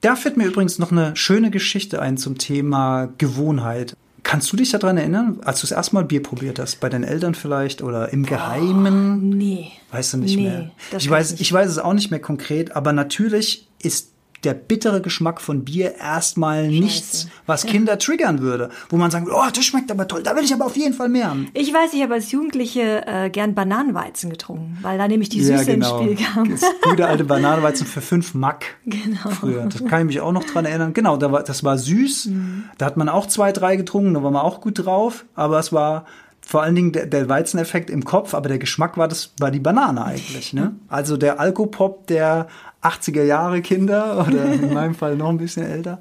Da 0.00 0.16
fällt 0.16 0.36
mir 0.38 0.46
übrigens 0.46 0.78
noch 0.78 0.90
eine 0.90 1.14
schöne 1.14 1.50
Geschichte 1.50 2.00
ein 2.00 2.16
zum 2.16 2.38
Thema 2.38 3.10
Gewohnheit. 3.18 3.94
Kannst 4.22 4.52
du 4.52 4.56
dich 4.56 4.70
daran 4.70 4.96
erinnern, 4.96 5.40
als 5.44 5.60
du 5.60 5.66
das 5.66 5.72
erste 5.72 5.94
Mal 5.94 6.04
Bier 6.04 6.22
probiert 6.22 6.58
hast? 6.58 6.80
Bei 6.80 6.88
deinen 6.88 7.04
Eltern 7.04 7.34
vielleicht 7.34 7.82
oder 7.82 8.12
im 8.12 8.24
Geheimen? 8.24 9.30
Nee. 9.30 9.72
Weißt 9.90 10.14
du 10.14 10.18
nicht 10.18 10.36
Nee, 10.36 10.42
mehr? 10.42 10.70
Ich 10.96 11.10
weiß 11.10 11.32
weiß, 11.32 11.32
ich 11.34 11.40
ich 11.42 11.52
weiß 11.52 11.70
es 11.70 11.78
auch 11.78 11.94
nicht 11.94 12.10
mehr 12.10 12.20
konkret, 12.20 12.76
aber 12.76 12.92
natürlich 12.92 13.68
ist 13.82 14.09
der 14.44 14.54
bittere 14.54 15.00
Geschmack 15.00 15.40
von 15.40 15.64
Bier 15.64 15.96
erstmal 15.96 16.68
nichts, 16.68 17.28
was 17.46 17.66
Kinder 17.66 17.98
triggern 17.98 18.40
würde. 18.40 18.70
Wo 18.88 18.96
man 18.96 19.10
sagen 19.10 19.26
würde, 19.26 19.38
oh, 19.38 19.50
das 19.52 19.64
schmeckt 19.64 19.90
aber 19.90 20.08
toll, 20.08 20.22
da 20.22 20.34
will 20.36 20.44
ich 20.44 20.52
aber 20.52 20.66
auf 20.66 20.76
jeden 20.76 20.94
Fall 20.94 21.08
mehr 21.08 21.30
haben. 21.30 21.48
Ich 21.54 21.72
weiß, 21.72 21.92
ich 21.92 22.02
habe 22.02 22.14
als 22.14 22.30
Jugendliche 22.32 23.06
äh, 23.06 23.30
gern 23.30 23.54
Bananenweizen 23.54 24.30
getrunken, 24.30 24.78
weil 24.82 24.98
da 24.98 25.08
nämlich 25.08 25.28
die 25.28 25.42
Süße 25.42 25.72
ins 25.72 25.88
Spiel 25.88 26.16
kam. 26.16 26.44
genau. 26.44 26.56
Das 26.60 26.70
gute 26.82 27.06
alte 27.06 27.24
Bananenweizen 27.24 27.86
für 27.86 28.00
5 28.00 28.34
Mack. 28.34 28.64
Genau. 28.86 29.30
Früher. 29.30 29.66
Das 29.66 29.84
kann 29.84 30.00
ich 30.00 30.06
mich 30.06 30.20
auch 30.20 30.32
noch 30.32 30.44
dran 30.44 30.64
erinnern. 30.64 30.92
Genau, 30.94 31.16
da 31.16 31.32
war, 31.32 31.42
das 31.42 31.64
war 31.64 31.78
süß. 31.78 32.26
Mhm. 32.26 32.64
Da 32.78 32.86
hat 32.86 32.96
man 32.96 33.08
auch 33.08 33.26
zwei, 33.26 33.52
drei 33.52 33.76
getrunken, 33.76 34.14
da 34.14 34.22
war 34.22 34.30
man 34.30 34.42
auch 34.42 34.60
gut 34.60 34.84
drauf. 34.84 35.24
Aber 35.34 35.58
es 35.58 35.72
war 35.72 36.06
vor 36.40 36.62
allen 36.62 36.74
Dingen 36.74 36.92
der, 36.92 37.06
der 37.06 37.28
Weizeneffekt 37.28 37.90
im 37.90 38.04
Kopf, 38.04 38.34
aber 38.34 38.48
der 38.48 38.58
Geschmack 38.58 38.96
war 38.96 39.06
das, 39.06 39.32
war 39.38 39.50
die 39.50 39.60
Banane 39.60 40.04
eigentlich. 40.04 40.52
Ne? 40.52 40.74
Also 40.88 41.16
der 41.16 41.38
Alkopop 41.38 42.08
der 42.08 42.48
80er 42.82 43.22
Jahre 43.22 43.62
Kinder 43.62 44.26
oder 44.26 44.44
in 44.52 44.72
meinem 44.72 44.94
Fall 44.94 45.16
noch 45.16 45.28
ein 45.28 45.38
bisschen 45.38 45.66
älter. 45.66 46.00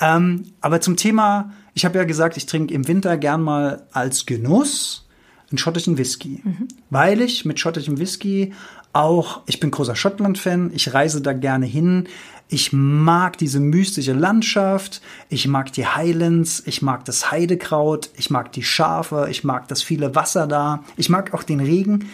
Ähm, 0.00 0.52
aber 0.60 0.80
zum 0.80 0.96
Thema, 0.96 1.52
ich 1.74 1.84
habe 1.84 1.98
ja 1.98 2.04
gesagt, 2.04 2.36
ich 2.36 2.46
trinke 2.46 2.74
im 2.74 2.86
Winter 2.88 3.16
gern 3.16 3.42
mal 3.42 3.86
als 3.92 4.26
Genuss 4.26 5.08
einen 5.50 5.58
schottischen 5.58 5.98
Whisky. 5.98 6.42
Weil 6.90 7.20
ich 7.20 7.44
mit 7.44 7.60
schottischem 7.60 7.98
Whisky 7.98 8.52
auch, 8.92 9.42
ich 9.46 9.60
bin 9.60 9.70
großer 9.70 9.96
Schottland-Fan, 9.96 10.72
ich 10.74 10.92
reise 10.92 11.22
da 11.22 11.32
gerne 11.32 11.66
hin. 11.66 12.08
Ich 12.48 12.72
mag 12.72 13.38
diese 13.38 13.60
mystische 13.60 14.12
Landschaft, 14.12 15.00
ich 15.30 15.48
mag 15.48 15.72
die 15.72 15.86
Highlands, 15.86 16.62
ich 16.66 16.82
mag 16.82 17.04
das 17.06 17.30
Heidekraut, 17.30 18.10
ich 18.16 18.28
mag 18.28 18.52
die 18.52 18.62
Schafe, 18.62 19.28
ich 19.30 19.44
mag 19.44 19.68
das 19.68 19.82
viele 19.82 20.14
Wasser 20.14 20.46
da, 20.46 20.84
ich 20.96 21.08
mag 21.08 21.32
auch 21.32 21.42
den 21.42 21.60
Regen. 21.60 22.10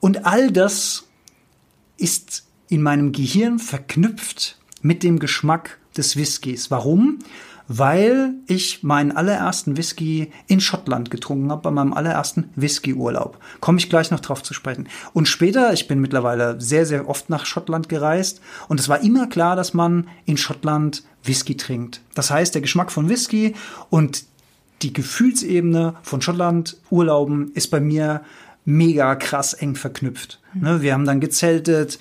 Und 0.00 0.26
all 0.26 0.50
das 0.50 1.04
ist 1.96 2.44
in 2.70 2.82
meinem 2.82 3.12
Gehirn 3.12 3.58
verknüpft 3.58 4.56
mit 4.80 5.02
dem 5.02 5.18
Geschmack 5.18 5.78
des 5.96 6.16
Whiskys. 6.16 6.70
Warum? 6.70 7.18
Weil 7.68 8.34
ich 8.46 8.82
meinen 8.82 9.12
allerersten 9.12 9.76
Whisky 9.76 10.32
in 10.46 10.60
Schottland 10.60 11.10
getrunken 11.10 11.50
habe, 11.50 11.62
bei 11.62 11.70
meinem 11.70 11.92
allerersten 11.92 12.50
Whisky-Urlaub. 12.56 13.38
Komme 13.60 13.78
ich 13.78 13.90
gleich 13.90 14.10
noch 14.10 14.20
drauf 14.20 14.42
zu 14.42 14.54
sprechen. 14.54 14.88
Und 15.12 15.28
später, 15.28 15.72
ich 15.72 15.86
bin 15.86 16.00
mittlerweile 16.00 16.60
sehr, 16.60 16.86
sehr 16.86 17.08
oft 17.08 17.28
nach 17.28 17.44
Schottland 17.44 17.88
gereist 17.88 18.40
und 18.68 18.80
es 18.80 18.88
war 18.88 19.02
immer 19.02 19.28
klar, 19.28 19.54
dass 19.54 19.74
man 19.74 20.08
in 20.24 20.36
Schottland 20.36 21.04
Whisky 21.22 21.56
trinkt. 21.56 22.00
Das 22.14 22.30
heißt, 22.30 22.54
der 22.54 22.62
Geschmack 22.62 22.90
von 22.90 23.08
Whisky 23.08 23.54
und 23.90 24.24
die 24.82 24.92
Gefühlsebene 24.92 25.94
von 26.02 26.22
Schottland-Urlauben 26.22 27.52
ist 27.52 27.70
bei 27.70 27.80
mir 27.80 28.22
mega 28.64 29.14
krass 29.14 29.52
eng 29.52 29.74
verknüpft. 29.74 30.40
Ne, 30.54 30.82
wir 30.82 30.94
haben 30.94 31.04
dann 31.04 31.20
gezeltet. 31.20 31.98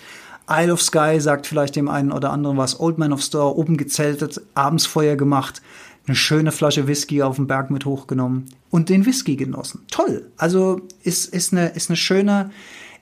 Isle 0.49 0.73
of 0.73 0.81
Skye 0.81 1.19
sagt 1.19 1.47
vielleicht 1.47 1.75
dem 1.75 1.87
einen 1.89 2.11
oder 2.11 2.31
anderen 2.31 2.57
was. 2.57 2.79
Old 2.79 2.97
Man 2.97 3.13
of 3.13 3.21
Store, 3.21 3.55
oben 3.55 3.77
gezeltet, 3.77 4.41
abends 4.55 4.85
Feuer 4.85 5.15
gemacht, 5.15 5.61
eine 6.07 6.15
schöne 6.15 6.51
Flasche 6.51 6.87
Whisky 6.87 7.21
auf 7.21 7.35
den 7.35 7.47
Berg 7.47 7.69
mit 7.69 7.85
hochgenommen 7.85 8.45
und 8.69 8.89
den 8.89 9.05
Whisky 9.05 9.35
genossen. 9.35 9.85
Toll. 9.91 10.31
Also 10.37 10.81
ist, 11.03 11.33
ist, 11.33 11.53
eine, 11.53 11.69
ist 11.69 11.89
eine 11.89 11.97
schöne, 11.97 12.49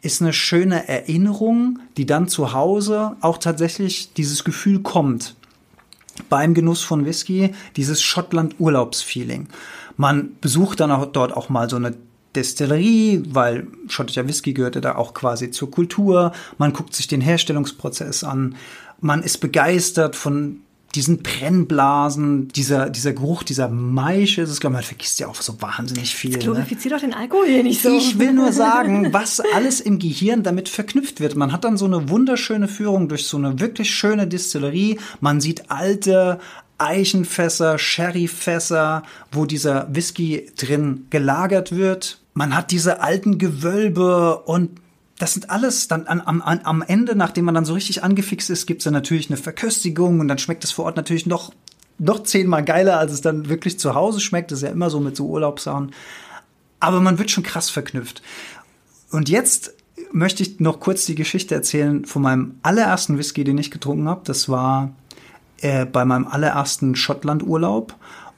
ist 0.02 0.22
eine 0.22 0.34
schöne 0.34 0.88
Erinnerung, 0.88 1.80
die 1.96 2.06
dann 2.06 2.28
zu 2.28 2.54
Hause 2.54 3.16
auch 3.22 3.38
tatsächlich 3.38 4.14
dieses 4.14 4.44
Gefühl 4.44 4.82
kommt 4.82 5.36
beim 6.30 6.54
Genuss 6.54 6.82
von 6.82 7.06
Whisky 7.06 7.54
dieses 7.76 8.02
Schottland-Urlaubsfeeling. 8.02 9.48
Man 9.96 10.36
besucht 10.42 10.80
dann 10.80 10.92
auch 10.92 11.06
dort 11.06 11.36
auch 11.36 11.50
mal 11.50 11.70
so 11.70 11.76
eine 11.76 11.94
Destillerie, 12.38 13.24
weil 13.28 13.68
schottischer 13.88 14.28
Whisky 14.28 14.54
gehörte 14.54 14.80
da 14.80 14.96
auch 14.96 15.14
quasi 15.14 15.52
zur 15.52 15.72
Kultur. 15.72 16.32
Man 16.58 16.72
guckt 16.72 16.96
sich 16.96 17.08
den 17.08 17.22
Herstellungsprozess 17.22 18.24
an. 18.24 18.56
Man 19.02 19.24
ist 19.24 19.40
begeistert 19.40 20.16
von 20.16 20.62
diesen 20.96 21.22
Brennblasen, 21.22 22.48
dieser, 22.50 22.90
dieser 22.90 23.14
Geruch, 23.14 23.44
dieser 23.44 23.70
Maische. 23.70 24.42
Das, 24.42 24.60
glaube 24.60 24.76
man 24.76 24.84
vergisst 24.84 25.20
ja 25.20 25.28
auch 25.28 25.42
so 25.42 25.62
wahnsinnig 25.62 26.16
viel. 26.16 26.32
Ne? 26.32 26.38
Glorifiziert 26.40 26.94
doch 26.94 27.00
den 27.00 27.14
Alkohol 27.14 27.48
hier 27.48 27.64
nicht 27.64 27.82
so. 27.82 27.96
Ich 27.96 28.18
will 28.20 28.34
nur 28.34 28.54
sagen, 28.54 29.10
was 29.14 29.40
alles 29.40 29.82
im 29.82 30.00
Gehirn 30.00 30.44
damit 30.44 30.70
verknüpft 30.70 31.20
wird. 31.20 31.36
Man 31.36 31.52
hat 31.52 31.66
dann 31.66 31.78
so 31.78 31.86
eine 31.86 32.10
wunderschöne 32.10 32.68
Führung 32.68 33.10
durch 33.10 33.26
so 33.26 33.38
eine 33.38 33.60
wirklich 33.60 33.92
schöne 33.92 34.28
Distillerie. 34.28 35.00
Man 35.20 35.42
sieht 35.42 35.70
alte 35.70 36.40
Eichenfässer, 36.78 37.78
Sherryfässer, 37.78 39.04
wo 39.32 39.46
dieser 39.46 39.88
Whisky 39.94 40.52
drin 40.58 41.08
gelagert 41.10 41.76
wird. 41.76 42.20
Man 42.38 42.56
hat 42.56 42.70
diese 42.70 43.02
alten 43.02 43.40
Gewölbe 43.40 44.38
und 44.44 44.80
das 45.18 45.34
sind 45.34 45.50
alles 45.50 45.88
dann 45.88 46.06
an, 46.06 46.22
am, 46.24 46.44
an, 46.44 46.60
am 46.66 46.84
Ende, 46.84 47.16
nachdem 47.16 47.46
man 47.46 47.56
dann 47.56 47.66
so 47.66 47.74
richtig 47.74 48.04
angefixt 48.04 48.52
ist, 48.52 48.68
gibt's 48.68 48.84
dann 48.84 48.94
natürlich 48.94 49.32
eine 49.32 49.38
Verköstigung 49.38 50.20
und 50.20 50.28
dann 50.28 50.38
schmeckt 50.38 50.64
es 50.64 50.70
vor 50.70 50.86
Ort 50.86 50.98
natürlich 50.98 51.26
noch, 51.26 51.52
noch 51.98 52.22
zehnmal 52.22 52.64
geiler, 52.64 53.00
als 53.00 53.12
es 53.12 53.22
dann 53.22 53.50
wirklich 53.50 53.80
zu 53.80 53.96
Hause 53.96 54.20
schmeckt. 54.20 54.52
Das 54.52 54.60
ist 54.60 54.64
ja 54.66 54.70
immer 54.70 54.92
so 54.92 55.00
mit 55.00 55.18
so 55.18 55.26
Urlaubssachen. 55.26 55.94
Aber 56.80 57.02
man 57.02 57.18
wird 57.18 57.32
schon 57.32 57.44
krass 57.44 57.72
verknüpft. 57.72 58.22
Und 59.10 59.30
jetzt 59.30 59.74
möchte 60.12 60.44
ich 60.44 60.60
noch 60.60 60.80
kurz 60.80 61.08
die 61.08 61.16
Geschichte 61.16 61.56
erzählen 61.56 62.06
von 62.06 62.22
meinem 62.22 62.60
allerersten 62.62 63.18
Whisky, 63.18 63.46
den 63.46 63.58
ich 63.58 63.72
getrunken 63.72 64.08
habe. 64.08 64.22
Das 64.26 64.48
war 64.48 64.92
äh, 65.62 65.88
bei 65.88 66.06
meinem 66.06 66.28
allerersten 66.28 66.96
Schottland-Urlaub. 66.96 67.96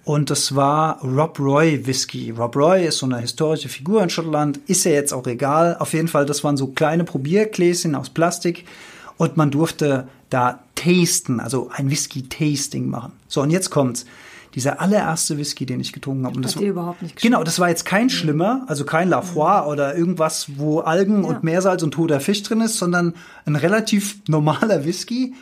Und 0.10 0.32
das 0.32 0.56
war 0.56 1.00
Rob 1.04 1.40
Roy 1.40 1.86
Whisky. 1.86 2.32
Rob 2.32 2.56
Roy 2.56 2.88
ist 2.88 2.98
so 2.98 3.06
eine 3.06 3.20
historische 3.20 3.70
Figur 3.70 4.02
in 4.02 4.10
Schottland. 4.10 4.60
Ist 4.66 4.84
ja 4.86 4.92
jetzt 4.92 5.14
auch 5.14 5.28
egal. 5.28 5.78
Auf 5.78 5.94
jeden 5.94 6.08
Fall, 6.08 6.26
das 6.26 6.44
waren 6.44 6.58
so 6.58 6.66
kleine 6.66 7.04
Probiergläschen 7.04 7.94
aus 7.94 8.10
Plastik. 8.10 8.66
Und 9.18 9.38
man 9.38 9.52
durfte 9.52 10.08
da 10.32 10.64
tasten, 10.74 11.40
also 11.40 11.70
ein 11.72 11.92
Whisky-Tasting 11.92 12.90
machen. 12.90 13.12
So, 13.28 13.44
und 13.44 13.52
jetzt 13.52 13.70
kommt's. 13.70 14.08
Dieser 14.56 14.82
allererste 14.82 15.38
Whisky, 15.38 15.68
den 15.68 15.80
ich 15.80 15.94
getrunken 15.94 16.26
habe. 16.26 16.38
Und 16.38 16.42
das 16.44 16.56
Hat 16.56 16.64
dir 16.64 16.72
überhaupt 16.72 17.04
nicht 17.04 17.18
geschmeckt? 17.18 17.32
Genau, 17.32 17.44
das 17.44 17.60
war 17.60 17.70
jetzt 17.70 17.86
kein 17.86 18.10
schlimmer, 18.10 18.64
also 18.66 18.86
kein 18.86 19.10
Lafroy 19.10 19.72
oder 19.72 19.96
irgendwas, 19.96 20.48
wo 20.58 20.80
Algen 20.80 21.24
und 21.24 21.44
Meersalz 21.44 21.84
und 21.84 21.92
toter 21.92 22.20
Fisch 22.20 22.42
drin 22.42 22.62
ist, 22.62 22.78
sondern 22.80 23.14
ein 23.46 23.56
relativ 23.56 24.22
normaler 24.28 24.86
Whisky. 24.86 25.36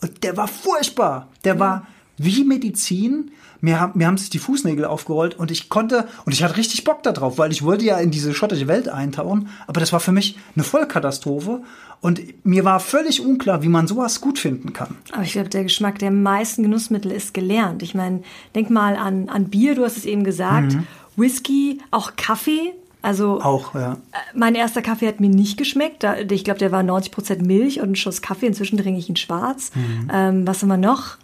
Und 0.00 0.22
der 0.22 0.36
war 0.36 0.46
furchtbar. 0.46 1.26
Der 1.42 1.58
war 1.58 1.88
wie 2.24 2.44
Medizin. 2.44 3.30
Mir 3.60 3.78
haben, 3.78 3.96
mir 3.96 4.08
haben 4.08 4.18
sich 4.18 4.30
die 4.30 4.40
Fußnägel 4.40 4.84
aufgerollt 4.84 5.38
und 5.38 5.50
ich 5.50 5.68
konnte, 5.68 6.08
und 6.24 6.32
ich 6.32 6.42
hatte 6.42 6.56
richtig 6.56 6.82
Bock 6.82 7.02
da 7.04 7.12
drauf, 7.12 7.38
weil 7.38 7.52
ich 7.52 7.62
wollte 7.62 7.84
ja 7.84 7.98
in 7.98 8.10
diese 8.10 8.34
schottische 8.34 8.66
Welt 8.66 8.88
eintauchen, 8.88 9.48
aber 9.68 9.78
das 9.78 9.92
war 9.92 10.00
für 10.00 10.10
mich 10.10 10.36
eine 10.56 10.64
Vollkatastrophe 10.64 11.60
und 12.00 12.20
mir 12.44 12.64
war 12.64 12.80
völlig 12.80 13.24
unklar, 13.24 13.62
wie 13.62 13.68
man 13.68 13.86
sowas 13.86 14.20
gut 14.20 14.40
finden 14.40 14.72
kann. 14.72 14.96
Aber 15.12 15.22
ich 15.22 15.32
glaube, 15.32 15.48
der 15.48 15.62
Geschmack 15.62 16.00
der 16.00 16.10
meisten 16.10 16.64
Genussmittel 16.64 17.12
ist 17.12 17.34
gelernt. 17.34 17.84
Ich 17.84 17.94
meine, 17.94 18.22
denk 18.56 18.70
mal 18.70 18.96
an, 18.96 19.28
an 19.28 19.44
Bier, 19.50 19.76
du 19.76 19.84
hast 19.84 19.96
es 19.96 20.04
eben 20.04 20.24
gesagt, 20.24 20.76
Whisky, 21.16 21.78
auch 21.92 22.16
Kaffee. 22.16 22.72
Also 23.02 23.40
Auch, 23.40 23.74
ja. 23.74 23.94
äh, 23.94 24.16
mein 24.34 24.54
erster 24.54 24.80
Kaffee 24.80 25.08
hat 25.08 25.18
mir 25.18 25.28
nicht 25.28 25.58
geschmeckt. 25.58 26.04
Da, 26.04 26.16
ich 26.18 26.44
glaube, 26.44 26.60
der 26.60 26.70
war 26.70 26.82
90% 26.82 27.44
Milch 27.44 27.80
und 27.80 27.90
ein 27.90 27.96
Schuss 27.96 28.22
Kaffee. 28.22 28.46
Inzwischen 28.46 28.78
trinke 28.78 28.98
ich 28.98 29.08
ihn 29.08 29.16
schwarz. 29.16 29.72
Ähm, 30.12 30.46
was 30.46 30.62
haben 30.62 30.68
wir 30.68 30.76
noch? 30.76 31.16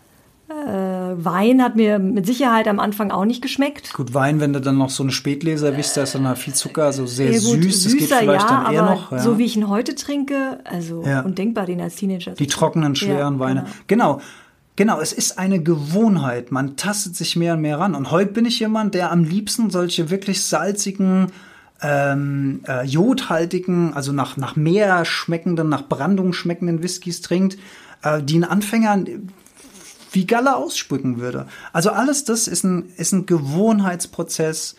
Äh, 0.50 0.54
Wein 0.54 1.62
hat 1.62 1.76
mir 1.76 1.98
mit 1.98 2.24
Sicherheit 2.26 2.68
am 2.68 2.80
Anfang 2.80 3.10
auch 3.10 3.26
nicht 3.26 3.42
geschmeckt. 3.42 3.92
Gut, 3.92 4.14
Wein, 4.14 4.40
wenn 4.40 4.54
du 4.54 4.60
dann 4.62 4.78
noch 4.78 4.88
so 4.88 5.02
eine 5.02 5.12
Spätleser 5.12 5.72
bist, 5.72 5.94
da 5.96 6.04
ist 6.04 6.14
dann 6.14 6.26
halt 6.26 6.38
viel 6.38 6.54
Zucker, 6.54 6.84
also 6.84 7.06
sehr 7.06 7.32
Ja, 7.32 7.38
gut, 7.40 7.62
süß. 7.62 7.84
Das 7.84 7.92
geht 7.92 8.02
süßer, 8.02 8.16
vielleicht 8.20 8.48
ja, 8.50 8.62
dann 8.64 8.72
eher 8.72 8.82
aber 8.82 8.94
noch. 8.94 9.12
Ja. 9.12 9.18
so 9.18 9.36
wie 9.38 9.44
ich 9.44 9.56
ihn 9.56 9.68
heute 9.68 9.94
trinke, 9.94 10.60
also 10.64 11.02
Ja. 11.04 11.20
undenkbar, 11.20 11.66
den 11.66 11.80
als 11.82 11.96
Teenager. 11.96 12.32
Die 12.32 12.46
trockenen, 12.46 12.94
schweren 12.96 13.34
Ja, 13.34 13.40
Weine. 13.40 13.66
Genau. 13.88 14.20
Genau, 14.76 15.00
es 15.00 15.12
ist 15.12 15.38
eine 15.40 15.60
Gewohnheit. 15.60 16.52
Man 16.52 16.76
tastet 16.76 17.16
sich 17.16 17.34
mehr 17.34 17.54
und 17.54 17.60
mehr 17.62 17.80
ran. 17.80 17.96
Und 17.96 18.12
heute 18.12 18.32
bin 18.32 18.46
ich 18.46 18.60
jemand, 18.60 18.94
der 18.94 19.10
am 19.10 19.24
liebsten 19.24 19.70
solche 19.70 20.08
wirklich 20.08 20.44
salzigen, 20.44 21.32
ähm, 21.82 22.60
äh, 22.66 22.84
jodhaltigen, 22.86 23.92
also 23.94 24.12
nach, 24.12 24.36
nach 24.36 24.54
Meer 24.56 25.04
schmeckenden, 25.04 25.68
nach 25.68 25.88
Brandung 25.88 26.32
schmeckenden 26.32 26.82
Whiskys 26.82 27.20
trinkt, 27.22 27.58
äh, 28.02 28.22
die 28.22 28.38
ein 28.38 28.44
Anfänger 28.44 28.98
wie 30.18 30.26
Galle 30.26 30.56
ausspucken 30.56 31.20
würde. 31.20 31.46
Also 31.72 31.90
alles 31.90 32.24
das 32.24 32.48
ist 32.48 32.64
ein, 32.64 32.88
ist 32.96 33.12
ein 33.12 33.26
Gewohnheitsprozess. 33.26 34.74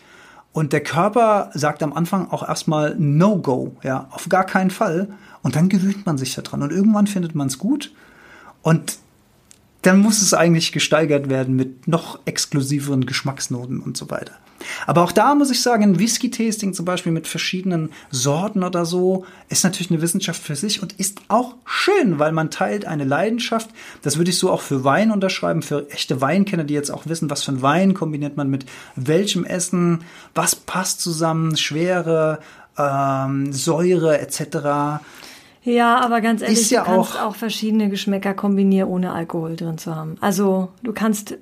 Und 0.52 0.74
der 0.74 0.82
Körper 0.82 1.50
sagt 1.54 1.82
am 1.82 1.94
Anfang 1.94 2.30
auch 2.30 2.46
erstmal 2.46 2.94
No-Go, 2.98 3.74
ja, 3.82 4.06
auf 4.10 4.28
gar 4.28 4.44
keinen 4.44 4.70
Fall. 4.70 5.08
Und 5.42 5.56
dann 5.56 5.70
gewöhnt 5.70 6.04
man 6.04 6.18
sich 6.18 6.34
daran. 6.34 6.62
Und 6.62 6.72
irgendwann 6.72 7.06
findet 7.06 7.34
man 7.34 7.46
es 7.46 7.56
gut. 7.56 7.94
Und 8.60 8.98
dann 9.82 10.00
muss 10.00 10.20
es 10.22 10.34
eigentlich 10.34 10.72
gesteigert 10.72 11.28
werden 11.30 11.56
mit 11.56 11.88
noch 11.88 12.18
exklusiveren 12.24 13.06
Geschmacksnoten 13.06 13.80
und 13.80 13.96
so 13.96 14.10
weiter. 14.10 14.32
Aber 14.86 15.02
auch 15.02 15.12
da 15.12 15.34
muss 15.34 15.50
ich 15.50 15.62
sagen, 15.62 15.82
ein 15.82 15.98
Whisky-Tasting 15.98 16.74
zum 16.74 16.84
Beispiel 16.84 17.12
mit 17.12 17.26
verschiedenen 17.26 17.90
Sorten 18.10 18.62
oder 18.62 18.84
so 18.84 19.24
ist 19.48 19.64
natürlich 19.64 19.90
eine 19.90 20.02
Wissenschaft 20.02 20.42
für 20.42 20.56
sich 20.56 20.82
und 20.82 20.92
ist 20.94 21.20
auch 21.28 21.54
schön, 21.64 22.18
weil 22.18 22.32
man 22.32 22.50
teilt 22.50 22.84
eine 22.84 23.04
Leidenschaft. 23.04 23.70
Das 24.02 24.18
würde 24.18 24.30
ich 24.30 24.38
so 24.38 24.50
auch 24.50 24.60
für 24.60 24.84
Wein 24.84 25.10
unterschreiben, 25.10 25.62
für 25.62 25.88
echte 25.90 26.20
Weinkenner, 26.20 26.64
die 26.64 26.74
jetzt 26.74 26.90
auch 26.90 27.06
wissen, 27.06 27.30
was 27.30 27.42
für 27.42 27.52
ein 27.52 27.62
Wein 27.62 27.94
kombiniert 27.94 28.36
man 28.36 28.50
mit 28.50 28.66
welchem 28.96 29.44
Essen, 29.44 30.04
was 30.34 30.54
passt 30.54 31.00
zusammen, 31.00 31.56
Schwere, 31.56 32.40
ähm, 32.76 33.52
Säure 33.52 34.18
etc. 34.20 35.02
Ja, 35.62 36.00
aber 36.00 36.20
ganz 36.20 36.42
ehrlich, 36.42 36.70
ja 36.70 36.80
du 36.84 36.86
kannst 36.90 37.16
auch- 37.16 37.22
auch, 37.28 37.36
verschiedene 37.36 37.88
Geschmäcker 37.90 38.34
kombinieren, 38.34 38.88
ohne 38.88 39.12
Alkohol 39.12 39.56
drin 39.56 39.78
zu 39.78 39.94
haben. 39.94 40.16
Also 40.20 40.68
du 40.82 40.92
kannst 40.92 41.36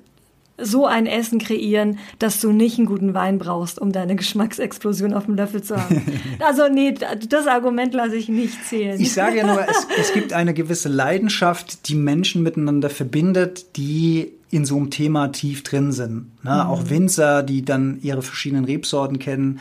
so 0.61 0.85
ein 0.85 1.05
Essen 1.05 1.39
kreieren, 1.39 1.99
dass 2.19 2.41
du 2.41 2.51
nicht 2.51 2.77
einen 2.77 2.85
guten 2.85 3.13
Wein 3.13 3.37
brauchst, 3.39 3.79
um 3.79 3.93
deine 3.93 4.15
Geschmacksexplosion 4.17 5.13
auf 5.13 5.25
dem 5.25 5.35
Löffel 5.35 5.63
zu 5.63 5.77
haben. 5.77 6.01
also 6.45 6.63
nee, 6.67 6.93
das 7.29 7.47
Argument 7.47 7.93
lasse 7.93 8.17
ich 8.17 8.27
nicht 8.27 8.65
zählen. 8.65 8.99
Ich 8.99 9.13
sage 9.13 9.37
ja 9.37 9.47
nur, 9.47 9.65
es, 9.67 9.87
es 9.97 10.13
gibt 10.13 10.33
eine 10.33 10.53
gewisse 10.53 10.89
Leidenschaft, 10.89 11.87
die 11.87 11.95
Menschen 11.95 12.43
miteinander 12.43 12.89
verbindet, 12.89 13.77
die 13.77 14.33
in 14.51 14.65
so 14.65 14.77
einem 14.77 14.89
Thema 14.89 15.27
tief 15.29 15.63
drin 15.63 15.91
sind. 15.91 16.43
Ne? 16.43 16.67
Auch 16.67 16.89
Winzer, 16.89 17.43
die 17.43 17.63
dann 17.63 17.99
ihre 18.01 18.21
verschiedenen 18.23 18.65
Rebsorten 18.65 19.19
kennen. 19.19 19.59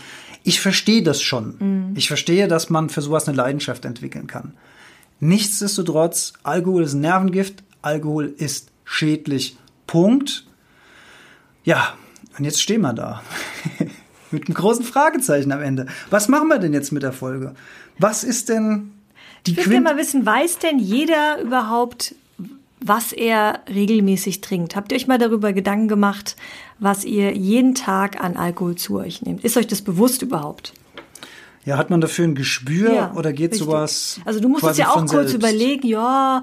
Ich 0.49 0.61
verstehe 0.61 1.03
das 1.03 1.21
schon. 1.21 1.93
Ich 1.95 2.09
verstehe, 2.09 2.49
dass 2.49 2.71
man 2.71 2.89
für 2.89 3.03
sowas 3.03 3.29
eine 3.29 3.37
Leidenschaft 3.37 3.85
entwickeln 3.85 4.27
kann. 4.27 4.55
Nichtsdestotrotz, 5.21 6.33
Alkohol 6.43 6.85
ist 6.85 6.95
ein 6.95 7.01
Nervengift, 7.01 7.63
Alkohol 7.83 8.33
ist 8.39 8.71
schädlich. 8.85 9.59
Punkt. 9.87 10.47
Ja, 11.65 11.95
und 12.39 12.47
jetzt 12.47 12.63
stehen 12.63 12.81
wir 12.81 12.95
da. 12.95 13.23
mit 14.31 14.47
einem 14.47 14.55
großen 14.55 14.87
Fragezeichen 14.87 15.53
am 15.53 15.61
Ende. 15.61 15.87
Was 16.09 16.29
machen 16.29 16.49
wir 16.49 16.59
denn 16.59 16.73
jetzt 16.73 16.93
mit 16.93 17.03
der 17.03 17.13
Folge? 17.13 17.55
Was 17.99 18.25
ist 18.25 18.49
denn 18.49 18.93
die 19.47 19.53
Ich 19.53 19.65
gerne 19.65 19.83
mal 19.83 19.97
wissen, 19.99 20.25
weiß 20.25 20.61
denn 20.61 20.79
jeder 20.79 21.43
überhaupt, 21.43 22.15
was 22.81 23.13
er 23.13 23.61
regelmäßig 23.69 24.41
trinkt? 24.41 24.77
Habt 24.77 24.93
ihr 24.93 24.97
euch 24.97 25.07
mal 25.07 25.19
darüber 25.19 25.53
Gedanken 25.53 25.89
gemacht, 25.89 26.37
was 26.79 27.05
ihr 27.05 27.35
jeden 27.37 27.75
Tag 27.75 28.23
an 28.23 28.37
Alkohol 28.37 28.77
zu 28.77 28.97
euch 28.99 29.23
nehmt? 29.23 29.45
Ist 29.45 29.57
euch 29.57 29.67
das 29.67 29.83
bewusst 29.83 30.23
überhaupt? 30.23 30.73
Ja, 31.65 31.77
hat 31.77 31.91
man 31.91 32.01
dafür 32.01 32.25
ein 32.25 32.35
Gespür 32.35 33.13
oder 33.15 33.33
geht 33.33 33.51
richtig. 33.53 33.67
sowas? 33.67 34.21
Also 34.25 34.41
du 34.41 34.49
musst 34.49 34.63
es 34.63 34.69
quasi 34.69 34.81
ja 34.81 34.89
auch 34.91 34.97
kurz 35.01 35.11
selbst? 35.11 35.35
überlegen, 35.35 35.87
ja, 35.87 36.43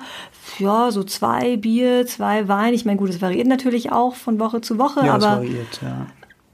ja, 0.60 0.92
so 0.92 1.04
zwei 1.04 1.58
Bier, 1.58 2.06
zwei 2.06 2.48
Wein. 2.48 2.74
Ich 2.76 2.86
meine, 2.86 2.98
gut, 2.98 3.10
es 3.10 3.22
variiert 3.22 3.48
natürlich 3.48 3.92
auch 3.92 4.14
von 4.16 4.40
Woche 4.40 4.62
zu 4.62 4.78
Woche, 4.78 5.04
Ja, 5.06 5.14
aber, 5.16 5.26
variiert, 5.38 5.80
ja. 5.82 6.06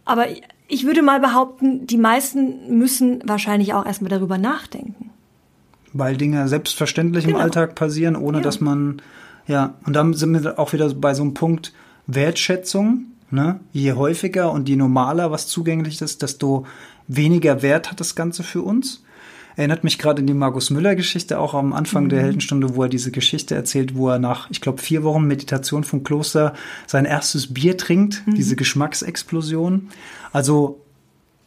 aber 0.06 0.28
ich 0.70 0.86
würde 0.86 1.02
mal 1.02 1.20
behaupten, 1.20 1.86
die 1.86 1.98
meisten 1.98 2.78
müssen 2.78 3.22
wahrscheinlich 3.26 3.74
auch 3.74 3.86
erstmal 3.86 4.10
darüber 4.10 4.38
nachdenken. 4.38 5.10
Weil 5.92 6.16
Dinge 6.16 6.48
selbstverständlich 6.48 7.26
im 7.26 7.32
Genau. 7.32 7.42
Alltag 7.44 7.76
passieren, 7.76 8.16
ohne 8.16 8.38
Ja. 8.38 8.44
dass 8.44 8.62
man, 8.62 9.02
ja, 9.48 9.74
und 9.86 9.94
dann 9.96 10.14
sind 10.14 10.44
wir 10.44 10.60
auch 10.60 10.74
wieder 10.74 10.94
bei 10.94 11.14
so 11.14 11.24
einem 11.24 11.34
Punkt 11.34 11.74
Wertschätzung. 12.08 13.06
Ne? 13.30 13.60
Je 13.72 13.94
häufiger 13.94 14.52
und 14.52 14.68
je 14.70 14.76
normaler 14.76 15.32
was 15.32 15.48
zugänglich 15.48 16.02
ist, 16.02 16.22
desto 16.22 16.66
weniger 17.08 17.62
Wert 17.62 17.90
hat 17.92 18.00
das 18.00 18.16
Ganze 18.16 18.44
für 18.44 18.62
uns. 18.62 19.04
Erinnert 19.58 19.84
mich 19.84 19.98
gerade 20.00 20.22
in 20.22 20.28
die 20.28 20.34
Markus 20.34 20.70
Müller-Geschichte, 20.70 21.38
auch 21.40 21.54
am 21.54 21.74
Anfang 21.74 22.06
Mhm. 22.06 22.10
der 22.10 22.22
Heldenstunde, 22.22 22.76
wo 22.76 22.84
er 22.84 22.90
diese 22.90 23.12
Geschichte 23.12 23.54
erzählt, 23.56 23.96
wo 23.96 24.10
er 24.10 24.18
nach, 24.20 24.50
ich 24.50 24.62
glaube, 24.62 24.82
vier 24.82 25.04
Wochen 25.04 25.26
Meditation 25.28 25.84
vom 25.84 26.04
Kloster 26.04 26.54
sein 26.88 27.06
erstes 27.06 27.54
Bier 27.54 27.78
trinkt, 27.78 28.24
Mhm. 28.26 28.36
diese 28.36 28.56
Geschmacksexplosion. 28.56 29.90
Also 30.32 30.80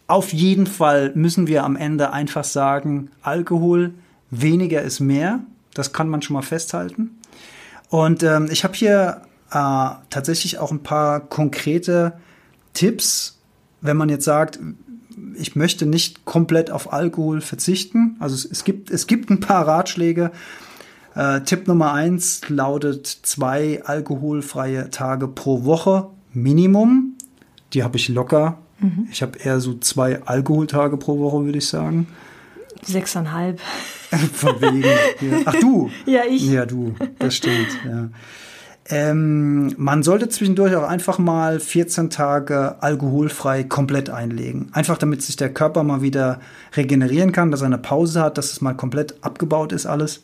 auf 0.07 0.32
jeden 0.34 0.66
Fall 0.66 1.12
müssen 1.14 1.47
wir 1.47 1.64
am 1.64 1.76
Ende 1.76 2.12
einfach 2.12 2.45
sagen, 2.45 3.11
Alkohol, 3.22 3.95
weniger 4.30 4.82
ist 4.82 5.01
mehr. 5.01 5.40
Das 5.72 5.92
kann 5.92 6.09
man 6.09 6.20
schon 6.22 6.34
mal 6.34 6.42
festhalten. 6.42 7.11
Und 7.95 8.24
ähm, 8.24 8.49
ich 8.51 8.64
habe 8.64 8.74
hier 8.74 9.22
äh, 9.53 9.88
tatsächlich 10.11 10.59
auch 10.59 10.72
ein 10.72 10.82
paar 10.82 11.20
konkrete 11.20 12.14
Tipps, 12.72 13.38
wenn 13.82 13.97
man 13.97 14.09
jetzt 14.09 14.24
sagt, 14.24 14.59
ich 15.36 15.55
möchte 15.55 15.86
nicht 15.86 16.24
komplett 16.24 16.72
auf 16.72 16.92
Alkohol 16.92 17.40
verzichten. 17.40 18.16
Also 18.18 18.34
es, 18.34 18.45
es, 18.47 18.64
gibt, 18.64 18.90
es 18.90 19.07
gibt 19.07 19.30
ein 19.30 19.38
paar 19.38 19.68
Ratschläge. 19.68 20.32
Äh, 21.14 21.42
Tipp 21.42 21.68
Nummer 21.68 21.92
eins 21.92 22.40
lautet 22.49 23.07
zwei 23.07 23.80
alkoholfreie 23.84 24.90
Tage 24.90 25.28
pro 25.28 25.64
Woche 25.64 26.09
Minimum. 26.32 27.14
Die 27.74 27.84
habe 27.84 27.97
ich 27.97 28.09
locker. 28.09 28.59
Ich 29.12 29.22
habe 29.22 29.38
eher 29.38 29.61
so 29.61 29.78
zwei 29.78 30.20
Alkoholtage 30.24 30.97
pro 30.97 31.20
Woche, 31.20 31.45
würde 31.45 31.59
ich 31.59 31.68
sagen. 31.68 32.09
Sechseinhalb. 32.82 33.61
Von 34.32 34.60
wegen. 34.60 34.82
Ja. 34.82 35.38
Ach 35.44 35.54
du. 35.54 35.90
Ja, 36.06 36.22
ich. 36.28 36.46
Ja, 36.48 36.66
du. 36.66 36.94
Das 37.18 37.34
stimmt. 37.36 37.68
Ja. 37.84 38.08
Ähm, 38.86 39.74
man 39.78 40.02
sollte 40.02 40.28
zwischendurch 40.28 40.76
auch 40.76 40.86
einfach 40.86 41.18
mal 41.18 41.58
14 41.58 42.10
Tage 42.10 42.82
alkoholfrei 42.82 43.64
komplett 43.64 44.10
einlegen. 44.10 44.68
Einfach 44.72 44.98
damit 44.98 45.22
sich 45.22 45.36
der 45.36 45.52
Körper 45.52 45.82
mal 45.84 46.02
wieder 46.02 46.40
regenerieren 46.76 47.32
kann, 47.32 47.50
dass 47.50 47.62
er 47.62 47.66
eine 47.66 47.78
Pause 47.78 48.20
hat, 48.20 48.36
dass 48.36 48.52
es 48.52 48.60
mal 48.60 48.74
komplett 48.74 49.24
abgebaut 49.24 49.72
ist 49.72 49.86
alles. 49.86 50.22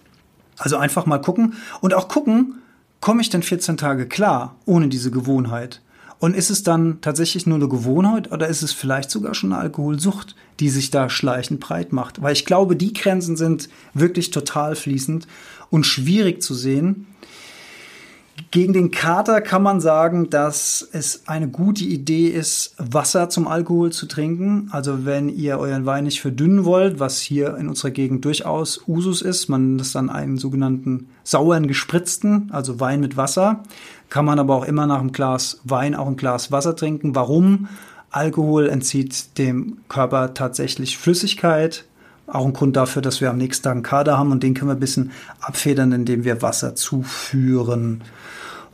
Also 0.59 0.77
einfach 0.77 1.07
mal 1.07 1.21
gucken 1.23 1.55
und 1.81 1.95
auch 1.95 2.09
gucken, 2.09 2.57
komme 3.01 3.23
ich 3.23 3.31
denn 3.31 3.43
14 3.43 3.79
Tage 3.79 4.07
klar 4.07 4.57
ohne 4.67 4.89
diese 4.89 5.11
Gewohnheit? 5.11 5.81
Und 6.21 6.37
ist 6.37 6.51
es 6.51 6.63
dann 6.63 7.01
tatsächlich 7.01 7.47
nur 7.47 7.57
eine 7.57 7.69
Gewohnheit 7.69 8.31
oder 8.31 8.47
ist 8.47 8.61
es 8.61 8.73
vielleicht 8.73 9.11
sogar 9.11 9.35
schon 9.35 9.53
eine 9.53 9.63
Alkoholsucht, 9.63 10.37
die 10.61 10.69
sich 10.69 10.91
da 10.91 11.09
schleichend 11.09 11.61
breit 11.61 11.95
macht? 11.95 12.21
Weil 12.21 12.35
ich 12.35 12.45
glaube, 12.45 12.77
die 12.77 12.93
Grenzen 12.93 13.37
sind 13.37 13.71
wirklich 13.95 14.31
total 14.31 14.77
fließend 14.77 15.27
und 15.71 15.87
schwierig 15.87 16.43
zu 16.43 16.55
sehen. 16.55 17.07
Gegen 18.51 18.73
den 18.73 18.91
Kater 18.91 19.41
kann 19.41 19.63
man 19.63 19.81
sagen, 19.81 20.29
dass 20.29 20.87
es 20.93 21.23
eine 21.27 21.49
gute 21.49 21.85
Idee 21.85 22.29
ist, 22.29 22.75
Wasser 22.79 23.29
zum 23.29 23.47
Alkohol 23.47 23.93
zu 23.93 24.07
trinken. 24.07 24.69
Also 24.73 25.05
wenn 25.05 25.29
ihr 25.29 25.59
euren 25.59 25.87
Wein 25.87 26.05
nicht 26.05 26.21
verdünnen 26.21 26.65
wollt, 26.65 26.99
was 26.99 27.21
hier 27.21 27.57
in 27.57 27.69
unserer 27.69 27.93
Gegend 27.93 28.25
durchaus 28.25 28.83
Usus 28.89 29.23
ist, 29.23 29.49
man 29.49 29.79
das 29.79 29.93
dann 29.93 30.11
einen 30.11 30.37
sogenannten 30.37 31.09
sauren 31.23 31.67
gespritzten, 31.67 32.51
also 32.51 32.81
Wein 32.81 33.01
mit 33.01 33.17
Wasser, 33.17 33.63
kann 34.11 34.25
man 34.25 34.39
aber 34.39 34.57
auch 34.57 34.65
immer 34.65 34.87
nach 34.87 35.01
einem 35.01 35.13
Glas 35.13 35.61
Wein 35.65 35.95
auch 35.95 36.07
ein 36.07 36.17
Glas 36.17 36.53
Wasser 36.53 36.77
trinken. 36.77 37.15
Warum? 37.15 37.69
Alkohol 38.11 38.69
entzieht 38.69 39.39
dem 39.39 39.79
Körper 39.89 40.35
tatsächlich 40.35 40.99
Flüssigkeit. 40.99 41.85
Auch 42.27 42.45
ein 42.45 42.53
Grund 42.53 42.77
dafür, 42.77 43.03
dass 43.03 43.21
wir 43.21 43.31
am 43.31 43.39
nächsten 43.39 43.65
Tag 43.65 43.73
einen 43.73 43.83
Kader 43.83 44.19
haben 44.19 44.33
und 44.33 44.43
den 44.43 44.55
können 44.55 44.71
wir 44.71 44.75
ein 44.75 44.81
bisschen 44.81 45.13
abfedern, 45.41 45.93
indem 45.93 46.25
wir 46.25 46.43
Wasser 46.43 46.75
zuführen. 46.75 48.03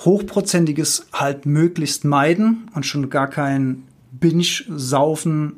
Hochprozentiges 0.04 1.06
halt 1.12 1.46
möglichst 1.46 2.04
meiden 2.04 2.70
und 2.74 2.84
schon 2.84 3.08
gar 3.08 3.28
kein 3.28 3.84
Binge-Saufen 4.12 5.54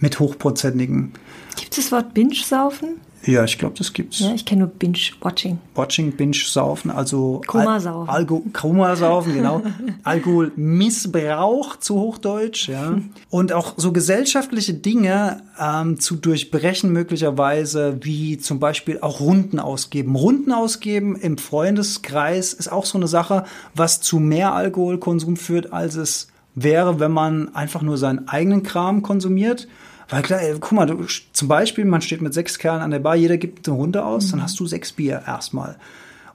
mit 0.00 0.18
hochprozentigen. 0.18 1.12
Gibt 1.56 1.76
es 1.76 1.84
das 1.84 1.92
Wort 1.92 2.14
Binge-Saufen? 2.14 3.00
Ja, 3.26 3.44
ich 3.44 3.58
glaube, 3.58 3.74
das 3.76 3.92
gibt's. 3.92 4.20
Ja, 4.20 4.32
ich 4.34 4.46
kenne 4.46 4.62
nur 4.62 4.70
Binge-Watching. 4.70 5.58
Watching, 5.74 6.12
Binge-Saufen, 6.12 6.90
also 6.90 7.42
Komasaufen. 7.46 8.08
Al 8.08 8.16
Alko 8.16 8.42
Komasaufen, 8.52 9.34
genau. 9.34 9.62
Alkoholmissbrauch 10.04 11.76
zu 11.76 11.96
Hochdeutsch, 11.96 12.68
ja. 12.68 12.98
Und 13.30 13.52
auch 13.52 13.74
so 13.76 13.92
gesellschaftliche 13.92 14.72
Dinge 14.74 15.42
ähm, 15.60 16.00
zu 16.00 16.16
durchbrechen 16.16 16.92
möglicherweise, 16.92 17.98
wie 18.00 18.38
zum 18.38 18.58
Beispiel 18.58 18.98
auch 19.00 19.20
Runden 19.20 19.60
ausgeben. 19.60 20.16
Runden 20.16 20.52
ausgeben 20.52 21.16
im 21.16 21.36
Freundeskreis 21.36 22.54
ist 22.54 22.72
auch 22.72 22.86
so 22.86 22.96
eine 22.96 23.08
Sache, 23.08 23.44
was 23.74 24.00
zu 24.00 24.18
mehr 24.18 24.54
Alkoholkonsum 24.54 25.36
führt, 25.36 25.72
als 25.74 25.96
es 25.96 26.28
wäre, 26.54 27.00
wenn 27.00 27.12
man 27.12 27.54
einfach 27.54 27.82
nur 27.82 27.98
seinen 27.98 28.28
eigenen 28.28 28.62
Kram 28.62 29.02
konsumiert. 29.02 29.68
Weil 30.10 30.22
klar, 30.22 30.40
ey, 30.40 30.54
guck 30.58 30.72
mal, 30.72 30.86
du, 30.86 31.04
zum 31.32 31.48
Beispiel, 31.48 31.84
man 31.84 32.02
steht 32.02 32.20
mit 32.20 32.34
sechs 32.34 32.58
Kerlen 32.58 32.82
an 32.82 32.90
der 32.90 32.98
Bar, 32.98 33.14
jeder 33.16 33.36
gibt 33.38 33.68
eine 33.68 33.76
Runde 33.76 34.04
aus, 34.04 34.26
Mhm. 34.26 34.30
dann 34.32 34.42
hast 34.42 34.58
du 34.60 34.66
sechs 34.66 34.92
Bier 34.92 35.22
erstmal. 35.26 35.76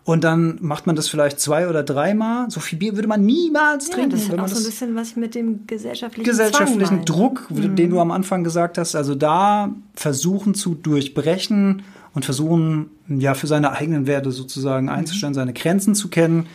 Und 0.05 0.23
dann 0.23 0.59
macht 0.61 0.86
man 0.86 0.95
das 0.95 1.09
vielleicht 1.09 1.39
zwei 1.39 1.67
oder 1.67 1.82
dreimal. 1.82 2.49
So 2.51 2.59
viel 2.59 2.78
Bier 2.78 2.95
würde 2.95 3.07
man 3.07 3.26
niemals 3.26 3.88
Ja, 3.88 3.95
trinken, 3.95 4.11
das 4.11 4.30
hat 4.30 4.38
auch 4.39 4.47
so 4.47 4.57
ein 4.59 4.63
bisschen 4.63 4.95
was 4.95 5.15
mit 5.15 5.34
dem 5.34 5.65
gesellschaftlichen, 5.65 6.30
gesellschaftlichen 6.30 6.86
Zwang. 6.97 7.05
Druck, 7.05 7.47
den 7.49 7.89
du 7.89 7.99
am 7.99 8.11
Anfang 8.11 8.43
gesagt 8.43 8.78
hast, 8.78 8.95
also 8.95 9.15
da 9.15 9.71
versuchen 9.95 10.53
zu 10.53 10.76
durchbrechen 10.76 11.82
und 12.13 12.23
versuchen, 12.23 12.91
ja, 13.09 13.34
für 13.34 13.47
seine 13.47 13.71
eigenen 13.71 14.05
Werte 14.05 14.32
sozusagen 14.32 14.89
einzustellen, 14.89 15.34
seine 15.34 15.53
Grenzen 15.53 15.95
zu 15.95 16.07
kennen. 16.09 16.45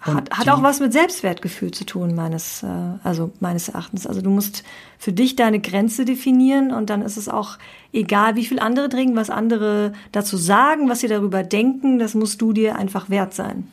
Hat, 0.00 0.30
hat 0.30 0.48
auch 0.48 0.62
was 0.62 0.78
mit 0.78 0.92
Selbstwertgefühl 0.92 1.72
zu 1.72 1.84
tun, 1.84 2.14
meines, 2.14 2.62
äh, 2.62 2.66
also 3.02 3.32
meines 3.40 3.68
Erachtens. 3.68 4.06
Also 4.06 4.22
du 4.22 4.30
musst 4.30 4.62
für 4.96 5.12
dich 5.12 5.34
deine 5.34 5.58
Grenze 5.58 6.04
definieren 6.04 6.72
und 6.72 6.88
dann 6.88 7.02
ist 7.02 7.16
es 7.16 7.28
auch 7.28 7.58
egal, 7.92 8.36
wie 8.36 8.44
viel 8.44 8.60
andere 8.60 8.88
trinken, 8.88 9.16
was 9.16 9.28
andere 9.28 9.92
dazu 10.12 10.36
sagen, 10.36 10.88
was 10.88 11.00
sie 11.00 11.08
darüber 11.08 11.42
denken, 11.42 11.98
das 11.98 12.14
musst 12.14 12.40
du 12.40 12.52
dir 12.52 12.76
einfach 12.76 13.10
wert 13.10 13.34
sein. 13.34 13.66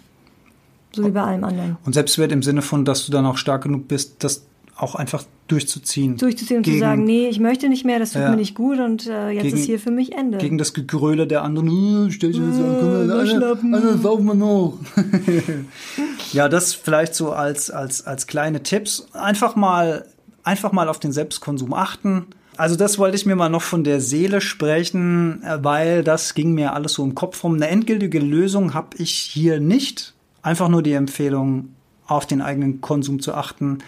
So 0.93 1.05
wie 1.05 1.11
bei 1.11 1.21
allem 1.21 1.43
anderen. 1.43 1.77
Und 1.85 1.93
Selbstwert 1.93 2.31
im 2.31 2.41
Sinne 2.41 2.63
von, 2.63 2.85
dass 2.85 3.05
du 3.05 3.11
dann 3.11 3.25
auch 3.25 3.37
stark 3.37 3.63
genug 3.63 3.87
bist, 3.87 4.23
das 4.23 4.45
auch 4.77 4.95
einfach 4.95 5.23
durchzuziehen. 5.47 6.17
Durchzuziehen 6.17 6.57
und 6.57 6.63
Gegen- 6.63 6.77
zu 6.77 6.79
sagen, 6.81 7.03
nee, 7.05 7.27
ich 7.29 7.39
möchte 7.39 7.69
nicht 7.69 7.85
mehr, 7.85 7.97
das 7.99 8.11
tut 8.11 8.21
Ja. 8.23 8.29
mir 8.31 8.35
nicht 8.35 8.55
gut 8.55 8.79
und 8.79 9.07
äh, 9.07 9.29
jetzt 9.29 9.43
Gegen- 9.43 9.57
ist 9.57 9.65
hier 9.65 9.79
für 9.79 9.91
mich 9.91 10.11
Ende. 10.13 10.37
Gegen 10.37 10.57
das 10.57 10.73
Gegröle 10.73 11.27
der 11.27 11.43
anderen, 11.43 12.07
äh, 12.07 12.11
stell 12.11 12.31
dich 12.33 12.41
jetzt 12.41 12.59
an, 12.59 12.75
komm, 12.79 13.09
Äh, 13.09 13.13
alle, 13.13 13.27
schlappen. 13.27 13.73
alle 13.75 13.97
saufen 13.97 14.25
wir 14.25 14.33
noch. 14.35 14.77
ja, 16.33 16.49
das 16.49 16.73
vielleicht 16.73 17.15
so 17.15 17.31
als, 17.31 17.69
als, 17.69 18.05
als 18.05 18.27
kleine 18.27 18.63
Tipps. 18.63 19.07
Einfach 19.13 19.55
mal, 19.55 20.05
einfach 20.43 20.71
mal 20.71 20.89
auf 20.89 20.99
den 20.99 21.11
Selbstkonsum 21.11 21.73
achten. 21.73 22.25
Also 22.57 22.75
das 22.75 22.97
wollte 22.97 23.15
ich 23.17 23.25
mir 23.25 23.35
mal 23.35 23.49
noch 23.49 23.61
von 23.61 23.83
der 23.83 23.99
Seele 24.01 24.39
sprechen, 24.41 25.43
äh, 25.43 25.57
weil 25.63 26.03
das 26.03 26.33
ging 26.33 26.53
mir 26.53 26.73
alles 26.73 26.93
so 26.93 27.03
im 27.03 27.15
Kopf 27.15 27.43
rum. 27.43 27.55
Eine 27.55 27.67
endgültige 27.67 28.19
Lösung 28.19 28.73
habe 28.73 28.97
ich 28.97 29.11
hier 29.11 29.59
nicht. 29.59 30.13
Einfach 30.41 30.69
nur 30.69 30.83
die 30.83 30.93
Empfehlung, 30.93 31.69
auf 32.07 32.27
den 32.27 32.41
eigenen 32.41 32.81
Konsum 32.81 33.19
zu 33.19 33.33
achten 33.33 33.79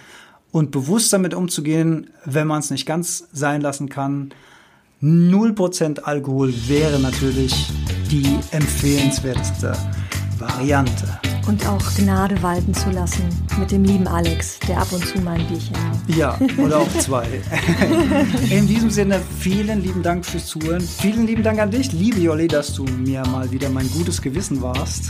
und 0.52 0.72
bewusst 0.72 1.14
damit 1.14 1.34
umzugehen, 1.34 2.10
wenn 2.26 2.48
man 2.48 2.60
es 2.60 2.72
nicht 2.72 2.86
ganz 2.86 3.28
sein 3.32 3.62
lassen 3.62 3.90
kann. 3.90 4.34
0% 5.02 6.00
Alkohol 6.00 6.54
wäre 6.68 7.00
natürlich 7.00 7.70
die 8.10 8.40
empfehlenswerteste 8.52 9.74
Variante. 10.40 11.37
Und 11.48 11.66
auch 11.66 11.96
Gnade 11.96 12.42
walten 12.44 12.74
zu 12.74 12.90
lassen 12.92 13.24
mit 13.58 13.72
dem 13.72 13.86
lieben 13.86 14.06
Alex, 14.08 14.60
der 14.68 14.82
ab 14.82 14.88
und 14.92 15.06
zu 15.06 15.20
mal 15.20 15.40
ein 15.40 15.48
Bierchen 15.48 15.76
nimmt. 16.06 16.18
Ja, 16.18 16.38
oder 16.58 16.80
auch 16.80 16.90
zwei. 17.00 17.26
In 18.50 18.68
diesem 18.68 18.90
Sinne, 18.90 19.22
vielen 19.40 19.82
lieben 19.82 20.04
Dank 20.04 20.26
fürs 20.26 20.46
Zuhören. 20.48 20.82
Vielen 20.82 21.26
lieben 21.26 21.44
Dank 21.44 21.60
an 21.60 21.72
dich, 21.72 21.94
liebe 21.94 22.20
Jolli, 22.20 22.48
dass 22.48 22.74
du 22.74 22.84
mir 22.84 23.24
mal 23.28 23.50
wieder 23.50 23.70
mein 23.70 23.90
gutes 23.92 24.22
Gewissen 24.22 24.62
warst. 24.62 25.10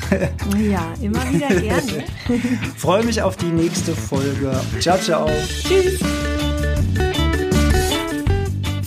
Ja, 0.57 0.93
immer 1.01 1.21
wieder 1.33 1.47
gerne. 1.47 2.03
Freue 2.77 3.03
mich 3.03 3.21
auf 3.21 3.35
die 3.37 3.45
nächste 3.45 3.93
Folge. 3.93 4.59
Ciao, 4.79 4.97
ciao. 4.97 5.29
Tschüss. 5.63 5.99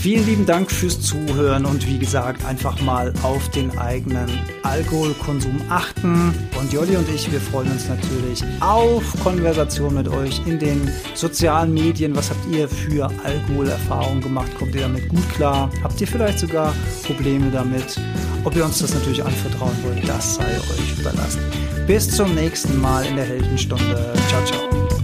Vielen 0.01 0.25
lieben 0.25 0.47
Dank 0.47 0.71
fürs 0.71 0.99
Zuhören 0.99 1.67
und 1.67 1.87
wie 1.87 1.99
gesagt, 1.99 2.43
einfach 2.47 2.81
mal 2.81 3.13
auf 3.23 3.51
den 3.51 3.77
eigenen 3.77 4.31
Alkoholkonsum 4.63 5.61
achten. 5.69 6.33
Und 6.59 6.73
Jolli 6.73 6.97
und 6.97 7.07
ich, 7.15 7.31
wir 7.31 7.39
freuen 7.39 7.71
uns 7.71 7.87
natürlich 7.87 8.43
auf 8.61 9.03
Konversation 9.23 9.93
mit 9.93 10.09
euch 10.09 10.41
in 10.47 10.59
den 10.59 10.91
sozialen 11.13 11.75
Medien. 11.75 12.17
Was 12.17 12.31
habt 12.31 12.47
ihr 12.51 12.67
für 12.67 13.11
Alkoholerfahrungen 13.25 14.23
gemacht? 14.23 14.49
Kommt 14.59 14.75
ihr 14.75 14.81
damit 14.81 15.07
gut 15.11 15.29
klar? 15.35 15.71
Habt 15.83 16.01
ihr 16.01 16.07
vielleicht 16.07 16.39
sogar 16.39 16.73
Probleme 17.03 17.51
damit? 17.51 18.01
Ob 18.45 18.57
ihr 18.57 18.65
uns 18.65 18.79
das 18.79 18.95
natürlich 18.95 19.23
anvertrauen 19.23 19.77
wollt, 19.85 20.09
das 20.09 20.37
sei 20.37 20.47
euch 20.47 20.99
überlassen. 20.99 21.43
Bis 21.87 22.11
zum 22.11 22.35
nächsten 22.35 22.81
Mal 22.81 23.05
in 23.05 23.17
der 23.17 23.27
Heldenstunde. 23.27 24.15
Ciao, 24.31 24.45
ciao. 24.47 25.00